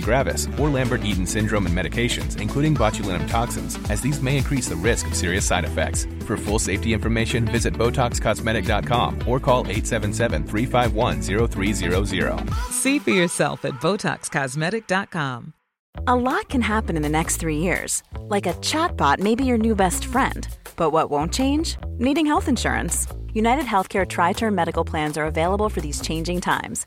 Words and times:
gravis, 0.00 0.48
or 0.58 0.68
Lambert-Eaton 0.68 1.26
syndrome 1.26 1.66
and 1.66 1.76
medications, 1.76 2.40
including 2.40 2.74
botulinum 2.74 3.28
toxins, 3.28 3.78
as 3.90 4.00
these 4.00 4.20
may 4.20 4.36
increase 4.36 4.68
the 4.68 4.76
risk 4.76 5.06
of 5.06 5.14
serious 5.14 5.44
side 5.44 5.64
effects. 5.64 6.06
For 6.26 6.36
full 6.36 6.58
safety 6.58 6.92
information, 6.92 7.44
visit 7.44 7.74
BotoxCosmetic.com 7.74 9.28
or 9.28 9.38
call 9.38 9.64
877-351-0300. 9.64 12.54
See 12.70 12.98
for 12.98 13.10
yourself 13.10 13.64
at 13.64 13.74
BotoxCosmetic.com. 13.74 15.52
A 16.06 16.14
lot 16.14 16.48
can 16.48 16.60
happen 16.60 16.96
in 16.96 17.02
the 17.02 17.08
next 17.08 17.38
three 17.38 17.58
years. 17.58 18.02
Like 18.20 18.46
a 18.46 18.52
chatbot 18.54 19.18
may 19.18 19.34
be 19.34 19.44
your 19.44 19.58
new 19.58 19.74
best 19.74 20.04
friend. 20.04 20.46
But 20.76 20.90
what 20.90 21.10
won't 21.10 21.32
change? 21.32 21.76
Needing 21.98 22.26
health 22.26 22.48
insurance. 22.48 23.06
United 23.32 23.64
Healthcare 23.64 24.06
Tri 24.06 24.32
Term 24.32 24.54
Medical 24.54 24.84
Plans 24.84 25.18
are 25.18 25.26
available 25.26 25.68
for 25.68 25.80
these 25.80 26.00
changing 26.00 26.40
times. 26.40 26.86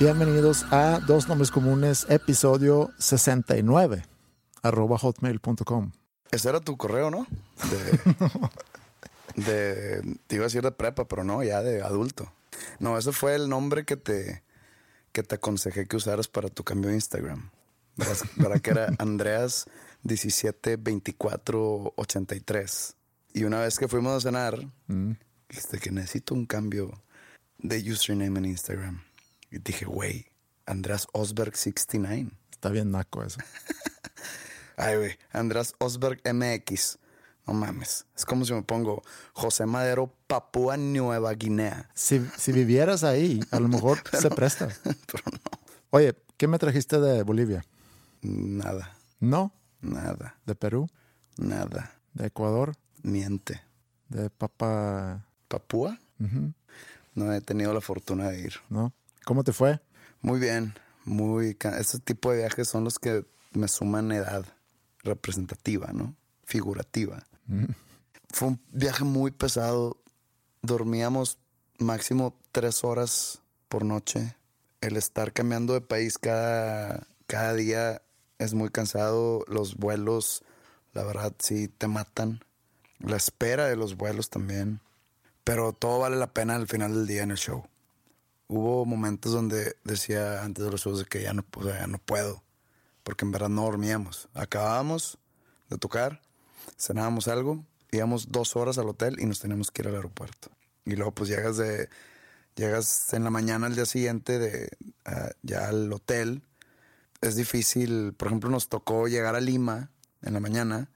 Bienvenidos 0.00 0.64
a 0.70 0.98
Dos 1.06 1.28
Nombres 1.28 1.50
Comunes, 1.50 2.06
episodio 2.08 2.90
69, 2.98 4.02
arroba 4.62 4.96
hotmail.com. 4.96 5.92
Ese 6.30 6.48
era 6.48 6.60
tu 6.60 6.78
correo, 6.78 7.10
¿no? 7.10 7.26
De, 9.36 9.36
de, 9.44 10.00
te 10.26 10.36
iba 10.36 10.44
a 10.44 10.46
decir 10.46 10.62
de 10.62 10.72
prepa, 10.72 11.06
pero 11.06 11.22
no, 11.22 11.42
ya 11.42 11.62
de 11.62 11.82
adulto. 11.82 12.32
No, 12.78 12.96
ese 12.96 13.12
fue 13.12 13.34
el 13.34 13.50
nombre 13.50 13.84
que 13.84 13.98
te, 13.98 14.42
que 15.12 15.22
te 15.22 15.34
aconsejé 15.34 15.86
que 15.86 15.96
usaras 15.96 16.28
para 16.28 16.48
tu 16.48 16.64
cambio 16.64 16.88
de 16.88 16.96
Instagram. 16.96 17.50
Para 18.42 18.58
que 18.58 18.70
era 18.70 18.94
Andreas 18.98 19.66
172483. 20.04 22.96
Y 23.34 23.44
una 23.44 23.60
vez 23.60 23.78
que 23.78 23.86
fuimos 23.86 24.16
a 24.16 24.20
cenar, 24.20 24.66
dijiste 25.50 25.78
que 25.78 25.90
necesito 25.90 26.32
un 26.32 26.46
cambio 26.46 27.02
de 27.58 27.92
username 27.92 28.38
en 28.38 28.46
Instagram. 28.46 29.09
Y 29.50 29.58
dije, 29.58 29.84
güey, 29.84 30.26
Andreas 30.66 31.06
Osberg 31.12 31.56
69. 31.56 32.30
Está 32.50 32.68
bien 32.70 32.90
naco 32.90 33.22
eso. 33.24 33.38
Ay, 34.76 34.96
güey, 34.96 35.18
Andrés 35.32 35.74
Osberg 35.78 36.20
MX. 36.32 36.98
No 37.46 37.54
mames. 37.54 38.06
Es 38.16 38.24
como 38.24 38.44
si 38.44 38.52
me 38.52 38.62
pongo 38.62 39.02
José 39.32 39.66
Madero, 39.66 40.14
Papúa 40.26 40.76
Nueva 40.76 41.32
Guinea. 41.34 41.90
Si, 41.94 42.20
si 42.38 42.52
vivieras 42.52 43.02
ahí, 43.04 43.40
a 43.50 43.58
lo 43.60 43.68
mejor 43.68 43.98
se 44.20 44.30
presta. 44.30 44.68
Pero 44.84 45.24
no, 45.32 45.38
Oye, 45.90 46.14
¿qué 46.36 46.46
me 46.46 46.58
trajiste 46.58 47.00
de 47.00 47.22
Bolivia? 47.22 47.64
nada, 48.22 48.94
No, 49.18 49.52
nada, 49.80 50.36
de 50.46 50.54
Perú, 50.54 50.88
nada. 51.38 51.98
de 52.14 52.26
Ecuador, 52.26 52.74
Miente. 53.02 53.62
de 54.08 54.30
Papa... 54.30 55.26
¿Papúa? 55.48 55.98
No 57.14 57.32
he 57.32 57.40
tenido 57.40 57.74
la 57.74 57.80
fortuna 57.80 58.28
de 58.28 58.40
ir. 58.40 58.54
¿No? 58.68 58.92
¿Cómo 59.30 59.44
te 59.44 59.52
fue? 59.52 59.80
Muy 60.22 60.40
bien, 60.40 60.74
muy... 61.04 61.56
Este 61.78 62.00
tipo 62.00 62.32
de 62.32 62.38
viajes 62.38 62.66
son 62.66 62.82
los 62.82 62.98
que 62.98 63.24
me 63.52 63.68
suman 63.68 64.10
edad 64.10 64.44
representativa, 65.04 65.92
¿no? 65.92 66.16
Figurativa. 66.42 67.24
Fue 68.32 68.48
un 68.48 68.60
viaje 68.72 69.04
muy 69.04 69.30
pesado. 69.30 70.02
Dormíamos 70.62 71.38
máximo 71.78 72.40
tres 72.50 72.82
horas 72.82 73.40
por 73.68 73.84
noche. 73.84 74.34
El 74.80 74.96
estar 74.96 75.32
cambiando 75.32 75.74
de 75.74 75.80
país 75.80 76.18
cada, 76.18 77.06
cada 77.28 77.54
día 77.54 78.02
es 78.40 78.52
muy 78.52 78.70
cansado. 78.70 79.44
Los 79.46 79.76
vuelos, 79.76 80.42
la 80.92 81.04
verdad, 81.04 81.32
sí 81.38 81.68
te 81.68 81.86
matan. 81.86 82.40
La 82.98 83.16
espera 83.16 83.66
de 83.66 83.76
los 83.76 83.96
vuelos 83.96 84.28
también. 84.28 84.80
Pero 85.44 85.72
todo 85.72 86.00
vale 86.00 86.16
la 86.16 86.32
pena 86.34 86.56
al 86.56 86.66
final 86.66 86.94
del 86.94 87.06
día 87.06 87.22
en 87.22 87.30
el 87.30 87.38
show 87.38 87.64
hubo 88.50 88.84
momentos 88.84 89.32
donde 89.32 89.76
decía 89.84 90.42
antes 90.42 90.64
de 90.64 90.70
los 90.72 90.82
shows 90.82 91.04
que 91.04 91.22
ya 91.22 91.32
no, 91.32 91.44
ya 91.64 91.86
no 91.86 91.98
puedo, 91.98 92.42
porque 93.04 93.24
en 93.24 93.30
verdad 93.30 93.48
no 93.48 93.62
dormíamos. 93.62 94.28
Acabábamos 94.34 95.18
de 95.68 95.78
tocar, 95.78 96.20
cenábamos 96.76 97.28
algo, 97.28 97.64
íbamos 97.92 98.32
dos 98.32 98.56
horas 98.56 98.76
al 98.76 98.88
hotel 98.88 99.20
y 99.20 99.26
nos 99.26 99.38
teníamos 99.38 99.70
que 99.70 99.82
ir 99.82 99.88
al 99.88 99.94
aeropuerto. 99.94 100.50
Y 100.84 100.96
luego 100.96 101.14
pues 101.14 101.30
llegas 101.30 101.58
de, 101.58 101.88
llegas 102.56 103.12
en 103.14 103.22
la 103.22 103.30
mañana 103.30 103.68
al 103.68 103.76
día 103.76 103.86
siguiente 103.86 104.40
de 104.40 104.68
ah, 105.04 105.30
ya 105.42 105.68
al 105.68 105.92
hotel. 105.92 106.42
Es 107.20 107.36
difícil, 107.36 108.14
por 108.14 108.28
ejemplo, 108.28 108.50
nos 108.50 108.68
tocó 108.68 109.06
llegar 109.06 109.36
a 109.36 109.40
Lima 109.40 109.92
en 110.22 110.34
la 110.34 110.40
mañana 110.40 110.90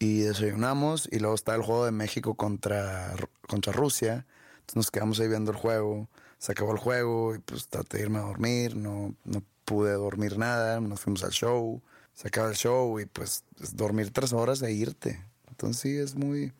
y 0.00 0.22
desayunamos 0.22 1.08
y 1.12 1.20
luego 1.20 1.36
está 1.36 1.54
el 1.54 1.62
juego 1.62 1.84
de 1.84 1.92
México 1.92 2.34
contra, 2.34 3.14
contra 3.46 3.72
Rusia. 3.72 4.26
Entonces 4.60 4.76
nos 4.76 4.90
quedamos 4.90 5.20
ahí 5.20 5.28
viendo 5.28 5.52
el 5.52 5.56
juego. 5.56 6.08
Se 6.40 6.52
acabó 6.52 6.72
el 6.72 6.78
juego 6.78 7.34
y 7.34 7.38
pues 7.38 7.68
traté 7.68 7.98
de 7.98 8.04
irme 8.04 8.18
a 8.18 8.22
dormir. 8.22 8.74
No, 8.74 9.14
no 9.24 9.42
pude 9.66 9.92
dormir 9.92 10.38
nada. 10.38 10.80
Nos 10.80 11.00
fuimos 11.00 11.22
al 11.22 11.32
show. 11.32 11.82
Se 12.14 12.28
acaba 12.28 12.48
el 12.48 12.56
show 12.56 12.98
y 12.98 13.04
pues 13.04 13.44
es 13.62 13.76
dormir 13.76 14.10
tres 14.10 14.32
horas 14.32 14.62
e 14.62 14.72
irte. 14.72 15.22
Entonces 15.50 15.82
sí, 15.82 15.98
es 15.98 16.14
muy, 16.14 16.54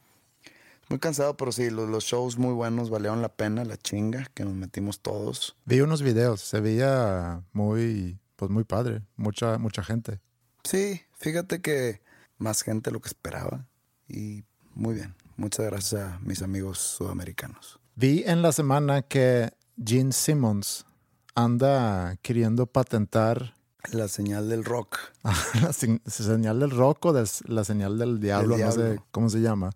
muy 0.91 0.98
cansado, 0.98 1.34
pero 1.38 1.50
sí, 1.50 1.70
los, 1.70 1.88
los 1.88 2.04
shows 2.04 2.36
muy 2.36 2.52
buenos 2.52 2.91
valieron 2.91 3.22
la 3.22 3.30
pena, 3.30 3.64
la 3.64 3.78
chinga 3.78 4.26
que 4.34 4.44
nos 4.44 4.52
metimos 4.52 5.00
todos. 5.00 5.56
Vi 5.64 5.80
unos 5.80 6.02
videos, 6.02 6.42
se 6.42 6.60
veía 6.60 7.42
muy, 7.54 8.18
pues 8.36 8.50
muy 8.50 8.64
padre, 8.64 9.00
mucha, 9.16 9.56
mucha 9.56 9.82
gente. 9.82 10.20
Sí, 10.62 11.00
fíjate 11.14 11.62
que 11.62 12.02
más 12.36 12.62
gente 12.62 12.91
de 12.91 12.92
lo 12.92 13.00
que 13.00 13.08
esperaba 13.08 13.66
y 14.08 14.44
muy 14.74 14.94
bien. 14.94 15.15
Muchas 15.38 15.65
gracias 15.65 16.03
a 16.03 16.18
mis 16.21 16.42
amigos 16.42 16.78
sudamericanos. 16.78 17.80
Vi 17.94 18.24
en 18.26 18.42
la 18.42 18.53
semana 18.53 19.03
que 19.03 19.50
Gene 19.82 20.12
Simmons 20.12 20.84
anda 21.34 22.16
queriendo 22.22 22.66
patentar 22.66 23.54
La 23.92 24.09
señal 24.09 24.48
del 24.48 24.65
rock. 24.65 24.98
la 25.62 25.72
señal 25.72 26.60
del 26.60 26.71
rock 26.71 27.06
o 27.06 27.24
la 27.47 27.65
señal 27.65 27.98
del 27.98 28.21
diablo, 28.21 28.59
no 28.59 28.72
sé 28.72 28.82
diablo. 28.82 29.06
cómo 29.10 29.30
se 29.30 29.41
llama. 29.41 29.71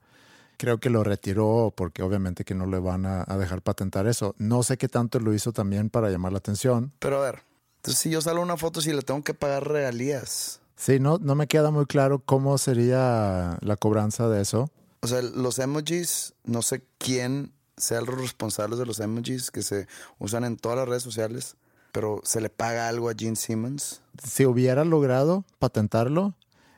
Creo 0.58 0.78
que 0.78 0.90
lo 0.90 1.04
retiró 1.04 1.72
porque 1.74 2.02
obviamente 2.02 2.44
que 2.44 2.54
no 2.54 2.66
le 2.66 2.78
van 2.78 3.06
a, 3.06 3.24
a 3.26 3.38
dejar 3.38 3.62
patentar 3.62 4.06
eso. 4.06 4.34
No 4.38 4.62
sé 4.62 4.76
qué 4.76 4.88
tanto 4.88 5.20
lo 5.20 5.32
hizo 5.32 5.52
también 5.52 5.88
para 5.90 6.10
llamar 6.10 6.32
la 6.32 6.38
atención. 6.38 6.92
Pero 6.98 7.18
a 7.18 7.24
ver, 7.24 7.42
entonces 7.76 8.00
si 8.00 8.10
yo 8.10 8.20
salgo 8.20 8.42
una 8.42 8.56
foto, 8.56 8.80
si 8.80 8.92
le 8.92 9.02
tengo 9.02 9.22
que 9.24 9.34
pagar 9.34 9.66
regalías. 9.66 10.60
Sí, 10.76 11.00
no, 11.00 11.18
no 11.18 11.34
me 11.34 11.46
queda 11.46 11.70
muy 11.70 11.86
claro 11.86 12.18
cómo 12.18 12.58
sería 12.58 13.58
la 13.62 13.76
cobranza 13.76 14.28
de 14.28 14.42
eso. 14.42 14.70
O 15.00 15.06
sea, 15.06 15.22
los 15.22 15.58
emojis, 15.58 16.34
no 16.44 16.62
sé 16.62 16.84
quién 16.98 17.52
sea 17.76 18.00
los 18.00 18.18
responsables 18.20 18.78
de 18.78 18.86
los 18.86 19.00
emojis 19.00 19.50
que 19.50 19.62
se 19.62 19.86
usan 20.18 20.44
en 20.44 20.56
todas 20.56 20.78
las 20.78 20.88
redes 20.88 21.02
sociales, 21.02 21.56
pero 21.92 22.20
se 22.24 22.40
le 22.40 22.50
paga 22.50 22.88
algo 22.88 23.08
a 23.08 23.14
Gene 23.16 23.36
Simmons. 23.36 24.02
Si 24.22 24.46
hubiera 24.46 24.84
logrado 24.84 25.44
patentarlo, 25.58 26.34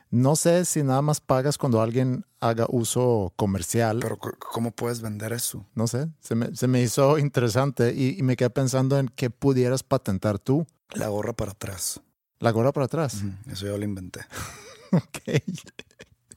No 0.09 0.37
sé 0.37 0.63
si 0.63 0.83
nada 0.83 1.01
más 1.01 1.19
pagas 1.19 1.57
cuando 1.57 1.81
alguien 1.81 2.23
haga 2.39 2.65
uso 2.69 3.33
comercial. 3.35 3.99
Pero 3.99 4.17
¿cómo 4.17 4.71
puedes 4.71 5.01
vender 5.01 5.33
eso? 5.33 5.65
no 5.75 5.85
sé, 5.87 6.07
se 6.21 6.33
me, 6.33 6.55
se 6.55 6.67
me 6.67 6.81
hizo 6.81 7.17
interesante 7.17 7.93
y, 7.93 8.17
y 8.17 8.23
me 8.23 8.37
quedé 8.37 8.49
pensando 8.49 8.97
en 8.99 9.09
qué 9.09 9.29
pudieras 9.29 9.83
patentar 9.83 10.39
tú. 10.39 10.65
La 10.91 11.09
gorra 11.09 11.33
para 11.33 11.51
atrás. 11.51 11.99
La 12.39 12.51
gorra 12.51 12.71
para 12.71 12.85
atrás. 12.85 13.15
Ujú, 13.15 13.51
Eso 13.51 13.65
yo 13.65 13.77
lo 13.77 13.83
inventé. 13.83 14.21
Ok. 14.93 15.19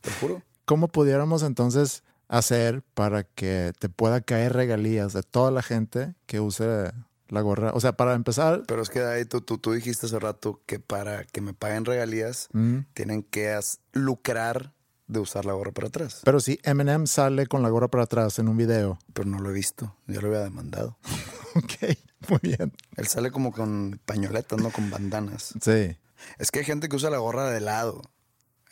Te 0.01 0.11
juro. 0.21 0.43
¿Cómo 0.65 0.89
pudiéramos 0.89 1.45
entonces 1.45 2.03
hacer 2.31 2.83
para 2.95 3.25
que 3.25 3.73
te 3.79 3.89
pueda 3.91 4.21
caer 4.23 4.55
regalías 4.55 5.13
de 5.13 5.23
toda 5.23 5.51
la 5.51 5.63
gente 5.63 6.15
que 6.27 6.41
use 6.41 6.91
la 7.29 7.41
gorra? 7.43 7.73
O 7.75 7.81
sea, 7.81 7.93
para 7.93 8.15
empezar, 8.15 8.63
Pero 8.67 8.81
es 8.83 8.89
que 8.89 9.03
ahí 9.03 9.25
tú, 9.27 9.41
tú, 9.43 9.59
tú 9.59 9.73
dijiste 9.73 10.07
hace 10.07 10.19
rato 10.19 10.63
que 10.67 10.79
para 10.81 11.25
que 11.25 11.41
me 11.43 11.53
paguen 11.53 11.85
regalías 11.85 12.49
mm, 12.53 12.79
tienen 12.95 13.23
que 13.23 13.59
lucrar 13.93 14.73
de 15.07 15.19
usar 15.19 15.45
la 15.45 15.53
gorra 15.55 15.73
para 15.73 15.89
atrás. 15.89 16.21
pero 16.25 16.39
si 16.39 16.61
Eminem 16.63 17.07
sale 17.09 17.47
con 17.49 17.63
la 17.65 17.69
gorra 17.69 17.89
para 17.89 18.05
atrás 18.05 18.39
en 18.39 18.49
un 18.49 18.57
video, 18.57 18.99
Pero 19.13 19.29
no 19.29 19.41
lo 19.41 19.51
he 19.51 19.53
visto. 19.53 19.97
Yo 20.07 20.21
lo 20.21 20.29
había 20.29 20.41
demandado. 20.41 20.97
ok, 21.57 21.97
muy 22.29 22.39
bien. 22.43 22.73
Él 22.97 23.09
sale 23.09 23.33
como 23.33 23.51
con 23.53 24.01
pañoletas, 24.05 24.61
no 24.61 24.71
con 24.71 24.89
bandanas. 24.89 25.53
Sí, 25.61 25.97
Es 26.39 26.51
que 26.53 26.61
hay 26.61 26.65
gente 26.65 26.89
que 26.89 26.95
usa 26.95 27.11
la 27.11 27.19
gorra 27.19 27.51
de 27.51 27.59
lado. 27.61 28.03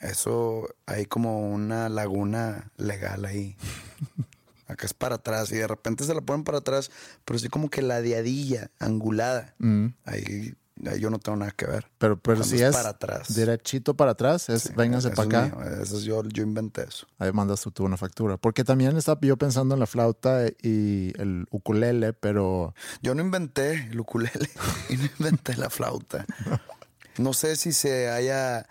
Eso 0.00 0.68
hay 0.86 1.06
como 1.06 1.48
una 1.50 1.88
laguna 1.88 2.70
legal 2.76 3.24
ahí. 3.24 3.56
Acá 4.68 4.84
es 4.86 4.92
para 4.94 5.14
atrás 5.16 5.50
y 5.50 5.56
de 5.56 5.66
repente 5.66 6.04
se 6.04 6.14
la 6.14 6.20
ponen 6.20 6.44
para 6.44 6.58
atrás, 6.58 6.90
pero 7.24 7.38
sí 7.38 7.48
como 7.48 7.70
que 7.70 7.80
la 7.82 8.00
diadilla 8.02 8.70
angulada. 8.78 9.54
mm, 9.58 9.86
Ahí, 10.04 10.54
ahí 10.86 11.00
yo 11.00 11.08
no 11.08 11.18
tengo 11.18 11.36
nada 11.38 11.52
que 11.52 11.64
ver. 11.64 11.86
pero, 11.96 12.18
pero 12.20 12.36
Cuando 12.40 12.54
si 12.54 12.56
es 12.62 12.68
es 12.68 12.76
para 12.76 12.90
atrás. 12.90 13.34
derechito 13.34 13.94
para 13.94 14.10
atrás, 14.10 14.50
es 14.50 14.64
Sí, 14.64 14.68
para 14.74 14.84
es 14.94 15.06
acá. 15.06 15.42
mío, 15.46 15.62
Eso 15.82 15.96
es 15.96 16.02
yo, 16.04 16.22
yo 16.22 16.42
inventé 16.42 16.82
eso. 16.82 17.06
Ahí 17.18 17.32
mandas 17.32 17.62
tú 17.72 17.82
una 17.82 17.96
factura. 17.96 18.36
Porque 18.36 18.62
también 18.62 18.94
estaba 18.98 19.18
yo 19.22 19.38
pensando 19.38 19.74
en 19.74 19.80
la 19.80 19.86
flauta 19.86 20.46
y 20.62 21.12
el 21.18 21.46
ukulele, 21.50 22.12
pero 22.12 22.74
Yo 23.00 23.14
no 23.14 23.22
inventé 23.22 23.88
el 23.90 23.98
ukulele 23.98 24.50
y 24.90 24.96
no 24.98 25.04
inventé 25.18 25.56
la 25.56 25.70
flauta. 25.70 26.26
No 27.16 27.32
sé 27.32 27.56
si 27.56 27.72
se 27.72 28.10
haya 28.10 28.64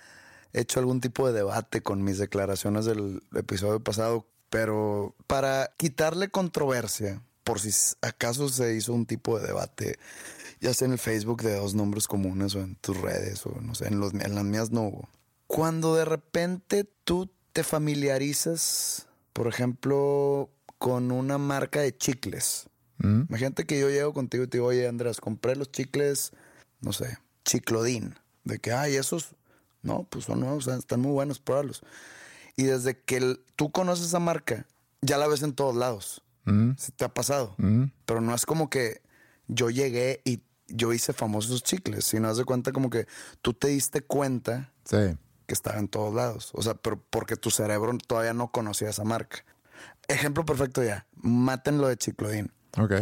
hecho 0.53 0.79
algún 0.79 1.01
tipo 1.01 1.27
de 1.27 1.33
debate 1.33 1.81
con 1.81 2.03
mis 2.03 2.17
declaraciones 2.17 2.85
del 2.85 3.21
episodio 3.35 3.79
pasado, 3.79 4.27
pero 4.49 5.15
para 5.27 5.71
quitarle 5.77 6.29
controversia, 6.29 7.21
por 7.43 7.59
si 7.59 7.71
acaso 8.01 8.49
se 8.49 8.75
hizo 8.75 8.93
un 8.93 9.05
tipo 9.05 9.39
de 9.39 9.47
debate, 9.47 9.97
ya 10.59 10.73
sea 10.73 10.85
en 10.87 10.93
el 10.93 10.99
Facebook 10.99 11.41
de 11.43 11.55
dos 11.55 11.75
nombres 11.75 12.07
comunes 12.07 12.55
o 12.55 12.61
en 12.61 12.75
tus 12.75 12.97
redes 12.99 13.45
o 13.45 13.59
no 13.61 13.75
sé, 13.75 13.87
en, 13.87 13.99
los, 13.99 14.13
en 14.13 14.35
las 14.35 14.43
mías 14.43 14.71
no 14.71 14.83
hubo. 14.83 15.09
Cuando 15.47 15.95
de 15.95 16.05
repente 16.05 16.83
tú 17.03 17.29
te 17.53 17.63
familiarizas, 17.63 19.07
por 19.33 19.47
ejemplo, 19.47 20.49
con 20.77 21.11
una 21.11 21.37
marca 21.37 21.81
de 21.81 21.95
chicles. 21.95 22.67
mm, 22.97 23.23
Imagínate 23.29 23.65
que 23.65 23.79
yo 23.79 23.89
llego 23.89 24.13
contigo 24.13 24.43
y 24.43 24.47
te 24.47 24.57
digo, 24.57 24.67
oye 24.67 24.87
Andrés, 24.87 25.21
compré 25.21 25.55
los 25.55 25.71
chicles, 25.71 26.31
no 26.81 26.93
sé, 26.93 27.17
chiclodín. 27.45 28.15
De 28.43 28.59
que, 28.59 28.71
ay, 28.71 28.95
esos, 28.95 29.35
no, 29.87 30.03
pues 30.09 30.25
son 30.25 30.41
nuevos, 30.41 30.67
están 30.67 30.99
muy 31.01 31.11
buenos, 31.11 31.39
pruébalos. 31.39 31.81
Y 32.55 32.63
desde 32.63 32.99
que 32.99 33.17
el- 33.17 33.41
tú 33.55 33.71
conoces 33.71 34.05
esa 34.07 34.19
marca, 34.19 34.65
ya 35.01 35.17
la 35.17 35.27
ves 35.27 35.41
en 35.43 35.53
todos 35.53 35.75
lados. 35.75 36.21
mm, 36.45 36.71
¿Se 36.77 36.91
te 36.91 37.05
ha 37.05 37.13
pasado? 37.13 37.55
mm, 37.57 37.85
Pero 38.05 38.21
no 38.21 38.33
es 38.35 38.45
como 38.45 38.69
que 38.69 39.01
yo 39.47 39.69
llegué 39.69 40.21
y 40.25 40.41
yo 40.67 40.91
hice 40.93 41.13
famosos 41.13 41.63
chicles, 41.63 42.05
sino 42.05 42.27
haz 42.27 42.37
de 42.37 42.45
cuenta 42.45 42.71
como 42.71 42.89
que 42.89 43.07
tú 43.41 43.53
te 43.53 43.67
diste 43.69 44.01
cuenta 44.01 44.73
sí. 44.85 45.17
que 45.45 45.53
estaba 45.53 45.77
en 45.79 45.87
todos 45.87 46.13
lados. 46.13 46.51
O 46.53 46.61
sea, 46.61 46.73
pero 46.75 47.01
porque 47.09 47.35
tu 47.37 47.49
cerebro 47.51 47.97
todavía 48.05 48.33
no 48.33 48.51
conocía 48.51 48.89
esa 48.89 49.03
marca. 49.03 49.43
Ejemplo 50.07 50.43
perfecto 50.45 50.83
ya. 50.83 51.05
Mátenlo 51.15 51.87
de 51.87 51.97
chiclodín 51.97 52.51
Ok. 52.77 52.93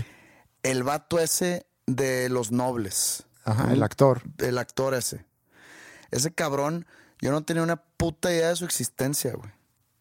el 0.64 0.84
vato 0.84 1.20
ese 1.20 1.66
de 1.88 2.30
los 2.30 2.52
nobles. 2.52 3.26
Ajá, 3.44 3.72
el 3.74 3.84
actor. 3.84 4.22
El 4.40 4.58
actor 4.58 4.94
ese. 4.96 5.24
Ese 6.12 6.32
cabrón, 6.34 6.86
yo 7.22 7.32
no 7.32 7.44
tenía 7.44 7.64
una 7.64 7.78
puta 7.78 8.32
idea 8.32 8.50
de 8.50 8.56
su 8.56 8.66
existencia, 8.66 9.34
güey. 9.34 9.52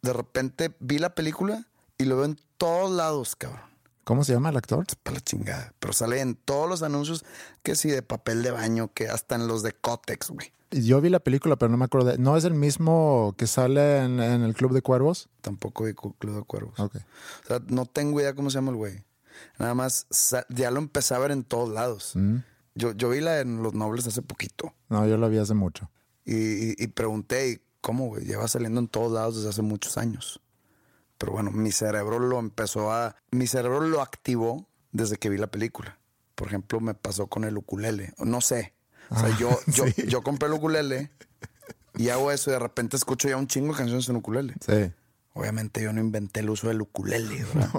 De 0.03 0.13
repente 0.13 0.75
vi 0.81 0.99
la 0.99 1.15
película 1.15 1.67
y 1.99 2.05
lo 2.05 2.17
veo 2.17 2.25
en 2.27 2.39
todos 2.59 2.91
lados, 2.91 3.37
cabrón. 3.37 3.63
¿Cómo 4.05 4.23
se 4.23 4.35
llama 4.35 4.51
el 4.51 4.57
actor? 4.59 4.85
Para 5.03 5.15
la 5.15 5.21
chingada. 5.23 5.73
Pero 5.79 5.95
sale 5.95 6.21
en 6.21 6.35
todos 6.35 6.69
los 6.69 6.83
anuncios, 6.83 7.25
que 7.63 7.75
sí, 7.75 7.89
de 7.89 8.03
papel 8.03 8.43
de 8.43 8.51
baño, 8.51 8.91
que 8.93 9.09
hasta 9.09 9.35
en 9.35 9.47
los 9.49 9.63
de 9.63 9.73
Cotex, 9.73 10.29
güey. 10.31 10.53
Yo 10.71 11.01
vi 11.01 11.09
la 11.09 11.21
película, 11.21 11.57
pero 11.57 11.71
no 11.71 11.79
me 11.79 11.87
acuerdo. 11.87 12.09
de- 12.11 12.19
¿No 12.19 12.37
es 12.37 12.45
el 12.45 12.53
mismo 12.53 13.35
que 13.39 13.47
sale 13.47 13.99
en, 14.05 14.21
en 14.21 14.43
el 14.43 14.55
Club 14.55 14.73
de 14.75 14.83
Cuervos? 14.83 15.29
Tampoco 15.41 15.85
vi 15.85 15.95
Club 15.95 16.17
de 16.21 16.43
Cuervos. 16.43 16.79
Ok. 16.81 16.97
O 16.97 17.47
sea, 17.47 17.61
no 17.69 17.87
tengo 17.87 18.21
idea 18.21 18.35
cómo 18.35 18.51
se 18.51 18.57
llama 18.57 18.73
el 18.73 18.77
güey. 18.77 19.05
Nada 19.59 19.73
más, 19.75 20.07
ya 20.51 20.71
lo 20.71 20.79
empecé 20.81 21.15
a 21.15 21.19
ver 21.19 21.31
en 21.31 21.43
todos 21.45 21.71
lados. 21.71 22.13
Mm. 22.15 22.39
Yo, 22.75 22.93
yo 22.93 23.09
vi 23.11 23.21
la 23.21 23.41
en 23.41 23.63
Los 23.63 23.75
Nobles 23.75 24.07
hace 24.07 24.23
poquito. 24.23 24.75
No, 24.89 25.07
yo 25.07 25.17
la 25.17 25.29
vi 25.29 25.39
hace 25.39 25.55
mucho. 25.55 25.91
Y, 26.25 26.35
y- 26.35 26.75
y 26.79 26.87
pregunté, 26.89 27.49
¿y 27.51 27.61
¿cómo, 27.81 28.07
güey? 28.09 28.25
Lleva 28.25 28.49
saliendo 28.49 28.81
en 28.81 28.89
todos 28.89 29.13
lados 29.13 29.37
desde 29.37 29.49
hace 29.51 29.63
muchos 29.63 29.97
años. 29.99 30.41
Pero 31.19 31.33
bueno, 31.33 31.51
mi 31.53 31.71
cerebro 31.71 32.19
lo 32.19 32.39
empezó 32.39 32.91
a... 32.93 33.15
Mi 33.31 33.47
cerebro 33.47 33.81
lo 33.83 34.01
activó 34.03 34.67
desde 34.93 35.17
que 35.17 35.29
vi 35.29 35.39
la 35.39 35.47
película. 35.47 35.99
Por 36.35 36.49
ejemplo, 36.49 36.81
me 36.81 36.95
pasó 36.95 37.29
con 37.29 37.45
el 37.45 37.57
ukulele. 37.57 38.13
No 38.19 38.41
sé. 38.41 38.75
O 39.11 39.19
sea, 39.19 39.37
yo, 39.39 39.51
yo, 39.69 39.85
sí. 39.87 40.07
yo 40.09 40.23
compré 40.23 40.49
el 40.49 40.55
ukulele 40.55 41.11
y 41.95 42.09
hago 42.09 42.33
eso 42.33 42.51
y 42.51 42.55
de 42.55 42.59
repente 42.59 42.97
escucho 42.97 43.29
ya 43.29 43.37
un 43.37 43.47
chingo 43.47 43.69
de 43.73 43.79
canciones 43.79 44.09
en 44.09 44.17
ukulele. 44.17 44.55
Sí. 44.67 44.93
Obviamente 45.35 45.83
yo 45.83 45.93
no 45.93 46.01
inventé 46.01 46.41
el 46.41 46.51
uso 46.51 46.67
del 46.69 46.81
ukulele, 46.83 47.45
¿verdad? 47.55 47.71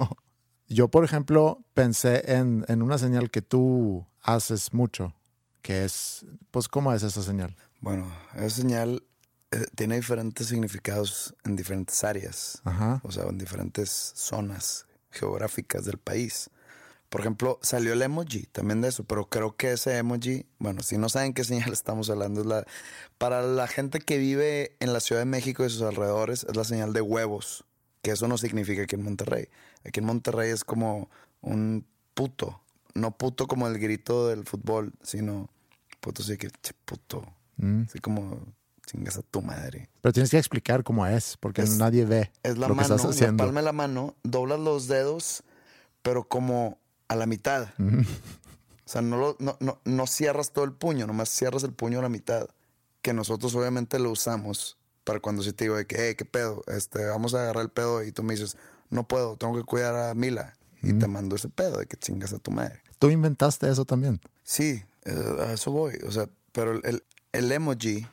Yo, 0.68 0.88
por 0.88 1.04
ejemplo, 1.04 1.64
pensé 1.74 2.34
en, 2.34 2.66
en 2.68 2.82
una 2.82 2.98
señal 2.98 3.30
que 3.30 3.42
tú 3.42 4.06
haces 4.22 4.74
mucho, 4.74 5.14
que 5.62 5.86
es, 5.86 6.26
pues, 6.52 6.68
¿cómo 6.68 6.94
es 6.94 7.04
esa 7.04 7.22
señal? 7.22 7.56
Bueno, 7.82 8.12
esa 8.36 8.50
señal 8.50 9.04
eh, 9.52 9.66
tiene 9.76 9.96
diferentes 9.96 10.48
significados 10.48 11.36
en 11.44 11.56
diferentes 11.56 12.04
áreas. 12.04 12.62
Ajá. 12.64 13.00
o 13.04 13.12
sea, 13.12 13.26
en 13.26 13.38
diferentes 13.38 13.90
zonas 14.16 14.86
geográficas 15.12 15.86
del 15.86 15.98
país. 15.98 16.50
Por 17.10 17.22
ejemplo, 17.22 17.60
salió 17.62 17.94
el 17.94 18.02
emoji 18.02 18.48
también 18.48 18.82
de 18.82 18.90
eso, 18.90 19.04
pero 19.06 19.30
creo 19.30 19.56
que 19.56 19.72
ese 19.72 19.98
emoji, 19.98 20.46
bueno, 20.60 20.84
si 20.84 20.98
no 20.98 21.08
saben 21.08 21.34
qué 21.34 21.44
señal 21.44 21.72
estamos 21.74 22.10
hablando, 22.10 22.42
es 22.42 22.48
la 22.48 22.66
para 23.18 23.42
la 23.42 23.68
gente 23.68 24.00
que 24.00 24.18
vive 24.18 24.76
en 24.80 24.92
la 24.92 25.00
Ciudad 25.00 25.22
de 25.22 25.26
México 25.26 25.66
y 25.66 25.70
sus 25.70 25.84
alrededores, 25.84 26.46
es 26.50 26.56
la 26.56 26.64
señal 26.64 26.92
de 26.92 27.02
huevos, 27.02 27.64
que 28.02 28.12
eso 28.12 28.28
no 28.28 28.38
significa 28.38 28.84
aquí 28.84 28.96
en 28.96 29.04
Monterrey. 29.04 29.48
Aquí 29.86 30.00
en 30.00 30.06
Monterrey 30.06 30.52
es 30.52 30.64
como 30.64 31.10
un 31.42 31.86
puto, 32.14 32.62
no 32.94 33.12
puto 33.12 33.48
como 33.48 33.68
el 33.68 33.78
grito 33.80 34.28
del 34.28 34.46
fútbol, 34.46 34.94
sino 35.04 35.50
puto 36.00 36.24
sí 36.24 36.38
que 36.38 36.50
che, 36.62 36.74
puto, 36.86 37.24
Mm. 37.58 37.84
así 37.88 38.00
como 38.00 38.40
chingas 38.86 39.18
a 39.18 39.22
tu 39.22 39.42
madre. 39.42 39.90
Pero 40.02 40.14
tienes 40.14 40.30
que 40.32 40.38
explicar 40.38 40.84
cómo 40.84 41.06
es, 41.08 41.38
porque 41.38 41.62
Es- 41.64 41.78
nadie 41.78 42.06
ve 42.06 42.32
Es 42.44 42.58
la 42.58 42.68
lo 42.68 42.74
que 42.76 42.82
mano, 42.82 42.96
estás 42.96 43.04
la 43.04 43.10
haciendo. 43.12 43.44
palma 43.44 43.60
de 43.62 43.66
la 43.66 43.72
mano, 43.74 44.16
doblas 44.24 44.60
los 44.60 44.88
dedos, 44.88 45.44
pero 46.02 46.28
como 46.28 46.78
a 47.08 47.16
la 47.16 47.26
mitad. 47.26 47.70
Ujú. 47.80 48.02
O 48.02 48.88
sea, 48.88 49.02
no, 49.02 49.18
lo- 49.18 49.36
no, 49.40 49.58
no, 49.60 49.80
no 49.84 50.06
cierras 50.08 50.52
todo 50.52 50.64
el 50.66 50.72
puño, 50.74 51.08
nomás 51.08 51.30
cierras 51.30 51.64
el 51.64 51.74
puño 51.74 52.00
a 52.00 52.02
la 52.04 52.10
mitad. 52.10 52.48
Que 53.02 53.14
nosotros 53.14 53.54
obviamente 53.56 53.98
lo 54.00 54.12
usamos 54.12 54.78
para 55.04 55.20
cuando 55.20 55.42
si 55.44 55.54
te 55.54 55.66
digo 55.66 55.76
de 55.76 55.86
que, 55.88 55.96
hey, 56.00 56.16
¿qué 56.16 56.26
pedo? 56.26 56.64
Este, 56.68 57.06
vamos 57.06 57.34
a 57.34 57.42
agarrar 57.42 57.64
el 57.64 57.70
pedo 57.70 58.04
y 58.04 58.12
tú 58.12 58.22
me 58.24 58.34
dices, 58.36 58.58
no 58.90 59.08
puedo, 59.08 59.36
tengo 59.38 59.56
que 59.56 59.64
cuidar 59.64 59.96
a 59.96 60.14
Mila. 60.14 60.54
Y 60.82 60.94
te 60.94 61.08
mando 61.08 61.36
ese 61.36 61.50
pedo 61.50 61.80
de 61.80 61.88
que 61.88 61.98
chingas 61.98 62.32
a 62.34 62.38
tu 62.40 62.52
madre. 62.52 62.80
Tú 63.00 63.10
inventaste 63.10 63.68
eso 63.70 63.86
también. 63.86 64.22
Sí, 64.44 64.84
eh, 65.06 65.36
a 65.48 65.54
eso 65.54 65.72
voy. 65.72 65.96
O 66.08 66.12
sea, 66.12 66.30
pero 66.52 66.74
el- 66.74 66.82
el, 66.86 67.04
el 67.32 67.52
emoji 67.52 68.06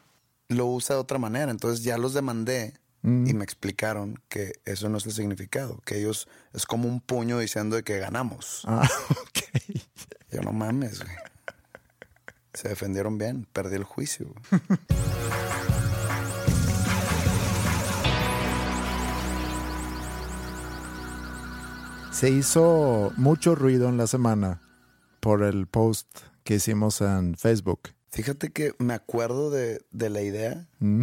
lo 0.49 0.67
usa 0.67 0.97
de 0.97 1.01
otra 1.03 1.19
manera. 1.19 1.51
Entonces 1.51 1.85
ya 1.85 1.99
los 1.99 2.15
demandé 2.15 2.75
Mm. 3.05 3.27
y 3.27 3.35
me 3.35 3.43
explicaron 3.45 4.21
que 4.29 4.53
eso 4.65 4.89
no 4.89 4.97
es 4.99 5.05
el 5.07 5.13
significado. 5.13 5.81
Que 5.85 5.99
ellos 5.99 6.29
es 6.55 6.65
como 6.67 6.89
un 6.89 7.01
puño 7.01 7.39
diciendo 7.41 7.75
de 7.77 7.83
que 7.83 7.99
ganamos. 7.99 8.63
Ah, 8.67 8.89
ok. 9.11 9.73
Yo 10.31 10.41
no 10.41 10.53
mames, 10.53 11.03
güey. 11.03 11.15
Se 12.55 12.69
defendieron 12.69 13.19
bien. 13.19 13.47
Perdí 13.53 13.75
el 13.77 13.85
juicio. 13.85 14.33
güey. 14.51 14.63
Se 22.13 22.31
hizo 22.31 23.13
mucho 23.17 23.55
ruido 23.55 23.89
en 23.89 23.97
la 23.97 24.07
semana 24.07 24.63
por 25.21 25.43
el 25.43 25.67
post 25.67 26.07
que 26.45 26.55
hicimos 26.57 27.01
en 27.01 27.35
Facebook. 27.37 27.91
Fíjate 28.11 28.53
que 28.53 28.75
me 28.79 28.95
acuerdo 28.95 29.51
de, 29.51 29.85
de 29.91 30.11
la 30.11 30.23
idea. 30.23 30.69
Mm. 30.79 31.03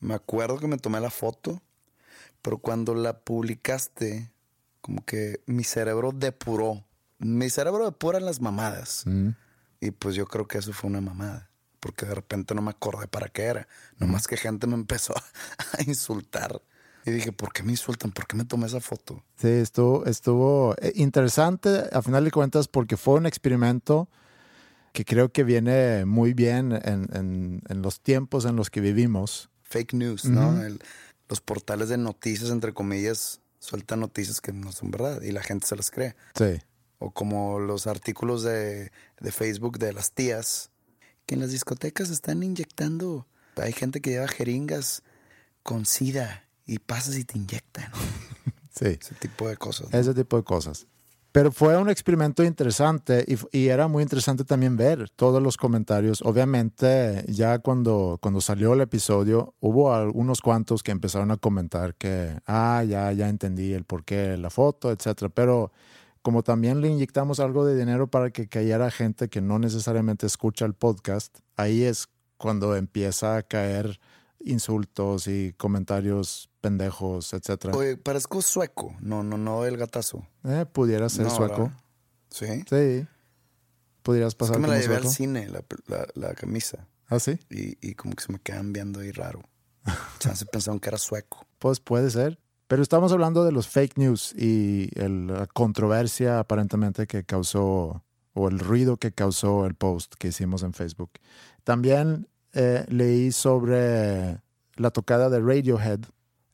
Me 0.00 0.14
acuerdo 0.14 0.58
que 0.58 0.66
me 0.66 0.76
tomé 0.76 1.00
la 1.00 1.10
foto. 1.10 1.62
Pero 2.42 2.58
cuando 2.58 2.94
la 2.94 3.20
publicaste, 3.20 4.30
como 4.80 5.04
que 5.04 5.40
mi 5.46 5.64
cerebro 5.64 6.12
depuró. 6.12 6.84
Mi 7.18 7.48
cerebro 7.48 7.86
depura 7.86 8.20
las 8.20 8.40
mamadas. 8.40 9.04
Mm. 9.06 9.30
Y 9.80 9.90
pues 9.92 10.14
yo 10.14 10.26
creo 10.26 10.46
que 10.46 10.58
eso 10.58 10.72
fue 10.72 10.90
una 10.90 11.00
mamada. 11.00 11.50
porque 11.80 12.06
de 12.06 12.14
repente 12.14 12.54
no 12.54 12.62
me 12.62 12.70
acordé 12.70 13.06
para 13.08 13.28
qué 13.28 13.42
era. 13.42 13.68
Nomás 13.98 14.26
que 14.26 14.36
gente 14.38 14.66
me 14.66 14.74
empezó 14.74 15.14
a 15.78 15.82
insultar. 15.86 16.60
Y 17.06 17.10
dije, 17.10 17.32
¿por 17.32 17.52
qué 17.52 17.62
me 17.62 17.72
insultan? 17.72 18.12
¿Por 18.12 18.26
qué 18.26 18.36
me 18.36 18.44
tomé 18.44 18.66
esa 18.66 18.80
foto? 18.80 19.22
Sí, 19.36 19.48
estuvo, 19.48 20.06
estuvo 20.06 20.74
eh, 20.80 20.92
interesante 20.96 21.68
a 21.92 22.00
final 22.02 22.24
de 22.24 22.30
cuentas 22.30 22.66
porque 22.68 22.96
fue 22.96 23.14
un 23.14 23.26
experimento 23.26 24.08
que 24.92 25.04
creo 25.04 25.30
que 25.30 25.44
viene 25.44 26.04
muy 26.06 26.32
bien 26.34 26.72
en, 26.72 27.08
en- 27.14 27.62
en 27.68 27.82
los 27.82 28.00
tiempos 28.00 28.44
en 28.44 28.56
los 28.56 28.70
que 28.70 28.80
vivimos. 28.80 29.50
Fake 29.64 29.92
news, 29.94 30.24
¿no? 30.24 30.62
El- 30.62 30.80
los 31.28 31.40
portales 31.40 31.88
de 31.88 31.96
noticias, 31.98 32.50
entre 32.50 32.72
comillas, 32.72 33.40
sueltan 33.58 34.00
noticias 34.00 34.40
que 34.40 34.52
no 34.52 34.72
son 34.72 34.90
verdad 34.90 35.20
y 35.22 35.32
la 35.32 35.42
gente 35.42 35.66
se 35.66 35.74
las 35.76 35.90
cree. 35.90 36.14
Sí. 36.38 36.60
O 36.98 37.10
como 37.10 37.58
los 37.58 37.86
artículos 37.86 38.42
de, 38.44 38.92
de 39.20 39.32
Facebook 39.32 39.78
de 39.78 39.92
las 39.92 40.12
tías, 40.12 40.70
que 41.26 41.34
en 41.34 41.40
las 41.40 41.50
discotecas 41.50 42.10
están 42.10 42.42
inyectando. 42.42 43.26
Hay 43.56 43.72
gente 43.72 44.00
que 44.00 44.10
lleva 44.10 44.28
jeringas 44.28 45.02
con 45.62 45.86
sida 45.86 46.43
y 46.66 46.78
pasas 46.78 47.16
y 47.16 47.24
te 47.24 47.38
inyectan. 47.38 47.90
Sí. 48.76 48.98
Ese 49.00 49.14
tipo 49.14 49.48
de 49.48 49.56
cosas. 49.56 49.92
¿no? 49.92 49.96
ese 49.96 50.12
tipo 50.14 50.36
de 50.36 50.42
cosas. 50.42 50.88
Pero 51.30 51.52
fue 51.52 51.76
un 51.76 51.88
experimento 51.88 52.42
interesante 52.42 53.24
y, 53.26 53.56
y 53.56 53.68
era 53.68 53.86
muy 53.86 54.02
interesante 54.02 54.44
también 54.44 54.76
ver 54.76 55.10
todos 55.10 55.40
los 55.40 55.56
comentarios. 55.56 56.22
Obviamente, 56.22 57.24
ya 57.28 57.60
cuando, 57.60 58.18
cuando 58.20 58.40
salió 58.40 58.72
el 58.72 58.80
episodio, 58.80 59.54
hubo 59.60 59.94
algunos 59.94 60.40
cuantos 60.40 60.82
que 60.82 60.90
empezaron 60.90 61.30
a 61.30 61.36
comentar 61.36 61.94
que, 61.94 62.36
ah, 62.46 62.82
ya, 62.82 63.12
ya 63.12 63.28
entendí 63.28 63.72
el 63.72 63.84
porqué 63.84 64.36
la 64.36 64.50
foto, 64.50 64.90
etcétera. 64.90 65.28
Pero 65.28 65.70
como 66.22 66.42
también 66.42 66.80
le 66.80 66.88
inyectamos 66.88 67.38
algo 67.38 67.66
de 67.66 67.76
dinero 67.76 68.06
para 68.08 68.30
que 68.30 68.48
cayera 68.48 68.90
gente 68.90 69.28
que 69.28 69.40
no 69.40 69.58
necesariamente 69.58 70.26
escucha 70.26 70.64
el 70.64 70.74
podcast, 70.74 71.38
ahí 71.56 71.82
es 71.82 72.08
cuando 72.38 72.76
empieza 72.76 73.36
a 73.36 73.42
caer 73.42 74.00
insultos 74.44 75.26
y 75.26 75.52
comentarios 75.56 76.50
pendejos, 76.60 77.32
etcétera. 77.34 77.76
Oye, 77.76 77.96
parezco 77.96 78.40
sueco. 78.42 78.94
No, 79.00 79.22
no, 79.22 79.36
no 79.38 79.64
el 79.64 79.76
gatazo. 79.76 80.26
Eh, 80.44 80.66
pudiera 80.70 81.08
ser 81.08 81.24
No, 81.26 81.30
sueco. 81.30 81.62
¿verdad? 81.64 81.72
Sí. 82.30 82.46
Sí. 82.68 83.06
Es 84.26 84.34
pasar 84.34 84.56
que 84.56 84.62
me 84.62 84.68
la 84.68 84.74
llevé 84.74 84.94
sueco. 84.96 85.08
al 85.08 85.14
cine, 85.14 85.48
la, 85.48 85.64
la- 85.86 86.06
la 86.14 86.34
camisa. 86.34 86.86
¿Ah, 87.08 87.18
sí? 87.18 87.38
Y, 87.50 87.76
y 87.86 87.94
como 87.94 88.14
que 88.14 88.22
se 88.24 88.32
me 88.32 88.38
quedan 88.38 88.72
viendo 88.72 89.00
ahí 89.00 89.12
raro. 89.12 89.42
Chance 90.18 90.44
pensaron 90.46 90.78
que 90.80 90.88
era 90.90 90.98
sueco. 90.98 91.46
Pues 91.58 91.80
puede 91.80 92.10
ser. 92.10 92.38
Pero 92.66 92.82
estamos 92.82 93.12
hablando 93.12 93.44
de 93.44 93.52
los 93.52 93.68
fake 93.68 93.98
news 93.98 94.34
y 94.36 94.88
el- 94.98 95.26
la 95.28 95.46
controversia 95.46 96.38
aparentemente 96.38 97.06
que 97.06 97.24
causó, 97.24 98.02
o 98.34 98.48
el 98.48 98.58
ruido 98.58 98.96
que 98.96 99.12
causó 99.12 99.64
el 99.66 99.74
post 99.74 100.14
que 100.18 100.28
hicimos 100.28 100.62
en 100.62 100.72
Facebook. 100.74 101.10
También 101.62 102.28
eh, 102.54 102.84
leí 102.88 103.32
sobre 103.32 104.40
la 104.76 104.90
tocada 104.90 105.28
de 105.28 105.40
Radiohead 105.40 106.00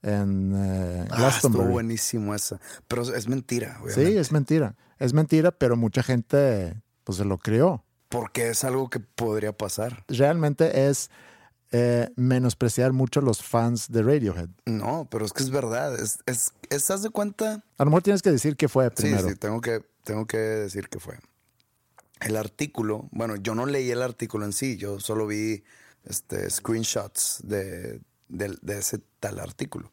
en 0.03 0.53
eh, 0.57 1.07
Ah, 1.11 1.29
estuvo 1.35 1.63
buenísimo 1.65 2.35
esa. 2.35 2.59
Pero 2.89 3.03
es 3.15 3.29
mentira, 3.29 3.77
sí, 3.79 3.83
obviamente. 3.85 4.21
es 4.21 4.33
mentira. 4.33 4.75
Es 4.99 5.13
mentira, 5.15 5.51
pero 5.51 5.77
mucha 5.77 6.03
gente 6.03 6.75
pues 7.05 7.19
se 7.19 7.25
lo 7.25 7.39
creó. 7.39 7.85
Porque 8.09 8.49
es 8.51 8.65
algo 8.65 8.91
que 8.91 9.01
podría 9.01 9.53
pasar. 9.57 10.05
Realmente 10.09 10.89
es 10.89 11.11
eh, 11.71 12.09
menospreciar 12.17 12.93
mucho 12.93 13.21
a 13.21 13.23
los 13.23 13.43
fans 13.43 13.91
de 13.93 14.03
Radiohead. 14.03 14.49
No, 14.67 15.07
pero 15.11 15.25
es 15.25 15.33
que 15.33 15.43
es 15.43 15.51
verdad. 15.51 15.99
Es, 15.99 16.19
es, 16.27 16.53
¿Estás 16.71 17.03
de 17.03 17.11
cuenta? 17.11 17.63
A 17.79 17.85
lo 17.85 17.91
mejor 17.91 18.03
tienes 18.03 18.23
que 18.23 18.31
decir 18.33 18.57
qué 18.57 18.69
fue 18.69 18.87
Sí, 18.89 19.03
primero. 19.03 19.29
sí, 19.29 19.37
tengo 19.37 19.61
que, 19.61 19.83
tengo 20.05 20.27
que 20.27 20.39
decir 20.39 20.89
que 20.89 20.99
fue. 20.99 21.19
El 22.21 22.37
artículo, 22.37 23.09
bueno, 23.13 23.37
yo 23.37 23.55
no 23.55 23.65
leí 23.65 23.91
el 23.91 24.03
artículo 24.03 24.45
en 24.45 24.53
sí, 24.53 24.77
yo 24.77 25.01
solo 25.01 25.27
vi 25.27 25.63
este, 26.05 26.49
screenshots 26.51 27.41
de, 27.45 28.01
de- 28.29 28.59
de 28.63 28.79
ese 28.79 28.99
tal 29.21 29.39
artículo. 29.41 29.93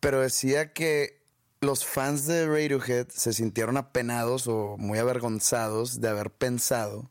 Pero 0.00 0.20
decía 0.20 0.72
que 0.72 1.22
los 1.60 1.84
fans 1.86 2.26
de 2.26 2.46
Radiohead 2.46 3.08
se 3.08 3.32
sintieron 3.32 3.76
apenados 3.76 4.46
o 4.46 4.76
muy 4.78 4.98
avergonzados 4.98 6.00
de 6.00 6.08
haber 6.08 6.30
pensado 6.30 7.10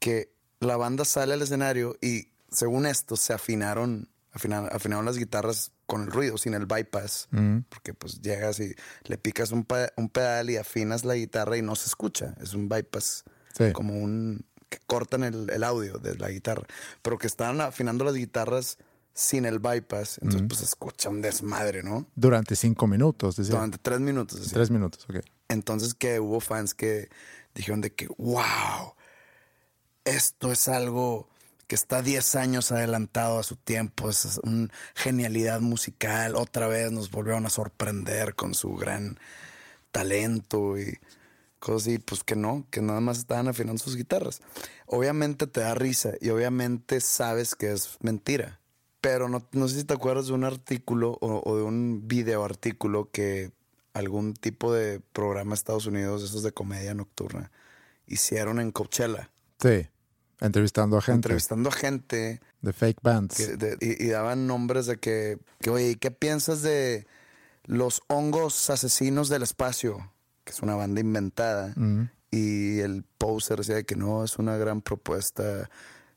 que 0.00 0.34
la 0.60 0.76
banda 0.76 1.04
sale 1.04 1.34
al 1.34 1.42
escenario 1.42 1.96
y 2.00 2.28
según 2.50 2.86
esto 2.86 3.16
se 3.16 3.32
afinaron, 3.32 4.08
afinaron, 4.32 4.68
afinaron 4.72 5.04
las 5.04 5.16
guitarras 5.16 5.72
con 5.86 6.02
el 6.02 6.10
ruido, 6.10 6.38
sin 6.38 6.54
el 6.54 6.66
bypass. 6.66 7.28
Porque 7.68 7.94
pues 7.94 8.20
llegas 8.20 8.58
y 8.60 8.74
le 9.04 9.16
picas 9.18 9.52
un, 9.52 9.66
un 9.96 10.08
pedal 10.08 10.50
y 10.50 10.56
afinas 10.56 11.04
la 11.04 11.14
guitarra 11.14 11.56
y 11.56 11.62
no 11.62 11.76
se 11.76 11.86
escucha. 11.86 12.34
Es 12.40 12.54
un 12.54 12.68
bypass. 12.68 13.24
Sí. 13.56 13.72
Como 13.72 13.94
un... 13.98 14.44
que 14.76 14.84
cortan 14.86 15.24
el, 15.24 15.50
el 15.50 15.64
audio 15.64 15.98
de 15.98 16.16
la 16.16 16.30
guitarra. 16.30 16.64
Pero 17.02 17.18
que 17.18 17.26
estaban 17.26 17.60
afinando 17.60 18.04
las 18.04 18.14
guitarras 18.14 18.78
sin 19.14 19.46
el 19.46 19.60
bypass. 19.60 20.18
Entonces 20.20 20.42
pues 20.48 20.58
se 20.58 20.64
escucha 20.66 21.08
un 21.08 21.22
desmadre, 21.22 21.82
¿no? 21.82 22.06
Durante 22.16 22.56
cinco 22.56 22.86
minutos, 22.86 23.36
decía. 23.36 23.54
Durante 23.54 23.78
tres 23.78 24.00
minutos. 24.00 24.40
así. 24.40 24.50
Tres 24.50 24.70
minutos, 24.70 25.06
ok. 25.08 25.24
Entonces 25.48 25.94
que 25.94 26.20
hubo 26.20 26.40
fans 26.40 26.74
que 26.74 27.08
dijeron 27.54 27.80
de 27.80 27.92
que, 27.92 28.08
wow, 28.18 28.94
esto 30.04 30.52
es 30.52 30.68
algo 30.68 31.28
que 31.66 31.76
está 31.76 32.02
10 32.02 32.34
años 32.34 32.72
adelantado 32.72 33.38
a 33.38 33.42
su 33.42 33.56
tiempo, 33.56 34.10
es 34.10 34.38
una 34.42 34.68
genialidad 34.94 35.60
musical, 35.60 36.36
otra 36.36 36.66
vez 36.68 36.92
nos 36.92 37.10
volvieron 37.10 37.46
a 37.46 37.50
sorprender 37.50 38.34
con 38.34 38.54
su 38.54 38.74
gran 38.74 39.18
talento 39.90 40.78
y 40.78 40.98
cosas 41.64 41.88
así, 41.88 41.98
pues 41.98 42.22
que 42.22 42.36
no, 42.36 42.66
que 42.70 42.80
nada 42.82 43.00
más 43.00 43.18
estaban 43.18 43.48
afinando 43.48 43.82
sus 43.82 43.96
guitarras. 43.96 44.40
Obviamente 44.86 45.46
te 45.46 45.60
da 45.60 45.74
risa 45.74 46.12
y 46.20 46.28
obviamente 46.30 47.00
sabes 47.00 47.54
que 47.54 47.72
es 47.72 47.96
mentira. 48.00 48.60
Pero 49.00 49.28
no, 49.28 49.46
no 49.52 49.68
sé 49.68 49.78
si 49.80 49.84
te 49.84 49.94
acuerdas 49.94 50.26
de 50.28 50.32
un 50.32 50.44
artículo 50.44 51.18
o, 51.20 51.42
o 51.44 51.56
de 51.56 51.62
un 51.62 52.06
video 52.08 52.44
artículo 52.44 53.10
que 53.10 53.52
algún 53.92 54.34
tipo 54.34 54.72
de 54.72 55.00
programa 55.12 55.50
de 55.50 55.54
Estados 55.56 55.86
Unidos, 55.86 56.22
esos 56.22 56.42
de 56.42 56.52
comedia 56.52 56.94
nocturna, 56.94 57.50
hicieron 58.06 58.60
en 58.60 58.70
Coachella, 58.72 59.30
Sí. 59.60 59.86
Entrevistando 60.40 60.98
a 60.98 61.00
gente 61.00 61.16
entrevistando 61.28 61.68
a 61.68 61.72
gente 61.72 62.40
de 62.60 62.72
fake 62.72 62.98
bands. 63.02 63.36
que- 63.36 63.56
de- 63.56 63.76
y, 63.80 64.04
y 64.04 64.08
daban 64.08 64.46
nombres 64.46 64.86
de 64.86 64.98
que, 64.98 65.38
que, 65.60 65.70
oye, 65.70 65.90
¿y 65.90 65.94
¿qué 65.96 66.10
piensas 66.10 66.60
de 66.62 67.06
los 67.64 68.02
hongos 68.08 68.68
asesinos 68.68 69.28
del 69.28 69.42
espacio? 69.42 70.10
Que 70.44 70.52
es 70.52 70.60
una 70.62 70.74
banda 70.74 71.00
inventada. 71.00 71.74
Y 72.30 72.80
el 72.80 73.04
poser 73.18 73.58
decía 73.58 73.82
que 73.84 73.96
no, 73.96 74.24
es 74.24 74.38
una 74.38 74.56
gran 74.56 74.82
propuesta. 74.82 75.70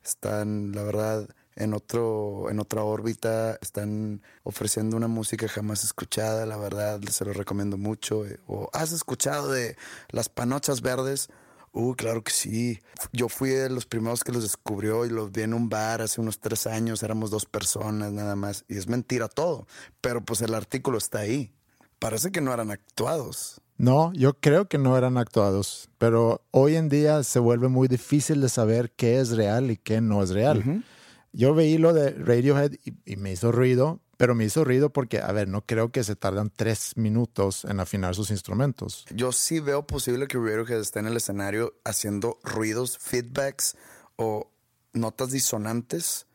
Están, 0.04 0.72
la 0.72 0.82
verdad, 0.82 1.28
en 1.54 1.74
otro, 1.74 2.50
en 2.50 2.60
otra 2.60 2.82
órbita. 2.82 3.58
Están 3.60 4.22
ofreciendo 4.42 4.96
una 4.96 5.08
música 5.08 5.48
jamás 5.48 5.84
escuchada, 5.84 6.46
la 6.46 6.56
verdad, 6.56 7.00
se 7.10 7.24
lo 7.24 7.32
recomiendo 7.32 7.76
mucho. 7.76 8.24
O 8.46 8.70
has 8.72 8.92
escuchado 8.92 9.50
de 9.50 9.76
las 10.10 10.28
panochas 10.28 10.80
verdes. 10.80 11.28
Uh, 11.72 11.94
claro 11.94 12.24
que 12.24 12.32
sí. 12.32 12.80
Yo 13.12 13.28
fui 13.28 13.50
de 13.50 13.70
los 13.70 13.86
primeros 13.86 14.24
que 14.24 14.32
los 14.32 14.42
descubrió 14.42 15.04
y 15.04 15.10
los 15.10 15.30
vi 15.30 15.42
en 15.42 15.54
un 15.54 15.68
bar 15.68 16.00
hace 16.00 16.20
unos 16.20 16.40
tres 16.40 16.66
años. 16.66 17.02
Éramos 17.02 17.30
dos 17.30 17.44
personas 17.44 18.12
nada 18.12 18.36
más. 18.36 18.64
Y 18.68 18.76
es 18.76 18.88
mentira 18.88 19.28
todo. 19.28 19.66
Pero 20.00 20.24
pues 20.24 20.40
el 20.42 20.54
artículo 20.54 20.98
está 20.98 21.20
ahí. 21.20 21.52
Parece 21.98 22.32
que 22.32 22.40
no 22.40 22.52
eran 22.52 22.70
actuados. 22.70 23.60
No, 23.78 24.12
yo 24.12 24.34
creo 24.34 24.68
que 24.68 24.76
no 24.76 24.98
eran 24.98 25.16
actuados, 25.16 25.88
pero 25.98 26.42
hoy 26.50 26.74
en 26.74 26.88
día 26.88 27.22
se 27.22 27.38
vuelve 27.38 27.68
muy 27.68 27.86
difícil 27.86 28.40
de 28.40 28.48
saber 28.48 28.90
qué 28.90 29.20
es 29.20 29.30
real 29.30 29.70
y 29.70 29.76
qué 29.76 30.00
no 30.00 30.22
es 30.22 30.30
real. 30.30 30.84
Yo 31.32 31.54
veí 31.54 31.78
lo 31.78 31.92
de 31.92 32.10
Radiohead 32.10 32.72
y, 32.84 32.94
y 33.04 33.16
me 33.16 33.32
hizo 33.32 33.52
ruido, 33.52 34.00
pero 34.16 34.34
me 34.34 34.44
hizo 34.44 34.64
ruido 34.64 34.90
porque, 34.90 35.20
a 35.20 35.30
ver, 35.30 35.46
no 35.46 35.64
creo 35.64 35.92
que 35.92 36.02
se 36.02 36.16
tardan 36.16 36.50
tres 36.54 36.96
minutos 36.96 37.64
en 37.64 37.78
afinar 37.78 38.16
sus 38.16 38.32
instrumentos. 38.32 39.04
Yo 39.14 39.30
sí 39.30 39.60
veo 39.60 39.86
posible 39.86 40.26
que 40.26 40.38
Radiohead 40.38 40.80
esté 40.80 40.98
en 40.98 41.06
el 41.06 41.16
escenario 41.16 41.74
haciendo 41.84 42.38
ruidos, 42.42 42.98
feedbacks 42.98 43.76
o 44.16 44.50
notas 44.92 45.30
disonantes 45.30 46.26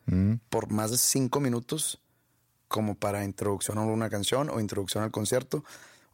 por 0.48 0.70
más 0.70 0.90
de 0.90 0.98
cinco 0.98 1.40
minutos 1.40 2.00
como 2.68 2.94
para 2.94 3.24
introducción 3.24 3.78
a 3.78 3.82
una 3.82 4.08
canción 4.08 4.48
o 4.48 4.60
introducción 4.60 5.04
al 5.04 5.10
concierto. 5.10 5.62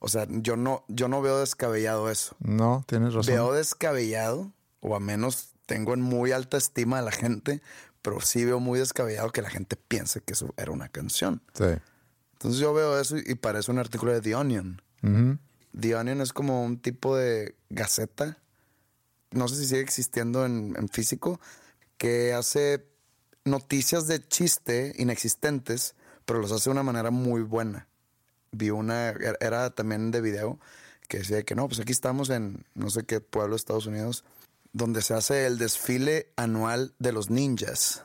O 0.00 0.08
sea, 0.08 0.26
yo 0.28 0.56
no, 0.56 0.84
yo 0.88 1.08
no 1.08 1.20
veo 1.22 1.38
descabellado 1.38 2.10
eso. 2.10 2.34
No, 2.40 2.84
tienes 2.86 3.14
razón. 3.14 3.34
Veo 3.34 3.52
descabellado, 3.52 4.50
o 4.80 4.96
a 4.96 5.00
menos 5.00 5.50
tengo 5.66 5.94
en 5.94 6.00
muy 6.00 6.32
alta 6.32 6.56
estima 6.56 6.98
a 6.98 7.02
la 7.02 7.12
gente, 7.12 7.62
pero 8.02 8.20
sí 8.22 8.44
veo 8.44 8.60
muy 8.60 8.78
descabellado 8.78 9.30
que 9.30 9.42
la 9.42 9.50
gente 9.50 9.76
piense 9.76 10.22
que 10.22 10.32
eso 10.32 10.52
era 10.56 10.72
una 10.72 10.88
canción. 10.88 11.42
Sí. 11.52 11.64
Entonces 12.32 12.60
yo 12.60 12.72
veo 12.72 12.98
eso 12.98 13.18
y 13.18 13.34
parece 13.34 13.70
un 13.70 13.78
artículo 13.78 14.12
de 14.12 14.22
The 14.22 14.34
Onion. 14.34 14.80
The 15.78 15.94
Onion 15.94 16.22
es 16.22 16.32
como 16.32 16.64
un 16.64 16.80
tipo 16.80 17.14
de 17.16 17.54
gaceta, 17.68 18.38
no 19.30 19.48
sé 19.48 19.56
si 19.56 19.66
sigue 19.66 19.82
existiendo 19.82 20.46
en, 20.46 20.74
en 20.78 20.88
físico, 20.88 21.40
que 21.98 22.32
hace 22.32 22.86
noticias 23.44 24.06
de 24.06 24.26
chiste 24.26 24.94
inexistentes, 24.96 25.94
pero 26.24 26.40
los 26.40 26.52
hace 26.52 26.70
de 26.70 26.72
una 26.72 26.82
manera 26.82 27.10
muy 27.10 27.42
buena. 27.42 27.86
Vi 28.52 28.70
una, 28.70 29.10
era- 29.40 29.70
también 29.70 30.10
de 30.10 30.20
video, 30.20 30.58
que 31.08 31.18
decía 31.18 31.42
que 31.42 31.54
no, 31.54 31.68
pues 31.68 31.80
aquí 31.80 31.92
estamos 31.92 32.30
en 32.30 32.64
no 32.74 32.90
sé 32.90 33.04
qué 33.04 33.20
pueblo 33.20 33.54
de 33.54 33.58
Estados 33.58 33.86
Unidos, 33.86 34.24
donde 34.72 35.02
se 35.02 35.14
hace 35.14 35.46
el 35.46 35.58
desfile 35.58 36.28
anual 36.36 36.94
de 36.98 37.12
los 37.12 37.30
ninjas. 37.30 38.02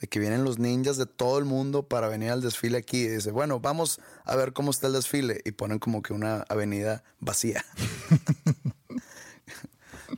de 0.00 0.08
que 0.08 0.18
vienen 0.18 0.44
los 0.44 0.58
ninjas 0.58 0.98
de 0.98 1.06
todo 1.06 1.38
el 1.38 1.46
mundo 1.46 1.88
para 1.88 2.08
venir 2.08 2.30
al 2.30 2.42
desfile 2.42 2.76
aquí. 2.76 3.04
Y 3.04 3.08
dice, 3.08 3.30
bueno, 3.30 3.60
vamos 3.60 4.00
a 4.24 4.36
ver 4.36 4.52
cómo 4.52 4.70
está 4.70 4.88
el 4.88 4.92
desfile. 4.92 5.40
Y 5.46 5.52
ponen 5.52 5.78
como 5.78 6.02
que 6.02 6.12
una 6.12 6.42
avenida 6.50 7.02
vacía. 7.20 7.64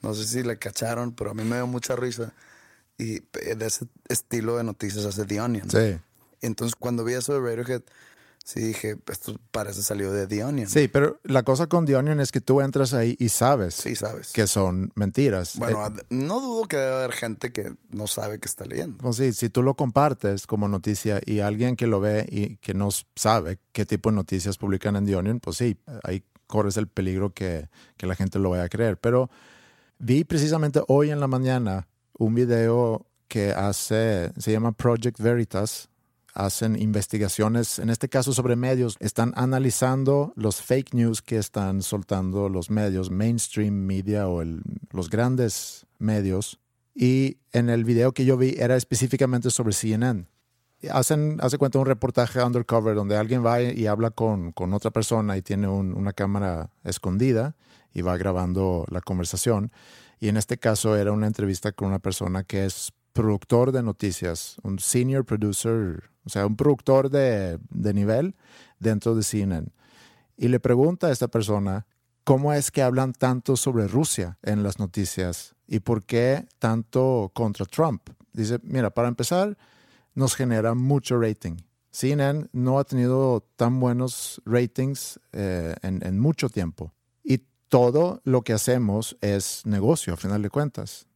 no 0.02 0.14
sé 0.14 0.26
si 0.26 0.42
le 0.42 0.58
cacharon, 0.58 1.14
pero 1.14 1.30
a 1.30 1.34
mí 1.34 1.44
me 1.44 1.56
dio 1.56 1.66
mucha 1.66 1.96
risa. 1.96 2.32
Y 2.98 3.20
de 3.20 3.66
ese 3.66 3.86
estilo 4.08 4.56
de 4.56 4.64
noticias 4.64 5.04
hace 5.04 5.24
The 5.24 5.40
Onion. 5.40 5.70
Sí. 5.70 5.98
Entonces, 6.40 6.74
cuando 6.74 7.04
vi 7.04 7.14
eso 7.14 7.34
de 7.34 7.40
Radiohead, 7.40 7.82
sí 8.48 8.60
dije, 8.60 8.96
esto 9.10 9.36
parece 9.50 9.82
salió 9.82 10.12
de 10.12 10.28
The 10.28 10.44
Onion. 10.44 10.68
Sí, 10.68 10.86
pero 10.86 11.18
la 11.24 11.42
cosa 11.42 11.66
con 11.66 11.84
The 11.84 11.96
Onion 11.96 12.20
es 12.20 12.30
que 12.30 12.40
tú 12.40 12.60
entras 12.60 12.94
ahí 12.94 13.16
y 13.18 13.28
sabes 13.28 13.74
Sí, 13.74 13.96
sabes. 13.96 14.32
que 14.32 14.46
son 14.46 14.92
mentiras. 14.94 15.58
Bueno, 15.58 15.84
Eh, 15.84 16.02
no 16.10 16.40
dudo 16.40 16.68
que 16.68 16.76
debe 16.76 16.94
haber 16.94 17.12
gente 17.12 17.52
que 17.52 17.74
no 17.90 18.06
sabe 18.06 18.38
que 18.38 18.46
está 18.46 18.64
leyendo. 18.64 18.98
pues 18.98 19.16
sí, 19.16 19.32
si 19.32 19.48
tú 19.50 19.64
lo 19.64 19.74
compartes 19.74 20.46
como 20.46 20.68
noticia 20.68 21.20
y 21.26 21.40
alguien 21.40 21.74
que 21.74 21.88
lo 21.88 21.98
ve 21.98 22.24
y 22.30 22.56
que 22.58 22.72
no 22.72 22.88
sabe 23.16 23.58
qué 23.72 23.84
tipo 23.84 24.10
de 24.10 24.14
noticias 24.16 24.58
publican 24.58 24.94
en 24.94 25.06
The 25.06 25.16
Onion, 25.16 25.40
pues 25.40 25.56
sí, 25.56 25.76
ahí 26.04 26.22
corres 26.46 26.76
el 26.76 26.86
peligro 26.86 27.34
que, 27.34 27.68
que 27.96 28.06
la 28.06 28.14
gente 28.14 28.38
lo 28.38 28.50
vaya 28.50 28.62
a 28.62 28.68
creer. 28.68 28.96
Pero 28.98 29.28
vi 29.98 30.22
precisamente 30.22 30.80
hoy 30.86 31.10
en 31.10 31.18
la 31.18 31.26
mañana 31.26 31.88
un 32.16 32.36
video 32.36 33.06
que 33.26 33.50
hace, 33.50 34.30
se 34.38 34.52
llama 34.52 34.70
Project 34.70 35.18
Veritas. 35.18 35.88
Hacen 36.38 36.76
investigaciones, 36.80 37.78
en 37.78 37.88
este 37.88 38.10
caso 38.10 38.34
sobre 38.34 38.56
medios, 38.56 38.96
están 39.00 39.32
analizando 39.36 40.34
los 40.36 40.60
fake 40.60 40.92
news 40.92 41.22
que 41.22 41.38
están 41.38 41.80
soltando 41.80 42.50
los 42.50 42.68
medios, 42.70 43.10
mainstream 43.10 43.72
media 43.72 44.28
o 44.28 44.42
el- 44.42 44.60
los 44.92 45.08
grandes 45.08 45.86
medios. 45.98 46.60
Y 46.94 47.38
en 47.52 47.70
el 47.70 47.84
video 47.84 48.12
que 48.12 48.26
yo 48.26 48.36
vi 48.36 48.54
era 48.58 48.76
específicamente 48.76 49.50
sobre 49.50 49.72
CNN. 49.72 50.26
Hacen, 50.90 51.38
hace 51.40 51.56
cuenta 51.56 51.78
un 51.78 51.86
reportaje 51.86 52.42
undercover 52.42 52.94
donde 52.94 53.16
alguien 53.16 53.42
va 53.44 53.62
y 53.62 53.86
habla 53.86 54.10
con, 54.10 54.52
con 54.52 54.74
otra 54.74 54.90
persona 54.90 55.38
y 55.38 55.42
tiene 55.42 55.68
un- 55.68 55.94
una 55.94 56.12
cámara 56.12 56.68
escondida 56.84 57.56
y 57.94 58.02
va 58.02 58.18
grabando 58.18 58.84
la 58.90 59.00
conversación. 59.00 59.72
Y 60.20 60.28
en 60.28 60.36
este 60.36 60.58
caso 60.58 60.96
era 60.96 61.12
una 61.12 61.26
entrevista 61.28 61.72
con 61.72 61.88
una 61.88 61.98
persona 61.98 62.44
que 62.44 62.66
es 62.66 62.92
productor 63.14 63.72
de 63.72 63.82
noticias, 63.82 64.56
un 64.62 64.78
senior 64.78 65.24
producer, 65.24 66.10
o 66.26 66.28
sea, 66.28 66.46
un 66.46 66.56
productor 66.56 67.08
de, 67.08 67.58
de 67.70 67.94
nivel 67.94 68.34
dentro 68.78 69.14
de 69.14 69.22
CNN. 69.22 69.68
Y 70.36 70.48
le 70.48 70.60
pregunta 70.60 71.06
a 71.06 71.12
esta 71.12 71.28
persona 71.28 71.86
cómo 72.24 72.52
es 72.52 72.70
que 72.70 72.82
hablan 72.82 73.12
tanto 73.12 73.56
sobre 73.56 73.86
Rusia 73.86 74.38
en 74.42 74.62
las 74.62 74.78
noticias 74.78 75.54
y 75.66 75.80
por 75.80 76.04
qué 76.04 76.46
tanto 76.58 77.30
contra 77.32 77.64
Trump. 77.66 78.10
Dice, 78.32 78.58
mira, 78.62 78.90
para 78.90 79.08
empezar, 79.08 79.56
nos 80.14 80.34
genera 80.34 80.74
mucho 80.74 81.18
rating. 81.20 81.56
CNN 81.90 82.48
no 82.52 82.78
ha 82.78 82.84
tenido 82.84 83.46
tan 83.56 83.80
buenos 83.80 84.42
ratings 84.44 85.20
eh, 85.32 85.74
en, 85.82 86.04
en 86.04 86.18
mucho 86.18 86.48
tiempo. 86.48 86.92
Y 87.22 87.44
todo 87.68 88.20
lo 88.24 88.42
que 88.42 88.52
hacemos 88.52 89.16
es 89.20 89.64
negocio, 89.64 90.14
a 90.14 90.16
final 90.16 90.42
de 90.42 90.50
cuentas. 90.50 91.06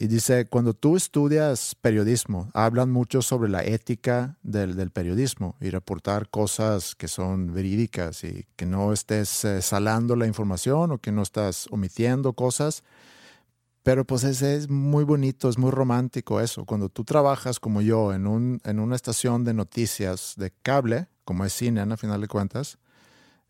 Y 0.00 0.06
dice, 0.06 0.46
cuando 0.46 0.74
tú 0.74 0.96
estudias 0.96 1.74
periodismo, 1.74 2.50
hablan 2.54 2.90
mucho 2.90 3.20
sobre 3.20 3.48
la 3.50 3.64
ética 3.64 4.38
del, 4.42 4.76
del 4.76 4.90
periodismo 4.90 5.56
y 5.60 5.70
reportar 5.70 6.28
cosas 6.30 6.94
que 6.94 7.08
son 7.08 7.52
verídicas 7.52 8.22
y 8.22 8.46
que 8.54 8.64
no 8.64 8.92
estés 8.92 9.44
eh, 9.44 9.60
salando 9.60 10.14
la 10.14 10.26
información 10.28 10.92
o 10.92 10.98
que 10.98 11.10
no 11.10 11.22
estás 11.22 11.66
omitiendo 11.72 12.32
cosas. 12.34 12.84
Pero 13.82 14.04
pues 14.04 14.22
ese 14.22 14.54
es 14.56 14.68
muy 14.68 15.02
bonito, 15.02 15.48
es 15.48 15.58
muy 15.58 15.70
romántico 15.72 16.40
eso. 16.40 16.64
Cuando 16.64 16.88
tú 16.90 17.04
trabajas 17.04 17.58
como 17.58 17.80
yo 17.80 18.12
en, 18.12 18.26
un, 18.28 18.60
en 18.64 18.78
una 18.78 18.94
estación 18.94 19.42
de 19.44 19.54
noticias 19.54 20.34
de 20.36 20.52
cable, 20.62 21.08
como 21.24 21.44
es 21.44 21.52
CNN 21.54 21.92
a 21.94 21.96
final 21.96 22.20
de 22.20 22.28
cuentas, 22.28 22.78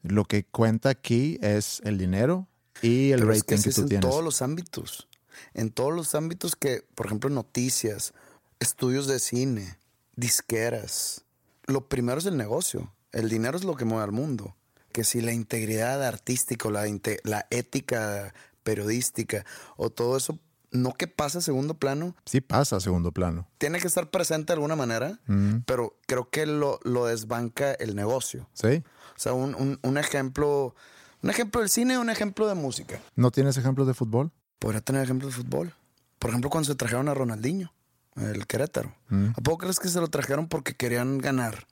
lo 0.03 0.25
que 0.25 0.45
cuenta 0.45 0.91
aquí 0.91 1.39
es 1.43 1.83
el 1.85 1.99
dinero 1.99 2.49
y 2.81 3.11
el 3.11 3.21
Pero 3.21 3.33
es 3.33 3.39
rating 3.41 3.45
que 3.45 3.63
que, 3.63 3.71
es 3.71 3.75
tú 3.75 3.83
en 3.83 3.89
tienes. 3.89 4.09
todos 4.09 4.25
los 4.25 4.41
ámbitos. 4.43 5.08
En 5.55 5.71
todos 5.71 5.93
los 5.95 6.15
ámbitos 6.15 6.57
que, 6.57 6.85
por 6.95 7.07
ejemplo, 7.07 7.31
noticias, 7.31 8.13
estudios 8.61 9.07
de 9.07 9.19
cine, 9.19 9.79
disqueras. 10.17 11.25
Lo 11.67 11.89
primero 11.89 12.19
es 12.19 12.27
el 12.27 12.37
negocio. 12.37 12.93
El 13.13 13.29
dinero 13.29 13.57
es 13.57 13.65
lo 13.65 13.75
que 13.77 13.85
mueve 13.85 14.05
al 14.05 14.13
mundo. 14.13 14.55
Que 14.93 15.05
si 15.05 15.21
la 15.21 15.33
integridad 15.33 16.03
artística 16.05 16.69
o 16.69 16.71
la, 16.71 16.85
la 17.25 17.47
ética 17.51 18.35
periodística 18.63 19.45
o 19.77 19.91
todo 19.91 20.17
eso, 20.17 20.39
no 20.71 20.93
que 20.93 21.07
pase 21.09 21.39
a 21.39 21.41
segundo 21.41 21.75
plano, 21.75 22.15
Sí 22.27 22.41
pasa 22.43 22.77
a 22.77 22.81
segundo 22.81 23.11
plano. 23.13 23.49
tiene 23.57 23.81
que 23.81 23.87
estar 23.87 24.11
presente 24.11 24.49
de 24.49 24.55
alguna 24.55 24.77
manera, 24.77 25.19
Mm, 25.27 25.61
pero 25.65 25.97
creo 26.07 26.29
que 26.29 26.45
lo, 26.47 26.79
lo 26.85 27.07
desbanca 27.07 27.73
el 27.73 27.97
negocio. 27.97 28.49
¿Sí? 28.53 28.83
O 29.17 29.19
sea, 29.19 29.33
un, 29.33 29.55
un- 29.55 29.79
un 29.83 29.97
ejemplo, 29.99 30.75
un 31.23 31.31
ejemplo 31.31 31.61
del 31.63 31.71
cine, 31.71 31.99
un 31.99 32.11
ejemplo 32.11 32.47
de 32.47 32.55
música. 32.55 33.01
¿No 33.17 33.31
tienes 33.31 33.57
ejemplos 33.57 33.87
de 33.87 33.95
fútbol? 33.95 34.31
Podría 34.59 34.81
tener 34.81 35.03
ejemplos 35.03 35.35
de 35.35 35.43
fútbol. 35.43 35.75
Por 36.19 36.31
ejemplo, 36.31 36.51
cuando 36.51 36.67
se 36.67 36.75
trajeron 36.75 37.09
a 37.09 37.15
Ronaldinho, 37.15 37.73
el 38.17 38.47
Querétaro. 38.47 38.95
Mm. 39.09 39.31
¿A 39.37 39.41
poco 39.43 39.59
crees 39.59 39.79
que 39.79 39.89
se 39.89 40.01
lo 40.01 40.09
trajeron 40.09 40.49
porque 40.49 40.75
querían 40.75 41.19
ganar? 41.19 41.67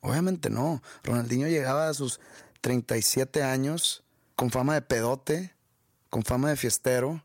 Obviamente 0.00 0.50
no. 0.50 0.82
Ronaldinho 1.02 1.48
llegaba 1.48 1.88
a 1.88 1.94
sus 1.94 2.20
37 2.60 3.42
años 3.42 4.04
con 4.36 4.50
fama 4.50 4.74
de 4.74 4.82
pedote, 4.82 5.54
con 6.10 6.22
fama 6.22 6.50
de 6.50 6.56
fiestero 6.56 7.22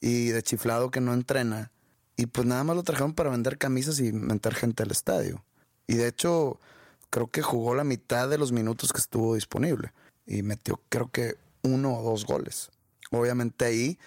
y 0.00 0.28
de 0.28 0.42
chiflado 0.42 0.90
que 0.90 1.00
no 1.00 1.12
entrena. 1.12 1.70
Y 2.16 2.26
pues 2.26 2.46
nada 2.46 2.64
más 2.64 2.76
lo 2.76 2.82
trajeron 2.82 3.14
para 3.14 3.30
vender 3.30 3.58
camisas 3.58 4.00
y 4.00 4.12
meter 4.12 4.54
gente 4.54 4.82
al 4.82 4.90
estadio. 4.90 5.44
Y 5.86 5.94
de 5.94 6.08
hecho, 6.08 6.60
creo 7.08 7.30
que 7.30 7.42
jugó 7.42 7.74
la 7.74 7.84
mitad 7.84 8.28
de 8.28 8.38
los 8.38 8.52
minutos 8.52 8.92
que 8.92 9.00
estuvo 9.00 9.34
disponible. 9.34 9.92
Y 10.26 10.42
metió, 10.42 10.80
creo 10.88 11.10
que, 11.10 11.36
uno 11.62 11.98
o 11.98 12.02
dos 12.02 12.24
goles. 12.24 12.70
Obviamente 13.10 13.64
ahí 13.64 13.98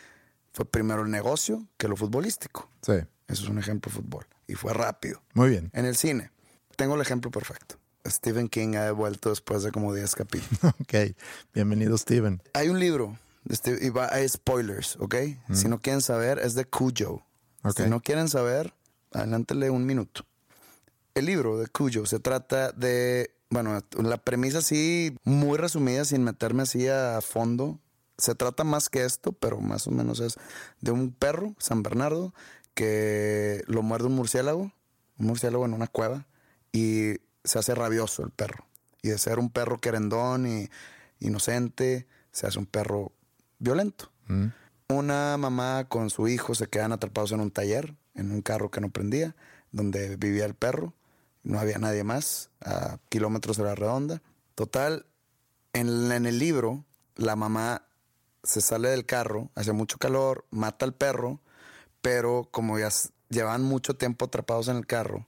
fue 0.54 0.66
primero 0.66 1.02
el 1.04 1.10
negocio 1.12 1.66
que 1.78 1.88
lo 1.88 1.96
futbolístico. 1.96 2.70
Sí. 2.82 2.94
Eso 3.28 3.44
es 3.44 3.50
un 3.50 3.58
ejemplo 3.60 3.92
de 3.92 3.98
fútbol. 4.02 4.26
Y 4.48 4.56
fue 4.56 4.74
rápido. 4.74 5.22
Muy 5.34 5.50
bien. 5.50 5.70
En 5.74 5.86
el 5.86 5.96
cine, 5.96 6.32
tengo 6.76 6.96
el 6.96 7.02
ejemplo 7.02 7.32
perfecto. 7.32 7.76
Stephen 8.06 8.50
King 8.50 8.76
ha 8.76 8.84
devuelto 8.84 9.30
después 9.30 9.63
de 9.63 9.72
como 9.72 9.94
10 9.94 10.13
capítulos. 10.16 10.60
Ok. 10.82 11.16
Bienvenido, 11.54 11.98
Steven. 11.98 12.42
Hay 12.54 12.68
un 12.70 12.80
libro, 12.80 13.18
de 13.46 13.56
Steve- 13.56 13.80
y 13.82 13.89
va- 13.89 14.10
hay 14.13 14.28
spoilers, 14.28 14.98
¿ok? 15.00 15.16
Si 15.54 15.68
no 15.70 15.80
quieren 15.80 16.02
saber, 16.02 16.39
es 16.39 16.54
de 16.54 16.66
Cujo. 16.66 17.26
Ok. 17.63 17.78
Si 17.78 17.89
no 17.89 18.02
quieren 18.02 18.28
saber, 18.28 18.74
adelántale 19.13 19.70
un 19.70 19.86
minuto. 19.86 20.26
El 21.16 21.26
libro 21.28 21.58
de 21.58 21.68
Cujo 21.68 22.06
se 22.06 22.20
trata 22.20 22.72
de, 22.74 23.34
bueno, 23.50 23.80
la 24.02 24.18
premisa 24.18 24.58
así, 24.58 25.16
muy 25.24 25.58
resumida, 25.58 26.04
sin 26.06 26.24
meterme 26.24 26.63
así 26.63 26.88
a 26.89 27.22
fondo. 27.22 27.80
Se 28.17 28.36
trata 28.36 28.63
más 28.63 28.89
que 28.89 29.06
esto, 29.06 29.32
pero 29.32 29.60
más 29.60 29.88
o 29.88 29.91
menos 29.91 30.19
es 30.19 30.38
de 30.82 30.91
un 30.91 31.12
perro, 31.12 31.56
San 31.58 31.84
Bernardo, 31.84 32.34
que 32.73 33.63
lo 33.67 33.82
muerde 33.82 34.08
un 34.08 34.15
murciélago, 34.15 34.71
un 35.17 35.26
murciélago 35.26 35.65
en 35.65 35.73
una 35.73 35.88
cueva, 35.88 36.28
y 36.71 37.15
se 37.43 37.60
hace 37.60 37.76
rabioso 37.76 38.23
el 38.23 38.32
perro. 38.32 38.67
Y 39.02 39.10
de 39.10 39.17
ser 39.17 39.39
un 39.39 39.49
perro 39.49 39.80
querendón 39.80 40.47
y 40.47 40.69
inocente, 41.19 42.08
se 42.32 42.47
hace 42.47 42.60
un 42.60 42.65
perro 42.65 43.12
violento. 43.60 44.12
Mm. 44.28 44.47
Una 44.89 45.38
mamá 45.38 45.88
con 45.88 46.10
su 46.10 46.28
hijo 46.28 46.56
se 46.56 46.67
quedan 46.67 46.91
atrapados 46.91 47.32
en 47.32 47.41
un 47.41 47.52
taller, 47.52 47.95
en 48.15 48.32
un 48.32 48.41
carro 48.41 48.69
que 48.69 48.82
no 48.82 48.89
prendía, 48.89 49.36
donde 49.71 50.17
vivía 50.17 50.45
el 50.45 50.56
perro. 50.56 50.93
No 51.43 51.60
había 51.60 51.78
nadie 51.78 52.04
más, 52.04 52.49
a 52.62 52.99
kilómetros 53.10 53.58
de 53.58 53.63
la 53.63 53.76
redonda. 53.76 54.21
Total, 54.56 55.06
en, 55.73 56.12
en 56.12 56.26
el 56.26 56.39
libro, 56.39 56.86
la 57.15 57.36
mamá 57.36 57.86
se 58.43 58.62
sale 58.62 58.89
del 58.89 59.06
carro, 59.06 59.49
hace 59.56 59.71
mucho 59.71 59.97
calor, 59.97 60.45
mata 60.51 60.86
al 60.86 60.93
perro, 60.93 61.39
pero 62.01 62.47
como 62.51 62.77
ya 62.79 62.89
llevan 63.29 63.63
mucho 63.63 63.95
tiempo 63.95 64.25
atrapados 64.25 64.67
en 64.67 64.77
el 64.77 64.86
carro 64.86 65.25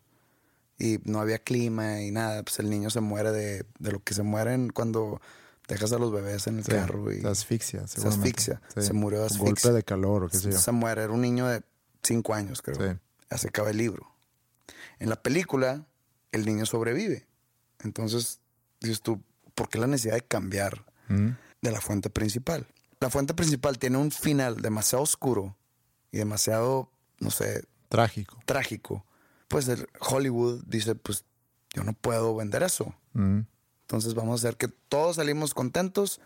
y 0.78 1.00
no 1.06 1.20
había 1.22 1.40
clima 1.40 2.02
y 2.02 2.12
nada, 2.12 2.44
pues 2.44 2.60
el 2.60 2.70
niño 2.70 2.90
se 2.90 3.00
muere 3.00 3.32
de, 3.32 3.66
de 3.80 3.92
lo 3.92 4.04
que 4.04 4.14
se 4.14 4.24
mueren 4.24 4.70
cuando 4.70 5.22
dejas 5.68 5.94
a 5.94 5.98
los 5.98 6.12
bebés 6.12 6.48
en 6.48 6.58
el 6.60 6.66
Sí, 6.66 6.72
carro 6.72 7.12
y 7.12 7.22
se 7.22 7.28
asfixia. 7.28 7.88
se 7.88 8.06
asfixia, 8.08 8.62
Sí. 8.76 8.82
se 8.82 8.94
murió 8.94 9.22
de 9.22 9.28
asfixia. 9.28 9.46
golpe 9.46 9.72
de 9.72 9.84
calor 9.84 10.26
o 10.26 10.30
qué 10.30 10.38
sé 10.38 10.52
yo. 10.52 10.60
Se 10.60 10.72
muere, 10.74 11.04
era 11.04 11.14
un 11.14 11.22
niño 11.22 11.48
de 11.48 11.64
cinco 12.04 12.34
años, 12.34 12.62
creo. 12.62 12.76
Sí. 12.94 13.00
Así 13.30 13.48
acaba 13.48 13.70
el 13.72 13.78
libro. 13.78 14.12
En 15.00 15.10
la 15.10 15.16
película, 15.24 15.86
el 16.32 16.46
niño 16.46 16.66
sobrevive. 16.66 17.26
Entonces, 17.84 18.40
dices 18.82 19.02
tú, 19.02 19.22
¿por 19.56 19.70
qué 19.70 19.80
la 19.80 19.88
necesidad 19.88 20.16
de 20.16 20.22
cambiar 20.22 20.86
Mm. 21.08 21.30
de 21.62 21.72
la 21.72 21.80
fuente 21.82 22.10
principal? 22.10 22.68
La 23.00 23.10
fuente 23.10 23.34
principal 23.34 23.78
tiene 23.78 23.98
un 23.98 24.12
final 24.12 24.62
demasiado 24.62 25.04
oscuro 25.04 25.56
y 26.12 26.18
demasiado, 26.18 26.90
no 27.20 27.30
sé, 27.30 27.66
Trágico. 27.90 28.40
trágico. 28.46 29.06
Pues 29.48 29.68
el 29.68 29.88
Hollywood 30.00 30.64
dice, 30.66 30.96
pues 30.96 31.26
yo 31.74 31.84
no 31.84 31.94
puedo 31.94 32.36
vender 32.36 32.64
eso. 32.64 32.96
Mm. 33.14 33.42
Entonces 33.82 34.14
vamos 34.16 34.32
a 34.44 34.48
hacer 34.48 34.58
que 34.58 34.68
todos 34.68 35.18
salimos 35.18 35.54
contentos 35.54 36.20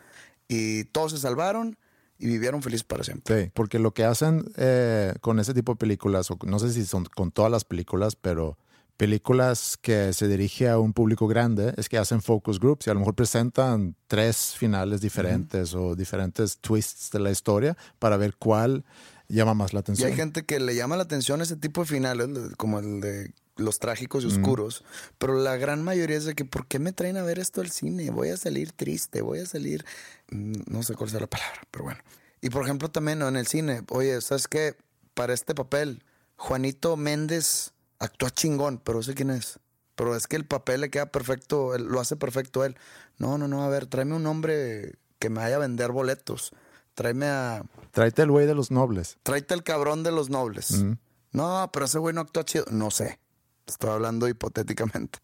y 0.47 0.85
todos 0.85 1.11
se 1.11 1.17
salvaron 1.17 1.77
y 2.17 2.27
vivieron 2.27 2.61
felices 2.61 2.83
para 2.83 3.03
siempre. 3.03 3.43
Sí, 3.45 3.51
porque 3.53 3.79
lo 3.79 3.93
que 3.93 4.03
hacen 4.05 4.45
eh, 4.57 5.13
con 5.21 5.39
ese 5.39 5.53
tipo 5.53 5.73
de 5.73 5.77
películas, 5.77 6.29
o 6.31 6.37
no 6.45 6.59
sé 6.59 6.71
si 6.71 6.85
son 6.85 7.05
con 7.05 7.31
todas 7.31 7.51
las 7.51 7.65
películas, 7.65 8.15
pero 8.15 8.57
películas 8.99 9.77
que 9.81 10.11
se 10.11 10.27
dirige 10.27 10.67
a 10.67 10.77
un 10.77 10.91
público 10.91 11.25
grande 11.25 11.73
es 11.77 11.87
que 11.87 11.97
hacen 11.97 12.21
focus 12.21 12.59
groups 12.59 12.85
y 12.85 12.89
a 12.89 12.93
lo 12.93 12.99
mejor 12.99 13.15
presentan 13.15 13.95
tres 14.07 14.55
finales 14.57 14.99
diferentes 14.99 15.73
o 15.73 15.95
diferentes 15.95 16.57
twists 16.57 17.09
de 17.09 17.19
la 17.19 17.31
historia 17.31 17.77
para 17.97 18.17
ver 18.17 18.35
cuál 18.35 18.83
llama 19.29 19.53
más 19.53 19.71
la 19.71 19.79
Y 19.79 19.81
atención. 19.81 20.09
hay 20.11 20.17
gente 20.17 20.43
que 20.43 20.59
le 20.59 20.75
llama 20.75 20.97
la 20.97 21.03
atención 21.03 21.41
ese 21.41 21.55
tipo 21.55 21.79
de 21.79 21.87
finales, 21.87 22.27
como 22.57 22.79
el 22.79 22.99
de 22.99 23.31
los 23.55 23.79
trágicos 23.79 24.25
y 24.25 24.27
oscuros, 24.27 24.83
pero 25.17 25.33
la 25.39 25.55
gran 25.55 25.81
mayoría 25.81 26.17
es 26.17 26.25
de 26.25 26.35
que, 26.35 26.43
¿por 26.43 26.67
qué 26.67 26.79
me 26.79 26.91
traen 26.91 27.15
a 27.15 27.23
ver 27.23 27.39
esto 27.39 27.61
al 27.61 27.71
cine? 27.71 28.09
Voy 28.09 28.29
a 28.29 28.35
salir 28.37 28.73
triste, 28.73 29.21
voy 29.21 29.39
a 29.39 29.45
salir, 29.45 29.85
mm, 30.29 30.53
no 30.67 30.83
sé 30.83 30.95
cuál 30.95 31.09
sea 31.09 31.21
la 31.21 31.27
palabra, 31.27 31.61
pero 31.71 31.85
bueno. 31.85 32.01
Y 32.41 32.49
por 32.49 32.65
ejemplo 32.65 32.89
también 32.89 33.19
¿no? 33.19 33.29
en 33.29 33.37
el 33.37 33.47
cine, 33.47 33.83
oye, 33.91 34.19
¿sabes 34.19 34.49
qué? 34.49 34.75
Para 35.13 35.33
este 35.33 35.55
papel, 35.55 36.03
Juanito 36.35 36.97
Méndez 36.97 37.71
actúa 37.99 38.29
chingón, 38.31 38.79
pero 38.83 39.03
sé 39.03 39.13
quién 39.13 39.29
es. 39.29 39.59
Pero 39.95 40.15
es 40.15 40.27
que 40.27 40.35
el 40.37 40.45
papel 40.45 40.81
le 40.81 40.89
queda 40.89 41.07
perfecto, 41.11 41.75
él- 41.75 41.83
lo 41.85 41.99
hace 41.99 42.15
perfecto 42.15 42.63
él. 42.63 42.77
No, 43.17 43.37
no, 43.37 43.47
no, 43.47 43.63
a 43.63 43.67
ver, 43.67 43.85
tráeme 43.85 44.15
un 44.15 44.25
hombre 44.27 44.95
que 45.19 45.29
me 45.29 45.41
vaya 45.41 45.57
a 45.57 45.59
vender 45.59 45.91
boletos. 45.91 46.53
Tráeme 46.93 47.27
a, 47.27 47.63
Tráete 47.91 48.21
el 48.23 48.31
güey 48.31 48.45
de 48.47 48.55
los 48.55 48.71
nobles. 48.71 49.17
tráete 49.23 49.53
el 49.53 49.63
cabrón 49.63 50.03
de 50.03 50.11
los 50.11 50.29
nobles. 50.29 50.83
No, 51.31 51.69
pero 51.71 51.85
ese 51.85 51.99
güey 51.99 52.13
no 52.15 52.21
actúa 52.21 52.43
chido. 52.45 52.65
No 52.71 52.91
sé. 52.91 53.19
Estoy 53.67 53.89
hablando 53.91 54.27
hipotéticamente. 54.27 55.19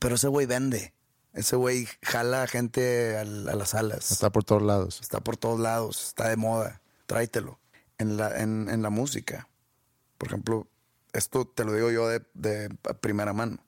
Pero 0.00 0.16
ese 0.16 0.28
güey 0.28 0.46
vende. 0.46 0.92
Ese 1.32 1.56
güey 1.56 1.88
jala 2.02 2.42
a 2.42 2.46
gente 2.46 3.16
a, 3.16 3.24
las 3.24 3.70
salas. 3.70 4.10
Está 4.10 4.30
por 4.30 4.44
todos 4.44 4.62
lados. 4.62 5.00
Está 5.00 5.20
por 5.20 5.36
todos 5.36 5.58
lados. 5.58 6.08
Está 6.08 6.28
de 6.28 6.36
moda. 6.36 6.82
Tráetelo. 7.06 7.58
En 7.98 8.16
la, 8.16 8.40
en, 8.40 8.68
en 8.68 8.82
la 8.82 8.90
música. 8.90 9.48
Por 10.18 10.28
ejemplo, 10.28 10.66
esto 11.12 11.46
te 11.46 11.64
lo 11.64 11.72
digo 11.74 11.90
yo 11.90 12.08
de, 12.08 12.22
de 12.34 12.68
primera 13.00 13.32
mano. 13.32 13.58